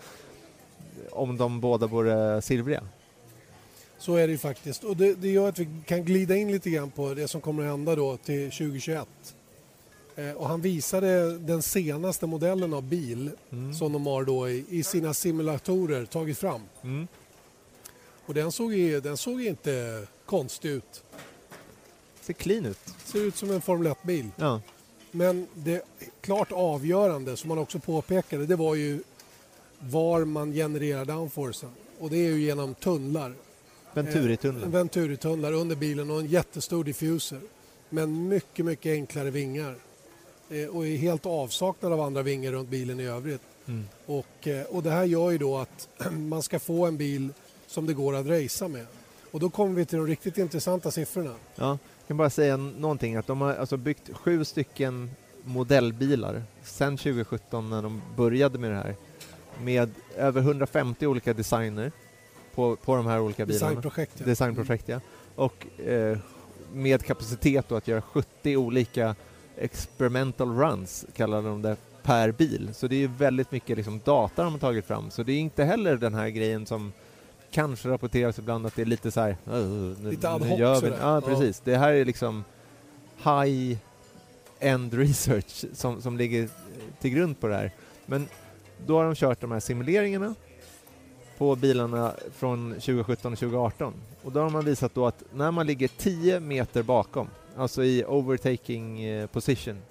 om 1.11 1.37
de 1.37 1.59
båda 1.59 1.87
vore 1.87 2.41
silvriga. 2.41 2.83
Så 3.97 4.15
är 4.15 4.27
det 4.27 4.31
ju 4.31 4.37
faktiskt. 4.37 4.83
Och 4.83 4.97
det, 4.97 5.13
det 5.13 5.29
gör 5.29 5.49
att 5.49 5.59
vi 5.59 5.67
kan 5.85 6.03
glida 6.03 6.35
in 6.35 6.51
lite 6.51 6.69
grann 6.69 6.91
på 6.91 7.13
det 7.13 7.27
som 7.27 7.41
kommer 7.41 7.63
att 7.63 7.69
hända 7.69 7.95
då 7.95 8.17
till 8.17 8.51
2021. 8.51 9.07
Eh, 10.15 10.31
och 10.31 10.47
han 10.47 10.61
visade 10.61 11.37
den 11.37 11.61
senaste 11.61 12.27
modellen 12.27 12.73
av 12.73 12.83
bil 12.83 13.31
som 13.79 13.93
de 13.93 14.07
har 14.07 14.23
då 14.23 14.49
i, 14.49 14.65
i 14.69 14.83
sina 14.83 15.13
simulatorer 15.13 16.05
tagit 16.05 16.37
fram. 16.37 16.61
Mm. 16.83 17.07
Och 18.25 18.33
den 18.33 18.51
såg, 18.51 18.73
ju, 18.73 19.01
den 19.01 19.17
såg 19.17 19.41
inte 19.41 20.07
konstig 20.25 20.69
ut. 20.69 21.03
Ser 22.21 22.33
clean 22.33 22.65
ut. 22.65 22.79
Ser 23.05 23.19
ut 23.19 23.35
som 23.35 23.51
en 23.51 23.61
Formel 23.61 23.87
1-bil. 23.87 24.29
Ja. 24.35 24.61
Men 25.11 25.47
det 25.53 25.81
klart 26.21 26.51
avgörande, 26.51 27.37
som 27.37 27.47
man 27.47 27.57
också 27.57 27.79
påpekade, 27.79 28.45
det 28.45 28.55
var 28.55 28.75
ju 28.75 29.03
var 29.79 30.25
man 30.25 30.51
genererar 30.51 31.05
downforcen. 31.05 31.69
Och 31.99 32.09
det 32.09 32.17
är 32.17 32.31
ju 32.31 32.41
genom 32.41 32.73
tunnlar. 32.73 33.33
Venturi-tunneln. 33.93 34.71
Venturi-tunnlar 34.71 35.53
under 35.53 35.75
bilen 35.75 36.11
och 36.11 36.19
en 36.19 36.27
jättestor 36.27 36.83
diffuser. 36.83 37.39
Men 37.89 38.27
mycket, 38.27 38.65
mycket 38.65 38.91
enklare 38.91 39.29
vingar. 39.29 39.75
Eh, 40.49 40.67
och 40.67 40.87
är 40.87 40.97
helt 40.97 41.25
avsaknad 41.25 41.93
av 41.93 42.01
andra 42.01 42.21
vingar 42.21 42.51
runt 42.51 42.69
bilen 42.69 42.99
i 42.99 43.05
övrigt. 43.05 43.41
Mm. 43.67 43.85
Och, 44.05 44.47
eh, 44.47 44.65
och 44.65 44.83
det 44.83 44.91
här 44.91 45.03
gör 45.03 45.31
ju 45.31 45.37
då 45.37 45.57
att 45.57 45.87
man 46.11 46.43
ska 46.43 46.59
få 46.59 46.85
en 46.85 46.97
bil 46.97 47.29
som 47.67 47.85
det 47.85 47.93
går 47.93 48.15
att 48.15 48.25
racea 48.25 48.67
med. 48.67 48.85
Och 49.31 49.39
då 49.39 49.49
kommer 49.49 49.75
vi 49.75 49.85
till 49.85 49.97
de 49.97 50.07
riktigt 50.07 50.37
intressanta 50.37 50.91
siffrorna. 50.91 51.33
Ja, 51.55 51.67
jag 51.67 52.07
kan 52.07 52.17
bara 52.17 52.29
säga 52.29 52.57
någonting 52.57 53.15
att 53.15 53.27
de 53.27 53.41
har 53.41 53.53
alltså 53.53 53.77
byggt 53.77 54.09
sju 54.13 54.45
stycken 54.45 55.11
modellbilar 55.43 56.43
sedan 56.63 56.97
2017 56.97 57.69
när 57.69 57.81
de 57.81 58.01
började 58.17 58.59
med 58.59 58.71
det 58.71 58.75
här 58.75 58.95
med 59.63 59.89
över 60.17 60.41
150 60.41 61.07
olika 61.07 61.33
designer 61.33 61.91
på, 62.55 62.75
på 62.75 62.95
de 62.95 63.05
här 63.07 63.19
olika 63.19 63.45
bilarna. 63.45 63.65
Designprojekt. 63.69 64.11
ja. 64.17 64.25
Designprojekt, 64.25 64.89
ja. 64.89 64.99
Och 65.35 65.79
eh, 65.81 66.17
med 66.73 67.03
kapacitet 67.05 67.71
att 67.71 67.87
göra 67.87 68.01
70 68.01 68.57
olika 68.57 69.15
experimental 69.57 70.57
runs, 70.57 71.05
kallar 71.15 71.41
de 71.41 71.61
det, 71.61 71.75
per 72.03 72.31
bil. 72.31 72.69
Så 72.73 72.87
det 72.87 73.03
är 73.03 73.07
väldigt 73.07 73.51
mycket 73.51 73.77
liksom 73.77 74.01
data 74.05 74.43
de 74.43 74.51
har 74.53 74.59
tagit 74.59 74.85
fram. 74.85 75.11
Så 75.11 75.23
det 75.23 75.31
är 75.33 75.39
inte 75.39 75.63
heller 75.63 75.95
den 75.97 76.13
här 76.13 76.29
grejen 76.29 76.65
som 76.65 76.93
kanske 77.51 77.89
rapporteras 77.89 78.39
ibland 78.39 78.65
att 78.65 78.75
det 78.75 78.81
är 78.81 78.85
lite 78.85 79.11
så 79.11 79.21
här... 79.21 79.37
"Åh, 79.45 79.53
nu, 79.53 80.09
Lite 80.09 80.29
ad 80.29 80.45
hoc 80.47 80.59
gör 80.59 80.81
vi. 80.81 80.87
Ja, 80.89 80.95
Ja. 81.01 81.21
precis. 81.21 81.59
Det 81.63 81.77
här 81.77 81.93
är 81.93 82.05
liksom 82.05 82.43
high-end 83.23 84.93
research 84.93 85.65
som, 85.73 86.01
som 86.01 86.17
ligger 86.17 86.49
till 87.01 87.11
grund 87.11 87.39
på 87.39 87.47
det 87.47 87.55
här. 87.55 87.71
Men 88.05 88.27
då 88.85 88.97
har 88.97 89.05
de 89.05 89.15
kört 89.15 89.41
de 89.41 89.51
här 89.51 89.59
simuleringarna 89.59 90.35
på 91.37 91.55
bilarna 91.55 92.13
från 92.33 92.71
2017 92.71 93.33
och 93.33 93.39
2018. 93.39 93.93
Och 94.23 94.31
då 94.31 94.39
har 94.39 94.49
man 94.49 94.65
visat 94.65 94.93
då 94.93 95.07
att 95.07 95.23
när 95.33 95.51
man 95.51 95.67
ligger 95.67 95.87
10 95.87 96.39
meter 96.39 96.83
bakom, 96.83 97.29
alltså 97.55 97.83
i 97.83 98.05
overtaking 98.05 99.03
eh, 99.03 99.27
position, 99.27 99.81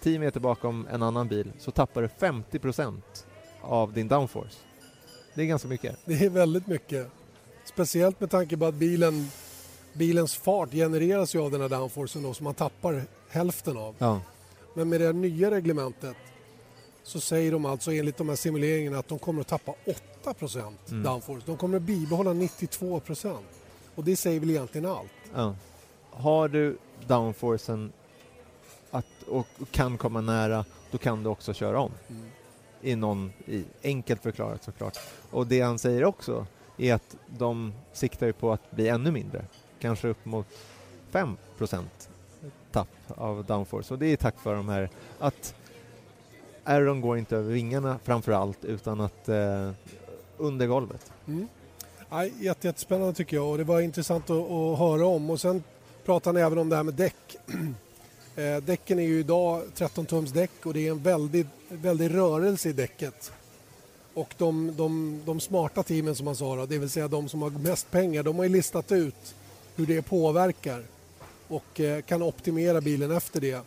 10 0.00 0.18
meter 0.18 0.40
bakom 0.40 0.86
en 0.90 1.02
annan 1.02 1.28
bil, 1.28 1.52
så 1.58 1.70
tappar 1.70 2.02
du 2.02 2.08
50% 2.08 3.00
av 3.60 3.92
din 3.92 4.08
downforce. 4.08 4.56
Det 5.34 5.42
är 5.42 5.46
ganska 5.46 5.68
mycket. 5.68 5.96
Det 6.04 6.24
är 6.24 6.30
väldigt 6.30 6.66
mycket. 6.66 7.06
Speciellt 7.64 8.20
med 8.20 8.30
tanke 8.30 8.56
på 8.56 8.64
att 8.66 8.74
bilen, 8.74 9.30
bilens 9.92 10.36
fart 10.36 10.70
genereras 10.72 11.34
ju 11.34 11.40
av 11.40 11.50
den 11.50 11.60
här 11.60 11.68
downforcen 11.68 12.22
då, 12.22 12.34
som 12.34 12.44
man 12.44 12.54
tappar 12.54 13.02
hälften 13.28 13.76
av. 13.76 13.94
Ja. 13.98 14.20
Men 14.74 14.88
med 14.88 15.00
det 15.00 15.12
nya 15.12 15.50
reglementet 15.50 16.16
så 17.08 17.20
säger 17.20 17.52
de 17.52 17.66
alltså 17.66 17.92
enligt 17.92 18.16
de 18.16 18.28
här 18.28 18.36
simuleringarna 18.36 18.98
att 18.98 19.08
de 19.08 19.18
kommer 19.18 19.40
att 19.40 19.46
tappa 19.46 19.74
8 19.86 20.34
Mm. 20.90 21.02
downforce. 21.02 21.42
De 21.46 21.56
kommer 21.56 21.76
att 21.76 21.82
bibehålla 21.82 22.32
92% 22.32 23.36
Och 23.94 24.04
det 24.04 24.16
säger 24.16 24.40
väl 24.40 24.50
egentligen 24.50 24.90
allt. 24.90 25.10
Ja. 25.34 25.54
Har 26.10 26.48
du 26.48 26.78
downforcen 27.06 27.92
att, 28.90 29.06
och 29.26 29.46
kan 29.70 29.98
komma 29.98 30.20
nära, 30.20 30.64
då 30.90 30.98
kan 30.98 31.22
du 31.22 31.28
också 31.28 31.54
köra 31.54 31.80
om. 31.80 31.92
Mm. 32.08 32.22
I 32.80 32.96
någon, 32.96 33.32
i, 33.46 33.64
enkelt 33.82 34.22
förklarat 34.22 34.64
såklart. 34.64 34.98
Och 35.30 35.46
det 35.46 35.60
han 35.60 35.78
säger 35.78 36.04
också 36.04 36.46
är 36.76 36.94
att 36.94 37.16
de 37.38 37.72
siktar 37.92 38.26
ju 38.26 38.32
på 38.32 38.52
att 38.52 38.70
bli 38.70 38.88
ännu 38.88 39.10
mindre. 39.10 39.44
Kanske 39.80 40.08
upp 40.08 40.24
mot 40.24 40.46
5% 41.12 41.84
tapp 42.72 42.88
av 43.08 43.44
downforce. 43.44 43.94
Och 43.94 43.98
det 43.98 44.06
är 44.06 44.16
tack 44.16 44.44
vare 44.44 44.56
de 44.56 44.68
här 44.68 44.90
att 45.18 45.54
Aaron 46.68 47.00
går 47.00 47.18
inte 47.18 47.36
över 47.36 47.52
vingarna 47.52 47.98
framför 48.04 48.32
allt 48.32 48.64
utan 48.64 49.00
att 49.00 49.28
eh, 49.28 49.70
under 50.36 50.66
golvet. 50.66 51.12
Mm. 51.26 51.48
Ja, 52.10 52.24
jätte, 52.24 52.66
jättespännande 52.66 53.14
tycker 53.14 53.36
jag 53.36 53.48
och 53.48 53.58
det 53.58 53.64
var 53.64 53.80
intressant 53.80 54.30
att, 54.30 54.50
att 54.50 54.78
höra 54.78 55.06
om. 55.06 55.30
Och 55.30 55.40
sen 55.40 55.62
pratar 56.04 56.32
han 56.32 56.42
även 56.42 56.58
om 56.58 56.68
det 56.68 56.76
här 56.76 56.82
med 56.82 56.94
däck. 56.94 57.36
eh, 58.36 58.56
däcken 58.56 58.98
är 58.98 59.02
ju 59.02 59.20
idag 59.20 59.62
13 59.74 60.06
tums 60.06 60.32
däck 60.32 60.66
och 60.66 60.74
det 60.74 60.86
är 60.86 60.90
en 60.90 61.02
väldigt, 61.02 61.46
väldig 61.68 62.14
rörelse 62.14 62.68
i 62.68 62.72
däcket. 62.72 63.32
Och 64.14 64.34
de, 64.38 64.76
de, 64.76 65.22
de 65.26 65.40
smarta 65.40 65.82
teamen 65.82 66.14
som 66.14 66.24
man 66.24 66.36
sa, 66.36 66.56
då, 66.56 66.66
det 66.66 66.78
vill 66.78 66.90
säga 66.90 67.08
de 67.08 67.28
som 67.28 67.42
har 67.42 67.50
mest 67.50 67.90
pengar, 67.90 68.22
de 68.22 68.36
har 68.36 68.44
ju 68.44 68.50
listat 68.50 68.92
ut 68.92 69.34
hur 69.76 69.86
det 69.86 70.02
påverkar 70.02 70.82
och 71.48 71.80
eh, 71.80 72.00
kan 72.00 72.22
optimera 72.22 72.80
bilen 72.80 73.10
efter 73.10 73.40
det. 73.40 73.60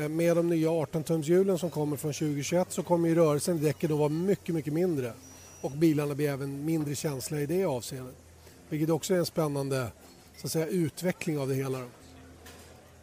Eh, 0.00 0.08
med 0.08 0.36
de 0.36 0.48
nya 0.48 0.68
18-tumshjulen 0.68 1.56
som 1.58 1.70
kommer 1.70 1.96
från 1.96 2.12
2021 2.12 2.72
så 2.72 2.82
kommer 2.82 3.08
ju 3.08 3.14
rörelsen 3.14 3.56
i 3.56 3.60
däcken 3.60 3.92
att 3.92 3.98
vara 3.98 4.08
mycket, 4.08 4.54
mycket 4.54 4.72
mindre 4.72 5.12
och 5.60 5.70
bilarna 5.70 6.14
blir 6.14 6.30
även 6.30 6.64
mindre 6.64 6.94
känsliga 6.94 7.40
i 7.40 7.46
det 7.46 7.64
avseendet. 7.64 8.14
Vilket 8.68 8.90
också 8.90 9.14
är 9.14 9.18
en 9.18 9.26
spännande 9.26 9.86
så 10.36 10.46
att 10.46 10.52
säga, 10.52 10.66
utveckling 10.66 11.38
av 11.38 11.48
det 11.48 11.54
hela. 11.54 11.78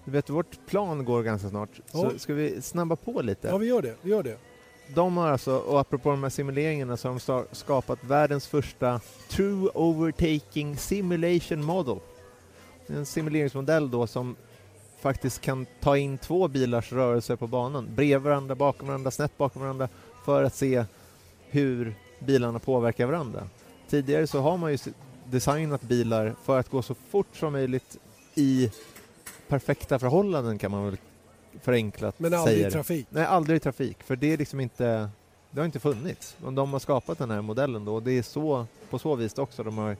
Du 0.06 0.12
vet, 0.12 0.30
vårt 0.30 0.66
plan 0.68 1.06
går 1.06 1.24
ganska 1.24 1.50
snart, 1.50 1.70
Ja. 1.92 2.10
så 2.12 2.20
ska 2.20 2.34
vi 2.34 2.62
snabba 2.62 2.96
på 2.96 3.22
lite? 3.22 3.48
Ja, 3.48 3.58
vi 3.58 3.68
gör 3.68 3.82
det. 3.82 3.96
Vi 4.02 4.10
gör 4.10 4.24
det. 4.24 4.38
De 4.96 5.18
har 5.18 5.28
alltså, 5.32 5.58
och 5.58 5.80
apropå 5.80 6.10
de 6.10 6.24
här 6.24 6.30
simuleringarna, 6.30 6.98
så 6.98 7.08
har 7.10 7.22
de 7.28 7.46
skapat 7.56 8.04
världens 8.04 8.48
första 8.48 9.02
True 9.30 9.70
Overtaking 9.74 10.78
Simulation 10.78 11.64
Model. 11.64 11.98
En 12.88 13.06
simuleringsmodell 13.06 13.92
då 13.92 14.08
som 14.08 14.36
faktiskt 15.00 15.42
kan 15.42 15.66
ta 15.80 15.98
in 15.98 16.18
två 16.18 16.48
bilars 16.48 16.92
rörelser 16.92 17.36
på 17.36 17.48
banan, 17.48 17.88
bredvid 17.96 18.22
varandra, 18.22 18.56
bakom 18.56 18.88
varandra, 18.88 19.12
snett 19.12 19.38
bakom 19.38 19.62
varandra, 19.62 19.90
för 20.26 20.44
att 20.44 20.56
se 20.56 20.86
hur 21.50 21.96
bilarna 22.20 22.60
påverkar 22.60 23.06
varandra. 23.06 23.48
Tidigare 23.90 24.28
så 24.28 24.40
har 24.40 24.58
man 24.58 24.72
ju 24.72 24.78
designat 25.26 25.82
bilar 25.82 26.36
för 26.44 26.60
att 26.60 26.70
gå 26.70 26.82
så 26.82 26.96
fort 27.10 27.36
som 27.36 27.54
möjligt 27.54 27.98
i 28.36 28.72
perfekta 29.48 30.00
förhållanden 30.00 30.58
kan 30.58 30.72
man 30.72 30.86
väl 30.86 30.98
förenklat 31.62 32.20
Men 32.20 32.34
aldrig 32.34 32.58
säga 32.58 32.68
i 32.68 32.72
trafik. 32.72 33.08
Nej, 33.10 33.26
aldrig 33.26 33.58
i 33.58 33.60
trafik, 33.60 34.04
för 34.04 34.16
det 34.16 34.34
är 34.34 34.38
liksom 34.38 34.60
inte 34.60 35.10
det 35.52 35.62
har 35.62 35.66
inte 35.66 35.80
funnits. 35.80 36.38
Och 36.44 36.54
de 36.54 36.74
har 36.74 36.80
skapat 36.80 37.18
den 37.18 37.32
här 37.32 37.42
modellen 37.42 37.86
då 37.86 37.96
och 37.96 38.04
det 38.04 38.12
är 38.12 38.24
så, 38.24 38.66
på 38.90 39.00
så 39.00 39.16
vis 39.16 39.38
också 39.38 39.64
de 39.64 39.78
har 39.78 39.98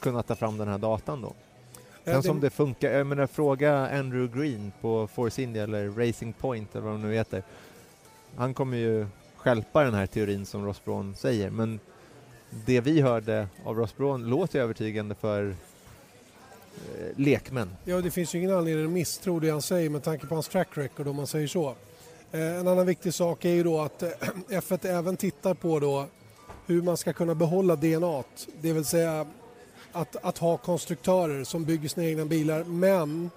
kunnat 0.00 0.26
ta 0.26 0.34
fram 0.34 0.58
den 0.58 0.68
här 0.68 0.78
datan 0.78 1.22
då. 1.22 1.32
Sen 2.04 2.22
som 2.22 2.40
det 2.40 2.50
funkar, 2.50 2.90
jag 2.90 3.06
menar 3.06 3.26
fråga 3.26 3.98
Andrew 3.98 4.40
Green 4.40 4.72
på 4.80 5.06
Force 5.06 5.42
India 5.42 5.62
eller 5.62 5.88
Racing 5.90 6.32
Point 6.38 6.74
eller 6.74 6.84
vad 6.84 6.94
de 6.94 7.02
nu 7.02 7.14
heter. 7.14 7.42
Han 8.36 8.54
kommer 8.54 8.76
ju 8.76 9.06
skälpa 9.36 9.84
den 9.84 9.94
här 9.94 10.06
teorin 10.06 10.46
som 10.46 10.66
Ross 10.66 10.84
Braun 10.84 11.14
säger 11.16 11.50
men 11.50 11.80
det 12.66 12.80
vi 12.80 13.00
hörde 13.00 13.48
av 13.64 13.76
Ross 13.76 13.96
Braun 13.96 14.24
låter 14.24 14.60
övertygande 14.60 15.14
för 15.14 15.48
eh, 15.48 15.54
lekmän. 17.16 17.70
Ja, 17.84 18.00
det 18.00 18.10
finns 18.10 18.34
ju 18.34 18.38
ingen 18.38 18.54
anledning 18.54 18.86
att 18.86 18.92
misstro 18.92 19.40
det 19.40 19.50
han 19.50 19.62
säger 19.62 19.90
med 19.90 20.02
tanke 20.02 20.26
på 20.26 20.34
hans 20.34 20.48
track 20.48 20.68
record 20.74 21.08
om 21.08 21.16
man 21.16 21.26
säger 21.26 21.46
så. 21.48 21.74
Eh, 22.32 22.40
En 22.58 22.68
annan 22.68 22.86
viktig 22.86 23.14
sak 23.14 23.44
är 23.44 23.50
ju 23.50 23.62
då 23.62 23.80
att 23.80 24.02
eh, 24.02 24.08
F1 24.48 24.86
även 24.88 25.16
tittar 25.16 25.54
på 25.54 25.80
då 25.80 26.06
hur 26.66 26.82
man 26.82 26.96
ska 26.96 27.12
kunna 27.12 27.34
behålla 27.34 27.76
DNA, 27.76 28.22
det 28.60 28.72
vill 28.72 28.84
säga 28.84 29.26
att, 29.92 30.16
att 30.22 30.38
ha 30.38 30.56
konstruktörer 30.56 31.44
som 31.44 31.64
bygger 31.64 31.88
sina 31.88 32.06
egna 32.06 32.24
bilar 32.24 32.64
men 32.64 33.30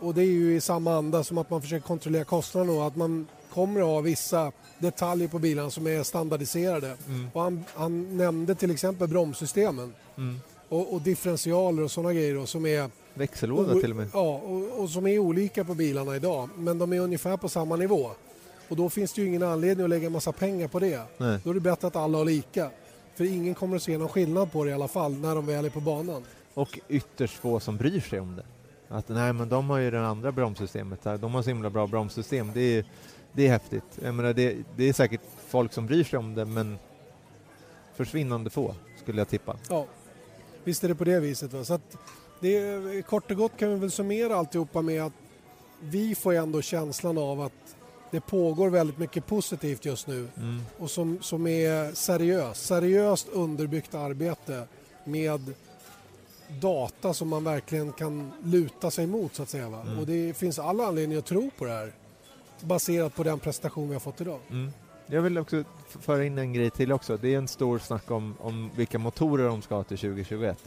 och 0.00 0.14
det 0.14 0.22
är 0.22 0.26
ju 0.26 0.56
i 0.56 0.60
samma 0.60 0.94
anda 0.96 1.24
som 1.24 1.38
att 1.38 1.50
man 1.50 1.62
försöker 1.62 1.86
kontrollera 1.86 2.24
kostnaderna 2.24 2.72
och 2.72 2.86
att 2.86 2.96
man 2.96 3.26
kommer 3.52 3.80
att 3.80 3.86
ha 3.86 4.00
vissa 4.00 4.52
detaljer 4.78 5.28
på 5.28 5.38
bilarna 5.38 5.70
som 5.70 5.86
är 5.86 6.02
standardiserade. 6.02 6.96
Och 7.32 7.42
han, 7.42 7.64
han 7.74 8.16
nämnde 8.16 8.54
till 8.54 8.70
exempel 8.70 9.08
bromssystemen 9.08 9.94
och, 10.68 10.94
och 10.94 11.00
differentialer 11.00 11.82
och 11.82 11.90
sådana 11.90 12.12
grejer 12.12 12.34
då, 12.34 12.46
som 12.46 12.66
är 12.66 12.90
Växellåda 13.14 13.80
till 13.80 13.90
och 13.90 13.96
med. 13.96 14.08
Ja, 14.12 14.40
och, 14.44 14.82
och 14.82 14.90
som 14.90 15.06
är 15.06 15.18
olika 15.18 15.64
på 15.64 15.74
bilarna 15.74 16.16
idag. 16.16 16.48
Men 16.56 16.78
de 16.78 16.92
är 16.92 17.00
ungefär 17.00 17.36
på 17.36 17.48
samma 17.48 17.76
nivå. 17.76 18.10
Och 18.68 18.76
då 18.76 18.90
finns 18.90 19.12
det 19.12 19.20
ju 19.20 19.28
ingen 19.28 19.42
anledning 19.42 19.84
att 19.84 19.90
lägga 19.90 20.06
en 20.06 20.12
massa 20.12 20.32
pengar 20.32 20.68
på 20.68 20.78
det. 20.78 21.00
Nej. 21.16 21.38
Då 21.44 21.50
är 21.50 21.54
det 21.54 21.60
bättre 21.60 21.86
att 21.86 21.96
alla 21.96 22.18
har 22.18 22.24
lika. 22.24 22.70
För 23.18 23.24
ingen 23.24 23.54
kommer 23.54 23.76
att 23.76 23.82
se 23.82 23.98
någon 23.98 24.08
skillnad 24.08 24.52
på 24.52 24.64
det 24.64 24.70
i 24.70 24.72
alla 24.72 24.88
fall 24.88 25.12
när 25.12 25.34
de 25.34 25.46
väl 25.46 25.64
är 25.64 25.70
på 25.70 25.80
banan. 25.80 26.24
Och 26.54 26.78
ytterst 26.88 27.34
få 27.34 27.60
som 27.60 27.76
bryr 27.76 28.00
sig 28.00 28.20
om 28.20 28.36
det. 28.36 28.44
Att 28.88 29.08
nej 29.08 29.32
men 29.32 29.48
de 29.48 29.70
har 29.70 29.78
ju 29.78 29.90
det 29.90 30.06
andra 30.06 30.32
bromssystemet 30.32 31.02
där, 31.02 31.18
de 31.18 31.34
har 31.34 31.42
så 31.42 31.50
himla 31.50 31.70
bra 31.70 31.86
bromssystem. 31.86 32.50
Det 32.54 32.60
är, 32.60 32.84
det 33.32 33.46
är 33.46 33.50
häftigt. 33.50 33.98
Jag 34.02 34.14
menar, 34.14 34.32
det, 34.32 34.56
det 34.76 34.88
är 34.88 34.92
säkert 34.92 35.20
folk 35.46 35.72
som 35.72 35.86
bryr 35.86 36.04
sig 36.04 36.18
om 36.18 36.34
det 36.34 36.44
men 36.44 36.78
försvinnande 37.94 38.50
få 38.50 38.74
skulle 39.02 39.18
jag 39.18 39.28
tippa. 39.28 39.56
Ja, 39.68 39.86
visst 40.64 40.84
är 40.84 40.88
det 40.88 40.94
på 40.94 41.04
det 41.04 41.20
viset. 41.20 41.52
Va? 41.52 41.64
Så 41.64 41.74
att 41.74 41.96
det 42.40 42.56
är, 42.56 43.02
kort 43.02 43.30
och 43.30 43.36
gott 43.36 43.56
kan 43.56 43.70
vi 43.70 43.76
väl 43.76 43.90
summera 43.90 44.36
alltihopa 44.36 44.82
med 44.82 45.02
att 45.02 45.12
vi 45.80 46.14
får 46.14 46.32
ändå 46.32 46.62
känslan 46.62 47.18
av 47.18 47.40
att 47.40 47.76
det 48.10 48.20
pågår 48.20 48.70
väldigt 48.70 48.98
mycket 48.98 49.26
positivt 49.26 49.84
just 49.84 50.06
nu 50.06 50.28
Mm. 50.36 50.60
och 50.78 50.90
som, 50.90 51.18
som 51.22 51.46
är 51.46 51.94
seriöst. 51.94 52.66
Seriöst 52.66 53.28
underbyggt 53.28 53.94
arbete 53.94 54.64
med 55.04 55.54
data 56.60 57.14
som 57.14 57.28
man 57.28 57.44
verkligen 57.44 57.92
kan 57.92 58.32
luta 58.42 58.90
sig 58.90 59.06
mot 59.06 59.34
så 59.34 59.42
att 59.42 59.48
säga. 59.48 59.68
Va? 59.68 59.80
Mm. 59.80 59.98
Och 59.98 60.06
det 60.06 60.36
finns 60.36 60.58
alla 60.58 60.86
anledningar 60.86 61.18
att 61.18 61.26
tro 61.26 61.50
på 61.58 61.64
det 61.64 61.70
här 61.70 61.92
baserat 62.60 63.14
på 63.14 63.22
den 63.22 63.38
prestation 63.38 63.88
vi 63.88 63.94
har 63.94 64.00
fått 64.00 64.20
idag. 64.20 64.40
Mm. 64.50 64.72
Jag 65.06 65.22
vill 65.22 65.38
också 65.38 65.64
föra 66.00 66.24
in 66.24 66.38
en 66.38 66.52
grej 66.52 66.70
till 66.70 66.92
också. 66.92 67.16
Det 67.16 67.34
är 67.34 67.38
en 67.38 67.48
stor 67.48 67.78
snack 67.78 68.10
om, 68.10 68.34
om 68.40 68.70
vilka 68.76 68.98
motorer 68.98 69.48
de 69.48 69.62
ska 69.62 69.74
ha 69.74 69.84
till 69.84 69.98
2021. 69.98 70.58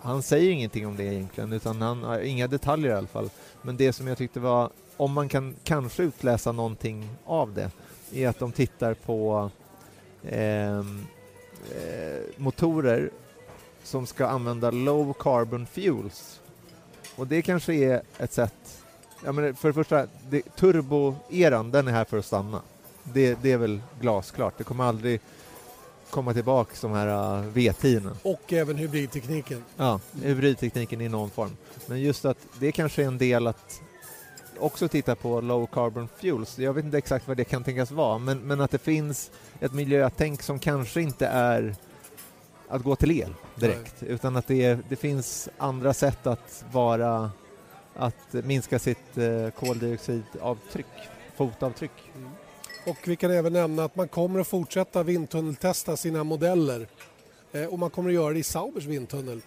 Han 0.00 0.22
säger 0.22 0.50
ingenting 0.50 0.86
om 0.86 0.96
det 0.96 1.04
egentligen, 1.04 1.52
utan 1.52 1.82
han 1.82 2.02
har 2.02 2.18
inga 2.18 2.46
detaljer 2.46 2.90
i 2.90 2.94
alla 2.94 3.06
fall. 3.06 3.30
Men 3.62 3.76
det 3.76 3.92
som 3.92 4.06
jag 4.06 4.18
tyckte 4.18 4.40
var, 4.40 4.70
om 4.96 5.12
man 5.12 5.28
kan 5.28 5.54
kanske 5.64 6.02
utläsa 6.02 6.52
någonting 6.52 7.08
av 7.24 7.54
det, 7.54 7.70
är 8.12 8.28
att 8.28 8.38
de 8.38 8.52
tittar 8.52 8.94
på 8.94 9.50
eh, 10.22 10.78
eh, 10.78 10.82
motorer 12.36 13.10
som 13.82 14.06
ska 14.06 14.26
använda 14.26 14.70
low 14.70 15.12
carbon 15.18 15.66
fuels. 15.66 16.40
Och 17.16 17.26
det 17.26 17.42
kanske 17.42 17.74
är 17.74 18.02
ett 18.18 18.32
sätt, 18.32 18.84
ja, 19.24 19.32
men 19.32 19.54
för 19.54 19.68
det 19.68 19.74
första, 19.74 20.06
det, 20.30 20.42
turboeran 20.56 21.70
den 21.70 21.88
är 21.88 21.92
här 21.92 22.04
för 22.04 22.18
att 22.18 22.24
stanna. 22.24 22.62
Det, 23.02 23.38
det 23.42 23.52
är 23.52 23.58
väl 23.58 23.80
glasklart, 24.00 24.54
det 24.58 24.64
kommer 24.64 24.84
aldrig 24.84 25.20
komma 26.10 26.34
tillbaka 26.34 26.74
de 26.80 26.92
här 26.92 27.06
uh, 27.06 27.52
V10. 27.52 28.10
Och 28.22 28.52
även 28.52 28.76
hybridtekniken. 28.76 29.64
Ja, 29.76 30.00
hybridtekniken 30.22 31.00
i 31.00 31.08
någon 31.08 31.30
form. 31.30 31.56
Men 31.86 32.00
just 32.00 32.24
att 32.24 32.38
det 32.58 32.72
kanske 32.72 33.02
är 33.02 33.06
en 33.06 33.18
del 33.18 33.46
att 33.46 33.80
också 34.58 34.88
titta 34.88 35.14
på 35.14 35.40
low 35.40 35.66
carbon 35.66 36.08
fuels. 36.16 36.58
Jag 36.58 36.72
vet 36.72 36.84
inte 36.84 36.98
exakt 36.98 37.28
vad 37.28 37.36
det 37.36 37.44
kan 37.44 37.64
tänkas 37.64 37.90
vara, 37.90 38.18
men, 38.18 38.38
men 38.38 38.60
att 38.60 38.70
det 38.70 38.78
finns 38.78 39.30
ett 39.60 39.72
miljötänk 39.72 40.42
som 40.42 40.58
kanske 40.58 41.00
inte 41.00 41.26
är 41.26 41.74
att 42.68 42.82
gå 42.82 42.96
till 42.96 43.10
el 43.10 43.34
direkt, 43.54 44.02
utan 44.02 44.36
att 44.36 44.46
det, 44.46 44.78
det 44.88 44.96
finns 44.96 45.48
andra 45.58 45.94
sätt 45.94 46.26
att 46.26 46.64
vara 46.72 47.30
att 47.94 48.32
minska 48.32 48.78
sitt 48.78 49.18
eh, 49.18 49.50
koldioxidavtryck, 49.50 50.86
fotavtryck. 51.36 52.12
Och 52.88 53.08
vi 53.08 53.16
kan 53.16 53.30
även 53.30 53.52
nämna 53.52 53.84
att 53.84 53.96
man 53.96 54.08
kommer 54.08 54.40
att 54.40 54.48
fortsätta 54.48 55.02
vindtunneltesta 55.02 55.96
sina 55.96 56.24
modeller. 56.24 56.86
Eh, 57.52 57.64
och 57.64 57.78
man 57.78 57.90
kommer 57.90 58.08
att 58.08 58.14
göra 58.14 58.32
det 58.32 58.38
i 58.38 58.42
Saubers 58.42 58.84
vindtunnel. 58.84 59.40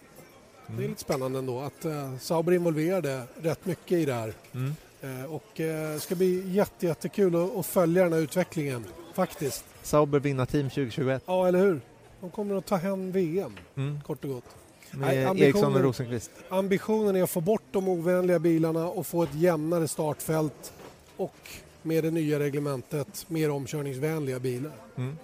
Det 0.66 0.84
är 0.84 0.88
lite 0.88 1.00
spännande 1.00 1.38
ändå 1.38 1.60
att 1.60 1.84
eh, 1.84 2.16
Sauber 2.18 2.52
är 2.52 2.56
involverade 2.56 3.22
rätt 3.42 3.66
mycket 3.66 3.98
i 3.98 4.04
det 4.04 4.14
här. 4.14 4.34
Mm. 4.54 4.74
Eh, 5.00 5.24
och 5.24 5.60
eh, 5.60 5.92
det 5.92 6.00
ska 6.00 6.14
bli 6.14 6.50
jätte, 6.50 6.86
jättekul 6.86 7.36
att, 7.36 7.56
att 7.56 7.66
följa 7.66 8.02
den 8.02 8.12
här 8.12 8.20
utvecklingen 8.20 8.84
faktiskt. 9.14 9.64
Sauber 9.82 10.20
vinna 10.20 10.46
team 10.46 10.70
2021 10.70 11.22
Ja, 11.26 11.48
eller 11.48 11.58
hur? 11.58 11.80
De 12.20 12.30
kommer 12.30 12.54
att 12.54 12.66
ta 12.66 12.76
hem 12.76 13.12
VM, 13.12 13.52
mm. 13.76 14.00
kort 14.06 14.24
och 14.24 14.30
gott. 14.30 14.44
med 14.90 15.40
Eriksson 15.40 15.74
och 15.74 15.80
Rosenqvist. 15.80 16.30
Ambitionen 16.48 17.16
är 17.16 17.22
att 17.22 17.30
få 17.30 17.40
bort 17.40 17.62
de 17.70 17.88
ovänliga 17.88 18.38
bilarna 18.38 18.88
och 18.88 19.06
få 19.06 19.22
ett 19.22 19.34
jämnare 19.34 19.88
startfält 19.88 20.72
och 21.16 21.36
med 21.82 22.04
det 22.04 22.10
nya 22.10 22.38
reglementet 22.38 23.24
mer 23.30 23.50
omkörningsvänliga 23.50 24.38
bilar. 24.40 24.72
Mm. 24.96 25.16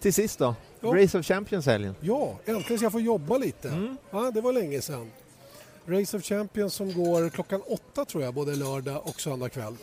Till 0.00 0.14
sist 0.14 0.38
då, 0.38 0.54
Ja. 0.80 0.88
Race 1.02 1.18
of 1.18 1.26
Champions-helgen. 1.26 1.94
Ja, 2.00 2.38
äntligen 2.44 2.78
ska 2.78 2.84
jag 2.84 2.92
få 2.92 3.00
jobba 3.00 3.38
lite. 3.38 3.68
Mm. 3.68 3.96
Ja, 4.10 4.30
det 4.34 4.40
var 4.40 4.52
länge 4.52 4.80
sedan. 4.82 5.10
Race 5.86 6.16
of 6.16 6.22
Champions 6.24 6.74
som 6.74 6.92
går 6.94 7.28
klockan 7.28 7.62
åtta 7.66 8.04
tror 8.04 8.22
jag, 8.24 8.34
både 8.34 8.54
lördag 8.54 9.00
och 9.06 9.20
söndag 9.20 9.48
kväll. 9.48 9.76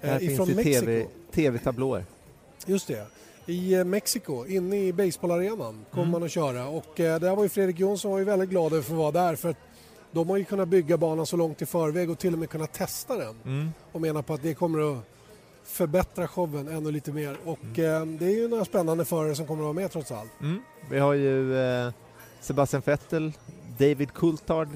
Eh, 0.00 0.10
Här 0.10 0.18
finns 0.18 0.32
ifrån 0.32 0.48
det. 0.48 0.62
TV, 0.62 1.06
TV-tablåer. 1.34 2.04
Just 2.66 2.86
det. 2.88 3.06
i 3.46 3.74
eh, 3.74 3.84
Mexiko, 3.84 4.46
inne 4.46 4.76
i 4.86 4.92
baseballarenan, 4.92 5.84
kommer 5.90 6.02
Mm. 6.02 6.10
man 6.12 6.22
att 6.22 6.30
köra. 6.30 6.68
Och 6.68 7.00
eh, 7.00 7.20
där 7.20 7.36
var 7.36 7.42
ju 7.42 7.48
Fredrik 7.48 7.78
Jonsson 7.80 8.10
var 8.10 8.18
ju 8.18 8.24
väldigt 8.24 8.50
glad 8.50 8.66
över 8.72 8.78
att 8.78 8.84
få 8.86 8.94
vara 8.94 9.10
där 9.10 9.36
för 9.36 9.48
att 9.48 9.56
de 10.12 10.28
har 10.28 10.36
ju 10.36 10.44
kunnat 10.44 10.68
bygga 10.68 10.96
banan 10.96 11.26
så 11.26 11.36
långt 11.36 11.62
i 11.62 11.66
förväg 11.66 12.10
och 12.10 12.18
till 12.18 12.32
och 12.32 12.38
med 12.38 12.50
kunnat 12.50 12.72
testa 12.72 13.16
den. 13.16 13.36
Mm. 13.44 13.68
Och 13.92 14.00
menar 14.00 14.22
på 14.22 14.34
att 14.34 14.42
det 14.42 14.54
kommer 14.54 14.92
att 14.92 15.04
förbättra 15.64 16.28
showen 16.28 16.68
ännu 16.68 16.90
lite 16.90 17.12
mer. 17.12 17.36
Och 17.44 17.58
Mm. 17.78 18.12
eh, 18.12 18.18
det 18.18 18.26
är 18.26 18.34
ju 18.36 18.48
några 18.48 18.64
spännande 18.64 19.04
förare 19.04 19.34
som 19.34 19.46
kommer 19.46 19.62
att 19.62 19.64
vara 19.64 19.72
med 19.72 19.90
trots 19.90 20.12
allt. 20.12 20.30
Mm. 20.40 20.60
Vi 20.90 20.98
har 20.98 21.12
ju 21.14 21.58
eh, 21.58 21.92
Sebastian 22.40 22.82
Vettel, 22.86 23.32
David 23.78 24.12
Coulthard, 24.14 24.68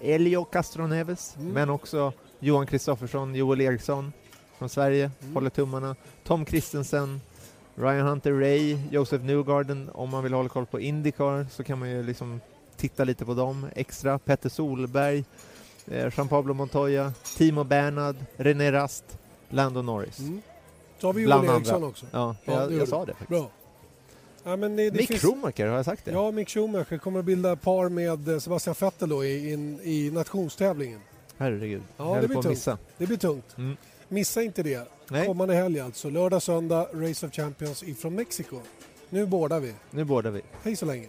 Elio 0.00 0.44
Castroneves, 0.44 1.36
Mm. 1.36 1.52
men 1.52 1.70
också 1.70 2.12
Johan 2.40 2.66
Kristoffersson, 2.66 3.34
Joel 3.34 3.60
Eriksson 3.60 4.12
från 4.58 4.68
Sverige, 4.68 5.10
Mm. 5.22 5.34
håller 5.34 5.50
tummarna. 5.50 5.96
Tom 6.24 6.46
Christensen, 6.46 7.20
Ryan 7.74 8.06
Hunter 8.06 8.32
Ray, 8.32 8.78
Joseph 8.90 9.24
Newgarden. 9.24 9.90
Om 9.94 10.10
man 10.10 10.22
vill 10.22 10.32
hålla 10.32 10.48
koll 10.48 10.66
på 10.66 10.80
Indycar 10.80 11.46
så 11.50 11.64
kan 11.64 11.78
man 11.78 11.90
ju 11.90 12.02
liksom 12.02 12.40
titta 12.78 13.04
lite 13.04 13.24
på 13.24 13.34
dem 13.34 13.66
extra. 13.74 14.18
Petter 14.18 14.48
Solberg, 14.48 15.24
eh, 15.86 16.12
Jean 16.16 16.28
Pablo 16.28 16.54
Montoya, 16.54 17.12
Timo 17.36 17.64
Bernhard, 17.64 18.16
René 18.36 18.72
Rast, 18.72 19.04
Lando 19.48 19.82
Norris. 19.82 20.18
Mm. 20.18 20.42
Så 20.98 21.06
har 21.08 21.12
vi 21.14 21.22
Joel 21.22 21.44
Eriksson 21.44 21.74
andra. 21.74 21.88
också. 21.88 22.06
Ja, 22.10 22.36
Ja, 22.44 22.52
jag, 22.62 22.72
jag 22.72 22.88
sa 22.88 23.04
det 23.04 23.12
faktiskt. 23.12 23.28
Bra. 23.28 23.50
Ja, 24.44 24.56
men 24.56 24.76
det, 24.76 24.90
det 24.90 24.96
Mick 24.96 25.08
finns... 25.08 25.22
Schumacher, 25.22 25.66
har 25.66 25.76
jag 25.76 25.84
sagt 25.84 26.04
det? 26.04 26.10
Ja, 26.10 26.30
Mick 26.30 26.48
Schumacher 26.50 26.98
kommer 26.98 27.18
att 27.18 27.24
bilda 27.24 27.56
par 27.56 27.88
med 27.88 28.28
eh, 28.28 28.38
Sebastian 28.38 28.76
Vettel 28.80 29.08
då 29.08 29.24
i, 29.24 29.52
in, 29.52 29.80
i 29.82 30.10
nationstävlingen. 30.10 31.00
Herregud, 31.38 31.82
Ja, 31.96 32.14
jag 32.14 32.22
det 32.24 32.28
blir 32.28 32.34
på 32.34 32.38
att 32.40 32.44
tungt. 32.44 32.52
missa. 32.56 32.78
Det 32.98 33.06
blir 33.06 33.16
tungt. 33.16 33.54
Mm. 33.58 33.76
Missa 34.08 34.42
inte 34.42 34.62
det. 34.62 34.88
Nej, 35.10 35.26
Kommande 35.26 35.54
helg 35.54 35.80
alltså. 35.80 36.10
Lördag, 36.10 36.42
söndag, 36.42 36.86
Race 36.94 37.26
of 37.26 37.32
Champions 37.32 37.82
ifrån 37.82 38.14
Mexiko. 38.14 38.60
Nu 39.10 39.26
bådar 39.26 39.60
vi. 39.60 39.74
nu 39.90 40.04
bådar 40.04 40.30
vi. 40.30 40.40
Hej 40.62 40.76
så 40.76 40.86
länge. 40.86 41.06